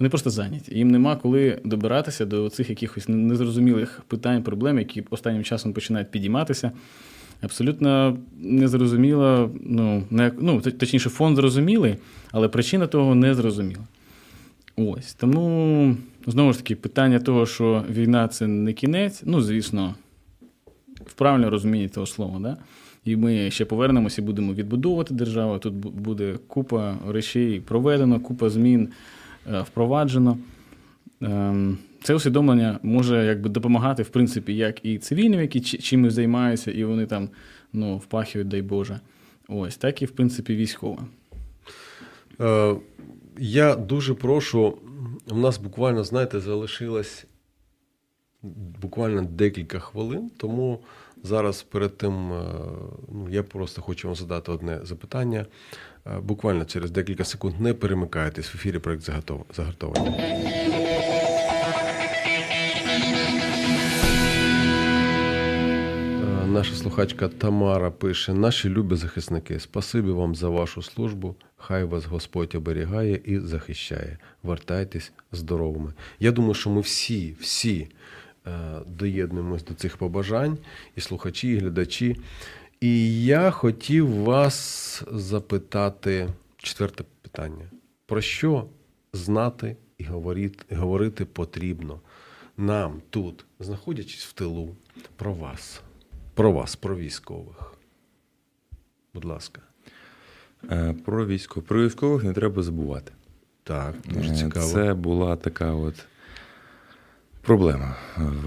вони 0.00 0.10
просто 0.10 0.30
зайняті. 0.30 0.74
Їм 0.74 0.90
нема 0.90 1.16
коли 1.16 1.58
добиратися 1.64 2.26
до 2.26 2.48
цих 2.48 2.70
якихось 2.70 3.08
незрозумілих 3.08 4.02
питань, 4.08 4.42
проблем, 4.42 4.78
які 4.78 5.04
останнім 5.10 5.44
часом 5.44 5.72
починають 5.72 6.10
підійматися. 6.10 6.72
Абсолютно 7.42 8.18
незрозуміло, 8.40 9.50
ну, 9.60 10.04
не, 10.10 10.32
ну, 10.40 10.60
точніше, 10.60 11.10
фон 11.10 11.36
зрозумілий, 11.36 11.96
але 12.32 12.48
причина 12.48 12.86
того 12.86 13.14
не 13.14 13.34
зрозуміла. 13.34 13.82
Ось. 14.76 15.14
Тому, 15.14 15.96
знову 16.26 16.52
ж 16.52 16.58
таки, 16.58 16.76
питання 16.76 17.18
того, 17.18 17.46
що 17.46 17.84
війна 17.90 18.28
це 18.28 18.46
не 18.46 18.72
кінець, 18.72 19.22
ну, 19.24 19.40
звісно, 19.40 19.94
в 21.06 21.12
правильному 21.12 21.50
розумінні 21.50 21.88
того 21.88 22.06
слова, 22.06 22.38
да? 22.40 22.56
і 23.04 23.16
ми 23.16 23.50
ще 23.50 23.64
повернемося 23.64 24.22
і 24.22 24.24
будемо 24.24 24.54
відбудовувати 24.54 25.14
державу. 25.14 25.58
Тут 25.58 25.74
буде 25.74 26.38
купа 26.46 26.96
речей 27.08 27.60
проведено, 27.60 28.20
купа 28.20 28.50
змін 28.50 28.88
впроваджено. 29.46 30.38
Ем, 31.22 31.78
Це 32.02 32.14
усвідомлення 32.14 32.78
може 32.82 33.24
якби 33.26 33.48
допомагати, 33.48 34.02
в 34.02 34.08
принципі, 34.08 34.56
як 34.56 34.84
і 34.84 34.98
цивільним, 34.98 35.40
які 35.40 35.60
чи- 35.60 35.78
чимось 35.78 36.14
займаються, 36.14 36.70
і 36.70 36.84
вони 36.84 37.06
там 37.06 37.28
ну, 37.72 37.96
впахують, 37.96 38.48
дай 38.48 38.62
Боже. 38.62 39.00
Ось, 39.48 39.76
так 39.76 40.02
і, 40.02 40.06
в 40.06 40.10
принципі, 40.10 40.56
військовим. 40.56 41.06
Е, 42.40 42.76
я 43.38 43.74
дуже 43.76 44.14
прошу. 44.14 44.78
У 45.30 45.36
нас 45.36 45.58
буквально, 45.58 46.04
знаєте, 46.04 46.40
залишилось 46.40 47.26
буквально 48.82 49.22
декілька 49.22 49.78
хвилин, 49.78 50.30
тому 50.36 50.80
зараз 51.22 51.62
перед 51.62 51.96
тим 51.98 52.32
е, 52.32 52.42
ну, 53.12 53.28
я 53.30 53.42
просто 53.42 53.82
хочу 53.82 54.08
вам 54.08 54.14
задати 54.14 54.52
одне 54.52 54.80
запитання. 54.82 55.46
Е, 56.06 56.18
Буквально 56.20 56.64
через 56.64 56.90
декілька 56.90 57.24
секунд 57.24 57.60
не 57.60 57.74
перемикайтесь 57.74 58.54
в 58.54 58.56
ефірі 58.56 58.78
проект 58.78 59.02
«Загартов- 59.08 59.44
загартовані. 59.56 60.16
Е, 65.10 66.46
Наша 66.46 66.74
слухачка 66.74 67.28
Тамара 67.28 67.90
пише: 67.90 68.32
наші 68.34 68.68
любі 68.68 68.94
захисники, 68.96 69.60
спасибі 69.60 70.10
вам 70.10 70.34
за 70.34 70.48
вашу 70.48 70.82
службу. 70.82 71.34
Хай 71.56 71.84
вас 71.84 72.04
Господь 72.04 72.54
оберігає 72.54 73.20
і 73.24 73.38
захищає. 73.38 74.18
Вертайтесь 74.42 75.12
здоровими. 75.32 75.92
Я 76.20 76.32
думаю, 76.32 76.54
що 76.54 76.70
ми 76.70 76.80
всі, 76.80 77.34
всі 77.40 77.88
е, 78.46 78.50
доєднуємось 78.86 79.64
до 79.64 79.74
цих 79.74 79.96
побажань, 79.96 80.58
і 80.96 81.00
слухачі, 81.00 81.48
і 81.48 81.58
глядачі. 81.58 82.16
І 82.80 83.24
я 83.24 83.50
хотів 83.50 84.14
вас 84.14 85.02
запитати 85.12 86.28
четверте 86.56 87.04
питання: 87.22 87.64
про 88.06 88.20
що 88.20 88.66
знати 89.12 89.76
і 89.98 90.04
говорити, 90.04 90.74
говорити 90.76 91.24
потрібно 91.24 92.00
нам 92.56 93.02
тут, 93.10 93.44
знаходячись 93.58 94.24
в 94.24 94.32
тилу, 94.32 94.76
про 95.16 95.34
вас, 95.34 95.80
про 96.34 96.52
вас, 96.52 96.76
про 96.76 96.96
військових. 96.96 97.74
Будь 99.14 99.24
ласка. 99.24 99.60
Е, 100.70 100.94
Про 101.04 101.26
військових. 101.26 101.68
Про 101.68 101.84
військових 101.86 102.24
не 102.24 102.32
треба 102.32 102.62
забувати. 102.62 103.12
Так, 103.64 103.94
дуже 104.08 104.30
Е, 104.32 104.36
цікаво. 104.36 104.72
Це 104.72 104.94
була 104.94 105.36
така 105.36 105.72
от 105.72 105.94
проблема 107.40 107.96
в, 108.16 108.46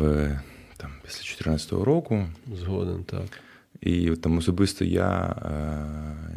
там, 0.78 0.92
після 1.04 1.20
2014 1.20 1.72
року. 1.72 2.28
Згоден, 2.54 3.04
так. 3.04 3.40
І 3.84 4.16
там 4.16 4.38
особисто 4.38 4.86
я 4.86 5.36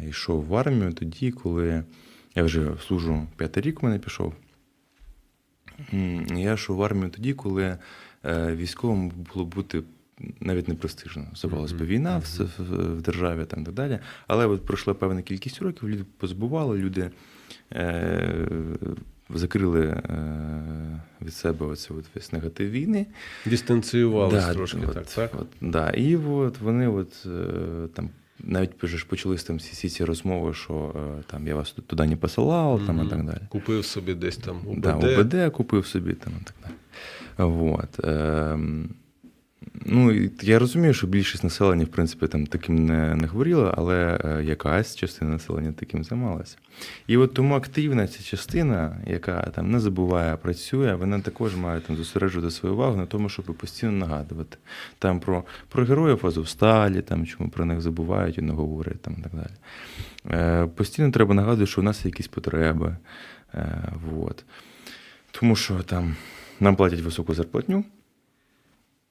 е, 0.01 0.09
йшов 0.09 0.45
в 0.45 0.55
армію 0.55 0.93
тоді, 0.93 1.31
коли 1.31 1.83
я 2.35 2.43
вже 2.43 2.71
служу 2.87 3.27
п'ятий 3.37 3.63
рік, 3.63 3.83
у 3.83 3.85
мене 3.85 3.99
пішов. 3.99 4.33
Я 6.35 6.53
йшов 6.53 6.75
в 6.75 6.83
армію 6.83 7.09
тоді, 7.09 7.33
коли 7.33 7.77
е, 8.25 8.55
військовим 8.55 9.09
було 9.09 9.45
бути 9.45 9.83
навіть 10.39 10.67
не 10.67 10.75
престижно. 10.75 11.27
Здавалось 11.35 11.71
би, 11.71 11.85
війна 11.85 12.17
в, 12.17 12.23
в, 12.57 12.97
в 12.97 13.01
державі 13.01 13.45
там, 13.45 13.61
і 13.61 13.65
так 13.65 13.73
далі. 13.73 13.99
Але 14.27 14.45
от 14.45 14.65
пройшла 14.65 14.93
певна 14.93 15.21
кількість 15.21 15.61
років, 15.61 15.89
люди 15.89 16.05
позбували, 16.17 16.77
люди 16.77 17.11
е, 17.73 18.47
закрили 19.29 19.85
е, 19.85 20.01
від 21.21 21.33
себе 21.33 21.65
оце 21.65 21.93
от 21.93 22.05
весь 22.15 22.33
негатив 22.33 22.71
війни. 22.71 23.05
Дистанціювалися 23.45 24.47
Да, 24.47 24.53
трошки, 24.53 24.79
от, 24.87 24.93
так, 24.93 25.05
так? 25.05 25.31
От, 25.39 25.47
да. 25.61 25.89
І 25.89 26.15
от 26.15 26.59
вони 26.59 26.87
от, 26.87 27.25
е, 27.25 27.87
там 27.93 28.09
навіть 28.39 28.83
вже 28.83 28.97
ж 28.97 29.05
почались 29.09 29.43
там 29.43 29.57
всі, 29.57 29.89
ці 29.89 30.05
розмови, 30.05 30.53
що 30.53 30.95
е, 31.19 31.23
там 31.27 31.47
я 31.47 31.55
вас 31.55 31.71
туди 31.71 32.05
не 32.05 32.15
посилав, 32.15 32.81
там 32.87 33.05
і 33.05 33.09
так 33.09 33.23
далі. 33.25 33.41
Купив 33.49 33.85
собі 33.85 34.13
десь 34.13 34.37
там 34.37 34.67
УБД. 34.67 34.81
Да, 34.81 34.95
УБД 34.95 35.53
купив 35.53 35.85
собі 35.85 36.13
там 36.13 36.33
і 36.41 36.45
так 36.45 36.55
далі. 36.63 36.73
Вот. 37.49 37.99
Ну, 39.85 40.29
я 40.41 40.59
розумію, 40.59 40.93
що 40.93 41.07
більшість 41.07 41.43
населення, 41.43 41.83
в 41.83 41.87
принципі, 41.87 42.27
там 42.27 42.47
таким 42.47 42.85
не, 42.85 43.15
не 43.15 43.27
хворіла, 43.27 43.73
але 43.77 44.19
е, 44.25 44.43
якась 44.43 44.95
частина 44.95 45.31
населення 45.31 45.71
таким 45.71 46.03
займалася. 46.03 46.57
І 47.07 47.17
от 47.17 47.33
тому 47.33 47.55
активна 47.55 48.07
ця 48.07 48.23
частина, 48.23 48.97
яка 49.07 49.41
там 49.41 49.71
не 49.71 49.79
забуває, 49.79 50.37
працює, 50.37 50.95
вона 50.95 51.19
також 51.19 51.55
має 51.55 51.79
там 51.79 51.95
зосереджувати 51.95 52.51
свою 52.51 52.75
увагу 52.75 52.97
на 52.97 53.05
тому, 53.05 53.29
щоб 53.29 53.45
постійно 53.45 53.91
нагадувати. 53.91 54.57
Там 54.99 55.19
про, 55.19 55.43
про 55.69 55.85
героїв 55.85 56.27
Азовсталі, 56.27 57.01
там 57.01 57.25
чому 57.25 57.49
про 57.49 57.65
них 57.65 57.81
забувають 57.81 58.37
і 58.37 58.41
не 58.41 58.53
говорять 58.53 59.01
там 59.01 59.15
і 59.19 59.21
так 59.21 59.31
далі. 59.35 59.53
Е, 60.39 60.67
Постійно 60.67 61.11
треба 61.11 61.33
нагадувати, 61.33 61.71
що 61.71 61.81
у 61.81 61.83
нас 61.83 62.05
є 62.05 62.09
якісь 62.09 62.27
потреби. 62.27 62.95
Е, 63.53 63.83
вот. 64.11 64.45
Тому 65.31 65.55
що 65.55 65.79
там 65.79 66.15
нам 66.59 66.75
платять 66.75 67.01
високу 67.01 67.33
зарплатню. 67.33 67.83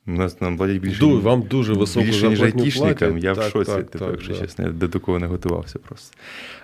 У 0.06 0.10
нас 0.10 0.40
нам 0.40 0.56
платять 0.56 0.80
більше. 0.80 1.00
Ду, 1.00 1.20
вам 1.20 1.42
дуже 1.42 1.72
високу 1.72 2.06
більше, 2.06 2.28
ніж 2.28 2.42
айтішникам. 2.42 3.18
Я 3.18 3.32
в 3.32 3.42
шоці, 3.42 3.70
так, 3.70 3.90
типу, 3.90 4.04
так, 4.04 4.12
якщо 4.12 4.34
чесно, 4.34 4.64
я 4.64 4.70
до 4.70 4.88
такого 4.88 5.18
не 5.18 5.26
готувався 5.26 5.78
просто. 5.78 6.16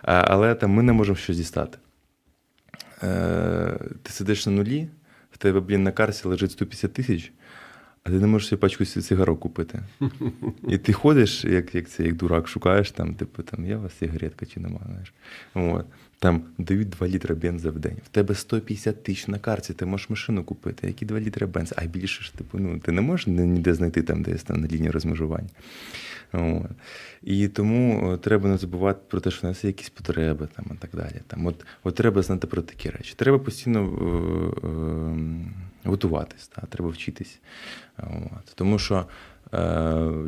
А, 0.02 0.24
але 0.28 0.54
там 0.54 0.70
ми 0.70 0.82
не 0.82 0.92
можемо 0.92 1.16
щось 1.16 1.36
дістати. 1.36 1.78
Е, 3.02 3.78
ти 4.02 4.12
сидиш 4.12 4.46
на 4.46 4.52
нулі, 4.52 4.88
в 5.30 5.38
тебе, 5.38 5.60
блін, 5.60 5.82
на 5.82 5.92
карсі 5.92 6.28
лежить 6.28 6.52
150 6.52 6.92
тисяч, 6.92 7.32
а 8.04 8.10
ти 8.10 8.16
не 8.16 8.26
можеш 8.26 8.48
собі 8.48 8.60
пачку 8.60 8.84
цигарок 8.84 9.40
купити. 9.40 9.82
І 10.68 10.78
ти 10.78 10.92
ходиш, 10.92 11.44
як, 11.44 11.74
як, 11.74 11.88
це, 11.88 12.02
як 12.02 12.16
дурак, 12.16 12.48
шукаєш 12.48 12.90
там, 12.90 13.14
типу, 13.14 13.42
там, 13.42 13.66
є 13.66 13.76
у 13.76 13.80
вас 13.80 13.98
сигаретка 13.98 14.46
чи 14.46 14.60
нема, 14.60 14.80
знаєш. 14.86 15.12
От. 15.54 15.86
Там 16.22 16.42
дають 16.58 16.88
2 16.88 17.08
літра 17.08 17.34
бенза 17.34 17.70
в 17.70 17.78
день. 17.78 17.96
В 18.04 18.08
тебе 18.08 18.34
150 18.34 19.02
тисяч 19.02 19.28
на 19.28 19.38
карті, 19.38 19.72
ти 19.72 19.86
можеш 19.86 20.10
машину 20.10 20.44
купити. 20.44 20.86
Які 20.86 21.06
2 21.06 21.20
літра 21.20 21.46
бенза? 21.46 21.74
А 21.78 21.84
більше 21.84 22.24
ж, 22.24 22.34
типу, 22.34 22.58
ну, 22.58 22.78
ти 22.78 22.92
не 22.92 23.00
можеш 23.00 23.26
ніде 23.26 23.74
знайти 23.74 24.02
там 24.02 24.22
десь 24.22 24.42
там 24.42 24.60
на 24.60 24.68
лінії 24.68 24.90
розмежування. 24.90 25.48
От. 26.32 26.70
І 27.22 27.48
тому 27.48 28.12
е, 28.12 28.16
треба 28.16 28.48
не 28.48 28.56
забувати 28.56 29.00
про 29.08 29.20
те, 29.20 29.30
що 29.30 29.46
у 29.46 29.50
нас 29.50 29.64
є 29.64 29.68
якісь 29.68 29.88
потреби 29.88 30.48
там, 30.56 30.64
і 30.74 30.74
так 30.74 30.90
далі. 30.94 31.20
Там, 31.26 31.46
от, 31.46 31.66
от 31.84 31.94
треба 31.94 32.22
знати 32.22 32.46
про 32.46 32.62
такі 32.62 32.90
речі. 32.90 33.14
Треба 33.16 33.38
постійно 33.38 33.80
е, 33.80 34.66
е, 34.66 35.88
готуватись, 35.88 36.48
та, 36.48 36.62
треба 36.66 36.90
вчитись. 36.90 37.38
От. 37.98 38.54
Тому 38.54 38.78
що 38.78 39.06
е, 39.54 39.58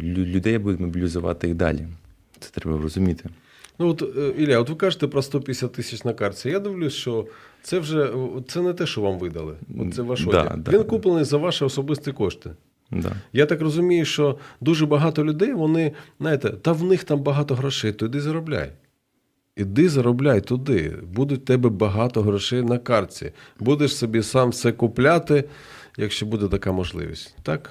людей 0.03 0.59
будуть 0.59 0.81
мобілізувати 0.81 1.49
і 1.49 1.55
далі. 1.55 1.87
Це 2.41 2.51
треба 2.51 2.79
розуміти. 2.83 3.31
Ну 3.79 3.89
от 3.89 4.03
е, 4.17 4.43
Ілля, 4.43 4.59
от 4.59 4.69
ви 4.71 4.75
кажете 4.77 5.07
про 5.07 5.23
150 5.23 5.73
тисяч 5.73 6.05
на 6.05 6.13
карті. 6.13 6.49
Я 6.49 6.59
дивлюсь, 6.59 6.95
що 6.95 7.27
це 7.63 7.79
вже 7.79 8.13
це 8.49 8.61
не 8.61 8.73
те, 8.73 8.87
що 8.87 9.01
вам 9.01 9.19
видали. 9.19 9.55
От 9.81 9.95
це 9.95 10.03
ваш 10.03 10.25
Да, 10.25 10.29
одяг. 10.43 10.57
да, 10.59 10.71
Він 10.71 10.79
да. 10.79 10.85
куплений 10.85 11.25
за 11.25 11.37
ваші 11.37 11.65
особисті 11.65 12.13
кошти. 12.13 12.51
Да. 12.91 13.13
Я 13.33 13.47
так 13.47 13.61
розумію, 13.61 14.05
що 14.05 14.39
дуже 14.61 14.87
багато 14.87 15.25
людей, 15.25 15.53
вони, 15.53 15.93
знаєте, 16.21 16.51
та 16.51 16.73
в 16.73 16.83
них 16.85 17.05
там 17.05 17.21
багато 17.21 17.55
грошей, 17.55 17.93
то 17.93 18.07
йди 18.07 18.21
заробляй. 18.21 18.71
Іди 19.57 19.89
заробляй 19.89 20.41
туди. 20.41 20.97
Буде 21.13 21.35
в 21.35 21.39
тебе 21.39 21.69
багато 21.69 22.23
грошей 22.23 22.63
на 22.63 22.79
картці. 22.79 23.33
Будеш 23.61 23.97
собі 23.97 24.23
сам 24.23 24.51
все 24.51 24.73
купляти, 24.73 25.45
якщо 25.97 26.27
буде 26.27 26.49
така 26.49 26.73
можливість. 26.73 27.37
Так? 27.43 27.71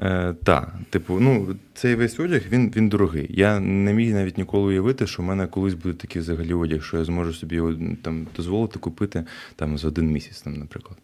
Е, 0.00 0.34
так, 0.44 0.74
типу, 0.90 1.20
ну, 1.20 1.56
цей 1.74 1.94
весь 1.94 2.20
одяг 2.20 2.42
він, 2.50 2.72
він 2.76 2.88
дорогий. 2.88 3.26
Я 3.30 3.60
не 3.60 3.92
міг 3.92 4.14
навіть 4.14 4.38
ніколи 4.38 4.64
уявити, 4.64 5.06
що 5.06 5.22
в 5.22 5.26
мене 5.26 5.46
колись 5.46 5.74
буде 5.74 5.94
такий 5.94 6.22
взагалі 6.22 6.54
одяг, 6.54 6.82
що 6.82 6.98
я 6.98 7.04
зможу 7.04 7.32
собі 7.32 7.56
його 7.56 7.74
там, 8.02 8.26
дозволити 8.36 8.78
купити 8.78 9.24
там, 9.56 9.78
за 9.78 9.88
один 9.88 10.10
місяць, 10.10 10.40
там, 10.40 10.54
наприклад. 10.54 10.98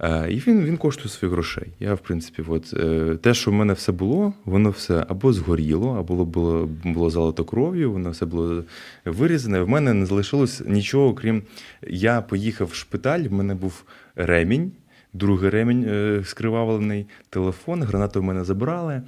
Е, 0.00 0.32
і 0.32 0.36
він, 0.36 0.64
він 0.64 0.76
коштує 0.76 1.08
своїх 1.08 1.32
грошей. 1.32 1.68
Я, 1.80 1.94
в 1.94 1.98
принципі, 1.98 2.44
от, 2.48 2.74
е, 2.74 3.16
те, 3.22 3.34
що 3.34 3.50
в 3.50 3.54
мене 3.54 3.72
все 3.72 3.92
було, 3.92 4.32
воно 4.44 4.70
все 4.70 5.06
або 5.08 5.32
згоріло, 5.32 5.96
або 5.98 6.24
було, 6.24 6.68
було 6.84 7.10
залито 7.10 7.44
кров'ю, 7.44 7.92
воно 7.92 8.10
все 8.10 8.26
було 8.26 8.64
вирізане. 9.04 9.60
В 9.60 9.68
мене 9.68 9.94
не 9.94 10.06
залишилось 10.06 10.62
нічого, 10.66 11.14
крім 11.14 11.42
я 11.88 12.20
поїхав 12.20 12.68
в 12.68 12.74
шпиталь, 12.74 13.20
в 13.20 13.32
мене 13.32 13.54
був 13.54 13.84
ремінь. 14.16 14.72
Другий 15.12 15.50
ремінь 15.50 15.84
е, 15.88 16.22
скривавлений, 16.24 17.06
телефон, 17.30 17.82
гранату 17.82 18.20
в 18.20 18.22
мене 18.22 18.44
забрали. 18.44 19.02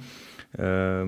Е, 0.59 1.07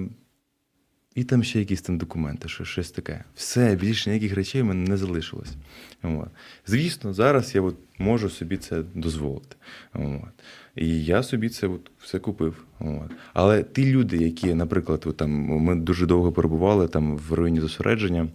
і 1.18 1.24
там 1.24 1.44
ще 1.44 1.60
якісь 1.60 1.82
там 1.82 1.98
документи, 1.98 2.50
що, 2.50 2.66
щось 2.66 2.92
таке. 2.92 3.24
Все, 3.36 3.76
більше 3.76 4.10
ніяких 4.10 4.36
речей 4.36 4.62
в 4.62 4.66
мене 4.66 4.90
не 4.90 4.98
залишилось. 4.98 5.56
От. 6.04 6.28
Звісно, 6.68 7.14
зараз 7.14 7.56
я 7.56 7.62
от 7.62 7.76
можу 7.98 8.30
собі 8.30 8.58
це 8.58 8.84
дозволити. 8.94 9.56
От. 9.94 10.44
І 10.76 11.06
я 11.06 11.24
собі 11.24 11.50
це 11.50 11.68
от 11.68 11.92
все 12.00 12.20
купив. 12.20 12.66
От. 12.80 13.12
Але 13.34 13.64
ті 13.64 13.92
люди, 13.92 14.18
які, 14.18 14.54
наприклад, 14.54 15.04
от 15.06 15.18
там, 15.18 15.32
ми 15.32 15.76
дуже 15.76 16.06
довго 16.06 16.32
перебували 16.32 16.88
там 16.88 17.18
в 17.18 17.34
районі 17.34 17.60
зосередження, 17.60 18.28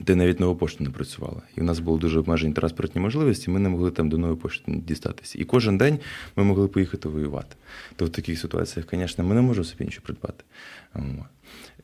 де 0.00 0.14
навіть 0.14 0.40
нова 0.40 0.54
пошта 0.54 0.84
не 0.84 0.90
працювала. 0.90 1.42
І 1.56 1.60
в 1.60 1.64
нас 1.64 1.78
були 1.78 1.98
дуже 1.98 2.18
обмежені 2.18 2.52
транспортні 2.52 3.00
можливості, 3.00 3.50
ми 3.50 3.60
не 3.60 3.68
могли 3.68 3.90
там 3.90 4.08
до 4.08 4.18
нової 4.18 4.38
пошти 4.38 4.72
дістатися. 4.72 5.38
І 5.38 5.44
кожен 5.44 5.78
день 5.78 5.98
ми 6.36 6.44
могли 6.44 6.68
поїхати 6.68 7.08
воювати. 7.08 7.56
То 7.96 8.04
в 8.04 8.10
таких 8.10 8.38
ситуаціях, 8.38 8.88
звісно, 8.92 9.24
ми 9.24 9.34
не 9.34 9.40
можемо 9.40 9.64
собі 9.64 9.84
нічого 9.84 10.04
придбати. 10.04 10.44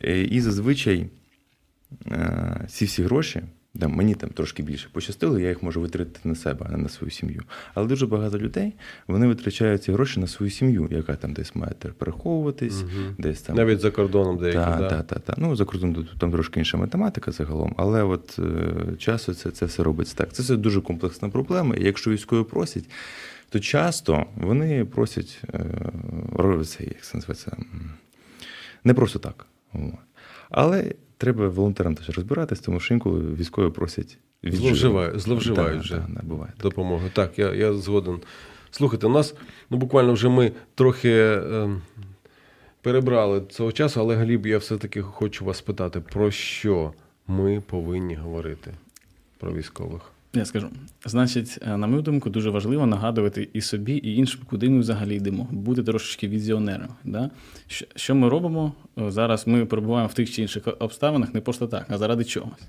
Е, 0.05 0.23
І 0.23 0.41
зазвичай 0.41 1.07
е, 2.07 2.67
ці 2.69 2.85
всі 2.85 3.03
гроші. 3.03 3.43
Да, 3.75 3.89
мені 3.89 4.14
там 4.14 4.31
трошки 4.31 4.62
більше 4.62 4.89
пощастило, 4.93 5.39
я 5.39 5.49
їх 5.49 5.62
можу 5.62 5.81
витратити 5.81 6.29
на 6.29 6.35
себе, 6.35 6.66
а 6.68 6.73
не 6.73 6.79
на 6.79 6.89
свою 6.89 7.11
сім'ю. 7.11 7.43
Але 7.75 7.87
дуже 7.89 8.07
багато 8.07 8.39
людей 8.39 8.73
вони 9.09 9.27
витрачають 9.27 9.83
ці 9.83 9.93
гроші 9.93 10.21
на 10.21 10.27
свою 10.27 10.51
сім'ю, 10.51 10.89
яка 10.91 11.16
там 11.16 11.33
десь 11.33 11.55
має 11.57 11.73
переховуватись, 11.99 12.83
Мгм. 12.83 13.14
десь 13.18 13.43
там 13.43 13.57
Навіть 13.57 13.81
за 13.81 13.91
кордоном 13.91 14.39
деякі. 14.39 14.59
так, 14.59 14.79
да? 14.79 14.89
так, 14.89 15.07
так, 15.07 15.21
так. 15.21 15.37
Ну, 15.39 15.57
за 15.57 15.64
кордоном 15.64 15.95
тут- 15.95 16.18
там 16.18 16.33
трошки 16.33 16.61
інша 16.61 16.77
математика 16.77 17.33
загалом, 17.33 17.75
але 17.79 18.03
от 18.03 18.39
е, 18.39 18.97
часто 18.99 19.35
це, 19.35 19.51
це 19.51 19.66
все 19.66 19.83
робиться 19.83 20.14
так. 20.16 20.33
Це 20.33 20.43
все 20.43 20.57
дуже 20.57 20.81
комплексна 20.81 21.29
проблема. 21.29 21.77
І 21.77 21.85
якщо 21.85 22.11
військові 22.11 22.45
просять, 22.45 22.85
то 23.49 23.61
часто 23.61 24.27
вони 24.37 24.85
просять 24.85 25.43
е, 25.55 25.64
це, 26.64 26.85
як 26.85 27.01
це 27.03 27.16
називається, 27.18 27.57
не 28.85 28.95
просто 28.95 29.18
так. 29.18 29.47
Але 30.51 30.95
треба 31.21 31.49
волонтерам 31.49 31.95
теж 31.95 32.11
розбиратись, 32.11 32.61
тому 32.61 32.81
що 32.81 32.95
інколи 32.95 33.21
військові 33.35 33.71
просять 33.71 34.18
Зловживають- 34.45 35.21
зловживають 35.21 35.75
Да, 35.77 35.81
вже. 35.81 35.95
да, 35.95 36.23
да, 36.23 36.49
допомоги. 36.62 37.11
Так, 37.12 37.39
я, 37.39 37.55
я 37.55 37.73
згоден. 37.73 38.21
Слухайте, 38.71 39.07
у 39.07 39.11
нас 39.11 39.35
ну, 39.71 39.77
буквально 39.77 40.12
вже 40.12 40.29
ми 40.29 40.53
трохи 40.75 41.11
е, 41.11 41.71
перебрали 42.83 43.43
цього 43.51 43.73
часу, 43.73 44.01
але 44.01 44.16
Гліб, 44.16 44.47
я 44.47 44.59
все-таки 44.59 45.03
хочу 45.03 45.45
вас 45.45 45.61
питати, 45.61 46.01
про 46.01 46.31
що 46.31 46.93
ми 47.27 47.62
повинні 47.66 48.14
говорити 48.14 48.75
про 49.39 49.53
військових? 49.53 50.10
Я 50.35 50.45
скажу. 50.45 50.68
Значить, 51.05 51.59
е, 51.62 51.76
на 51.76 51.87
мою 51.87 52.03
думку, 52.03 52.31
дуже 52.31 52.51
важливо 52.51 52.87
нагадувати 52.87 53.49
і 53.53 53.61
собі, 53.61 53.93
і 53.93 54.14
іншим, 54.16 54.41
куди 54.51 54.70
ми 54.70 54.81
взагалі 54.81 55.16
йдемо, 55.16 55.49
бути 55.51 55.83
трошечки 55.83 56.28
візіонерами. 56.28 56.95
Да? 57.05 57.31
Що, 57.97 58.14
ми 58.14 58.28
робимо? 58.28 58.72
Зараз 58.97 59.47
ми 59.47 59.66
перебуваємо 59.66 60.09
в 60.09 60.14
тих 60.14 60.31
чи 60.31 60.43
інших 60.43 60.68
обставинах 60.78 61.35
не 61.35 61.41
просто 61.41 61.66
так, 61.66 61.87
а 61.89 61.99
заради 61.99 62.24
чогось. 62.24 62.68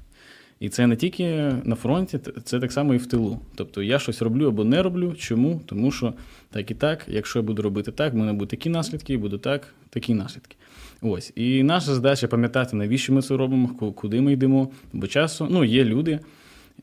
І 0.59 0.69
це 0.69 0.87
не 0.87 0.95
тільки 0.95 1.53
на 1.63 1.75
фронті, 1.75 2.19
це 2.43 2.59
так 2.59 2.71
само 2.71 2.93
і 2.93 2.97
в 2.97 3.05
тилу. 3.05 3.39
Тобто 3.55 3.83
я 3.83 3.99
щось 3.99 4.21
роблю 4.21 4.47
або 4.47 4.63
не 4.63 4.83
роблю. 4.83 5.13
Чому? 5.17 5.61
Тому 5.65 5.91
що 5.91 6.13
так 6.49 6.71
і 6.71 6.75
так, 6.75 7.05
якщо 7.07 7.39
я 7.39 7.43
буду 7.43 7.61
робити 7.61 7.91
так, 7.91 8.13
в 8.13 8.15
мене 8.15 8.33
будуть 8.33 8.49
такі 8.49 8.69
наслідки, 8.69 9.13
і 9.13 9.17
буду 9.17 9.37
так, 9.37 9.73
такі 9.89 10.13
наслідки. 10.13 10.55
Ось. 11.01 11.33
І 11.35 11.63
наша 11.63 11.93
задача 11.93 12.27
пам'ятати, 12.27 12.75
навіщо 12.75 13.13
ми 13.13 13.21
це 13.21 13.37
робимо, 13.37 13.67
куди 13.95 14.21
ми 14.21 14.33
йдемо. 14.33 14.71
Бо 14.93 15.07
часу 15.07 15.47
ну, 15.49 15.63
є 15.63 15.83
люди, 15.83 16.19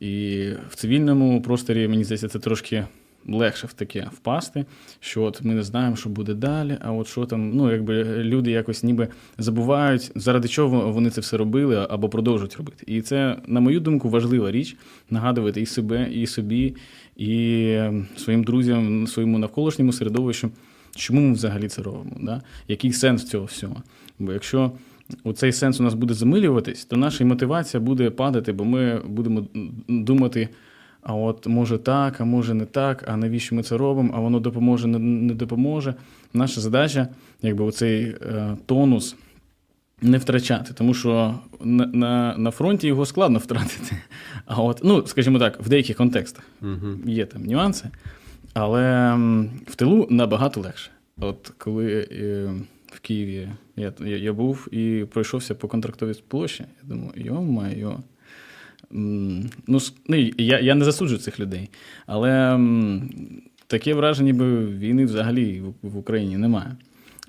і 0.01 0.45
в 0.71 0.75
цивільному 0.75 1.43
просторі, 1.43 1.89
мені 1.89 2.05
здається, 2.05 2.29
це 2.29 2.39
трошки 2.39 2.85
легше 3.29 3.67
в 3.67 3.73
таке 3.73 4.09
впасти, 4.13 4.65
що 5.01 5.23
от 5.23 5.43
ми 5.43 5.55
не 5.55 5.63
знаємо, 5.63 5.97
що 5.97 6.09
буде 6.09 6.35
далі, 6.35 6.79
а 6.81 6.93
от 6.93 7.09
що 7.09 7.27
там, 7.27 7.51
ну, 7.51 7.73
якби 7.73 8.05
люди 8.05 8.51
якось 8.51 8.83
ніби 8.83 9.09
забувають, 9.39 10.13
заради 10.15 10.49
чого 10.49 10.93
вони 10.93 11.11
це 11.11 11.21
все 11.21 11.37
робили 11.37 11.87
або 11.91 12.09
продовжують 12.09 12.57
робити. 12.57 12.85
І 12.87 13.03
це, 13.03 13.37
на 13.47 13.61
мою 13.61 13.81
думку, 13.81 14.09
важлива 14.09 14.51
річ 14.51 14.77
нагадувати 15.11 15.61
і 15.61 15.67
себе, 15.67 16.09
і 16.13 16.27
собі, 16.27 16.77
і 17.17 17.81
своїм 18.17 18.45
друзям, 18.45 19.07
своєму 19.07 19.39
навколишньому 19.39 19.93
середовищу, 19.93 20.51
чому 20.97 21.21
ми 21.21 21.33
взагалі 21.33 21.69
це 21.69 21.83
робимо, 21.83 22.17
да? 22.21 22.43
який 22.69 22.93
сенс 22.93 23.25
цього 23.25 23.45
всього. 23.45 23.83
Бо 24.19 24.33
якщо 24.33 24.73
цей 25.35 25.53
сенс 25.53 25.81
у 25.81 25.83
нас 25.83 25.95
буде 25.95 26.15
замилюватись, 26.15 26.85
то 26.85 26.97
наша 26.97 27.25
мотивація 27.25 27.81
буде 27.81 28.11
падати, 28.11 28.53
бо 28.53 28.65
ми 28.65 29.03
будемо 29.05 29.47
думати. 29.89 30.49
А 31.03 31.15
от 31.15 31.47
може 31.47 31.79
так, 31.79 32.21
а 32.21 32.25
може 32.25 32.55
не 32.55 32.65
так, 32.65 33.05
а 33.09 33.17
навіщо 33.17 33.55
ми 33.55 33.63
це 33.63 33.77
робимо, 33.77 34.13
а 34.17 34.21
воно 34.21 34.41
допоможе, 34.41 34.89
не, 34.89 34.99
не 34.99 35.35
допоможе. 35.35 35.95
Наша 36.35 36.61
задача, 36.61 37.09
якби 37.43 37.65
оцей 37.65 38.05
е, 38.05 38.57
тонус 38.67 39.17
не 40.03 40.19
втрачати, 40.19 40.75
тому 40.75 40.95
що 40.95 41.35
на, 41.61 41.87
на, 41.87 42.35
на 42.39 42.51
фронті 42.51 42.87
його 42.87 43.07
складно 43.07 43.39
втратити. 43.39 43.97
А 44.47 44.63
от, 44.63 44.81
ну, 44.85 45.07
скажімо 45.07 45.39
так, 45.39 45.61
в 45.61 45.69
деяких 45.69 45.97
контекстах 45.97 46.45
Угу. 46.63 46.99
є 47.07 47.27
там 47.27 47.45
нюанси, 47.45 47.91
але 48.55 49.15
в 49.67 49.75
тилу 49.77 50.07
набагато 50.11 50.61
легше. 50.61 50.91
От 51.21 51.53
коли 51.59 52.09
е, 52.13 52.51
в 52.93 53.01
Києві 53.01 53.49
я, 53.77 53.93
я, 54.01 54.17
я 54.17 54.33
був 54.33 54.75
і 54.75 55.05
пройшовся 55.11 55.55
по 55.55 55.69
контрактовій 55.69 56.23
площі. 56.29 56.65
Я 56.83 56.89
думаю, 56.89 57.13
йо-майо. 57.17 58.01
Ну, 58.91 59.79
ну, 60.07 60.17
я, 60.39 60.61
я 60.61 60.75
не 60.75 60.85
засуджую 60.85 61.21
цих 61.21 61.41
людей, 61.41 61.71
але 62.07 62.61
таке 63.67 63.95
враження, 63.95 64.33
ніби 64.33 64.67
війни 64.67 65.05
взагалі 65.05 65.61
в, 65.61 65.75
в 65.83 65.99
Україні 65.99 66.37
немає. 66.37 66.77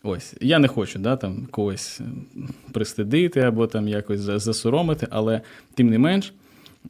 Ось, 0.04 0.36
я 0.42 0.60
не 0.60 0.68
хочу 0.68 1.00
да, 1.00 1.16
там, 1.16 1.48
когось 1.52 2.02
пристидити 2.72 3.40
або 3.40 3.68
там 3.68 3.88
якось 3.88 4.20
засоромити, 4.20 5.08
але 5.10 5.42
тим 5.74 5.90
не 5.90 6.00
менш, 6.00 6.34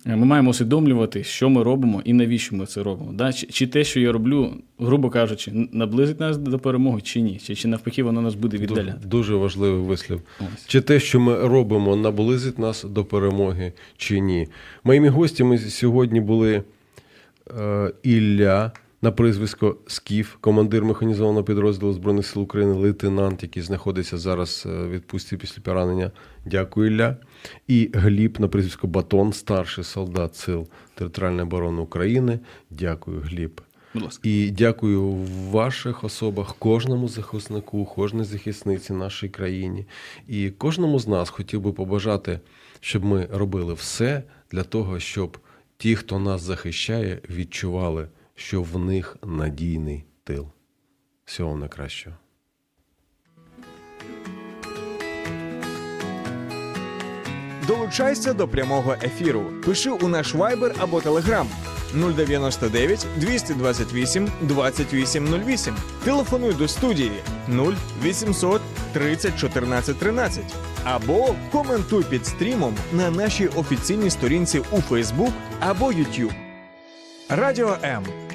ми 0.06 0.26
маємо 0.26 0.50
усвідомлювати, 0.50 1.24
що 1.24 1.50
ми 1.50 1.64
робимо 1.64 2.02
і 2.06 2.14
навіщо 2.14 2.56
ми 2.56 2.66
це 2.66 2.84
робимо. 2.84 3.14
Да? 3.14 3.34
Чи, 3.34 3.48
чи 3.48 3.68
те, 3.68 3.84
що 3.84 4.00
я 4.00 4.12
роблю, 4.12 4.54
грубо 4.80 5.10
кажучи, 5.10 5.52
наблизить 5.72 6.20
нас 6.20 6.38
до 6.38 6.60
перемоги, 6.60 7.02
чи 7.02 7.22
ні? 7.22 7.40
Чи, 7.44 7.56
чи 7.56 7.68
навпаки 7.68 8.04
воно 8.04 8.22
нас 8.22 8.36
буде 8.36 8.58
Дуже, 8.58 8.96
дуже 9.06 9.36
важливий 9.36 9.82
вислів. 9.82 10.22
Ось. 10.40 10.68
Чи 10.68 10.82
те, 10.82 11.00
що 11.00 11.20
ми 11.20 11.48
робимо, 11.48 11.96
наблизить 11.96 12.60
нас 12.60 12.84
до 12.84 13.06
перемоги, 13.06 13.74
чи 13.98 14.20
ні? 14.20 14.48
Моїми 14.84 15.10
гостями 15.10 15.58
сьогодні 15.58 16.22
були 16.22 16.64
е, 17.60 17.92
Ілля 18.04 18.72
на 19.02 19.12
прізвисько 19.12 19.78
Скіф, 19.88 20.36
командир 20.42 20.86
механізованого 20.86 21.44
підрозділу 21.44 21.94
Збройних 21.94 22.28
сил 22.28 22.42
України, 22.42 22.74
лейтенант, 22.74 23.44
який 23.44 23.64
знаходиться 23.64 24.18
зараз 24.18 24.64
е, 24.66 24.70
в 24.70 24.90
відпустці 24.90 25.38
після 25.38 25.62
поранення. 25.62 26.12
Дякую, 26.46 26.92
Ілля. 26.92 27.18
І 27.68 27.90
Гліб 27.94 28.40
на 28.40 28.48
прізвисько 28.48 28.88
Батон, 28.88 29.34
старший 29.34 29.84
солдат 29.84 30.36
Сил 30.36 30.68
територіальної 30.96 31.44
оборони 31.44 31.82
України. 31.82 32.40
Дякую, 32.70 33.20
Гліб. 33.20 33.62
Будь 33.94 34.04
ласка. 34.04 34.30
І 34.30 34.52
дякую 34.52 35.02
в 35.12 35.50
ваших 35.52 36.04
особах 36.04 36.56
кожному 36.60 37.08
захиснику, 37.08 37.86
кожній 37.86 38.24
захисниці 38.24 38.94
нашій 38.94 39.30
країні. 39.30 39.86
І 40.28 40.50
кожному 40.50 41.00
з 41.00 41.08
нас 41.08 41.30
хотів 41.30 41.62
би 41.62 41.74
побажати, 41.74 42.40
щоб 42.80 43.06
ми 43.06 43.28
робили 43.32 43.74
все 43.74 44.24
для 44.52 44.64
того, 44.64 45.00
щоб 45.00 45.38
ті, 45.78 45.96
хто 45.96 46.20
нас 46.20 46.42
захищає, 46.42 47.22
відчували, 47.30 48.08
що 48.40 48.62
в 48.62 48.80
них 48.80 49.18
надійний 49.24 50.06
тил. 50.24 50.48
Всього 51.26 51.50
вам 51.50 51.60
найкращого. 51.60 52.16
Долучайся 57.68 58.34
до 58.34 58.48
прямого 58.48 58.94
ефіру. 59.04 59.44
Пиши 59.66 59.90
у 59.90 60.08
наш 60.08 60.36
Viber 60.36 60.76
або 60.80 61.00
Telegram 61.00 61.46
099 61.94 63.08
228 63.18 64.32
2808. 64.42 65.76
Телефонуй 66.04 66.54
до 66.54 66.68
студії 66.68 67.22
0800 68.02 68.62
30 68.94 69.40
14 69.40 70.00
13. 70.00 70.44
Або 70.84 71.36
коментуй 71.52 72.04
під 72.04 72.26
стрімом 72.26 72.76
на 72.94 73.12
нашій 73.12 73.48
офіційній 73.48 74.10
сторінці 74.10 74.60
у 74.60 74.78
Facebook 74.78 75.32
або 75.60 75.86
YouTube. 75.86 76.34
Радіо 77.30 77.78
М. 77.84 78.29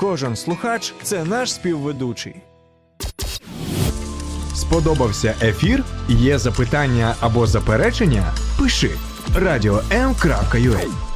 Кожен 0.00 0.36
слухач 0.36 0.94
це 1.02 1.24
наш 1.24 1.52
співведучий. 1.52 2.36
Сподобався 4.54 5.34
ефір? 5.42 5.84
Є 6.08 6.38
запитання 6.38 7.14
або 7.20 7.46
заперечення? 7.46 8.34
Пиши 8.58 8.90
радіом.ua 9.36 11.09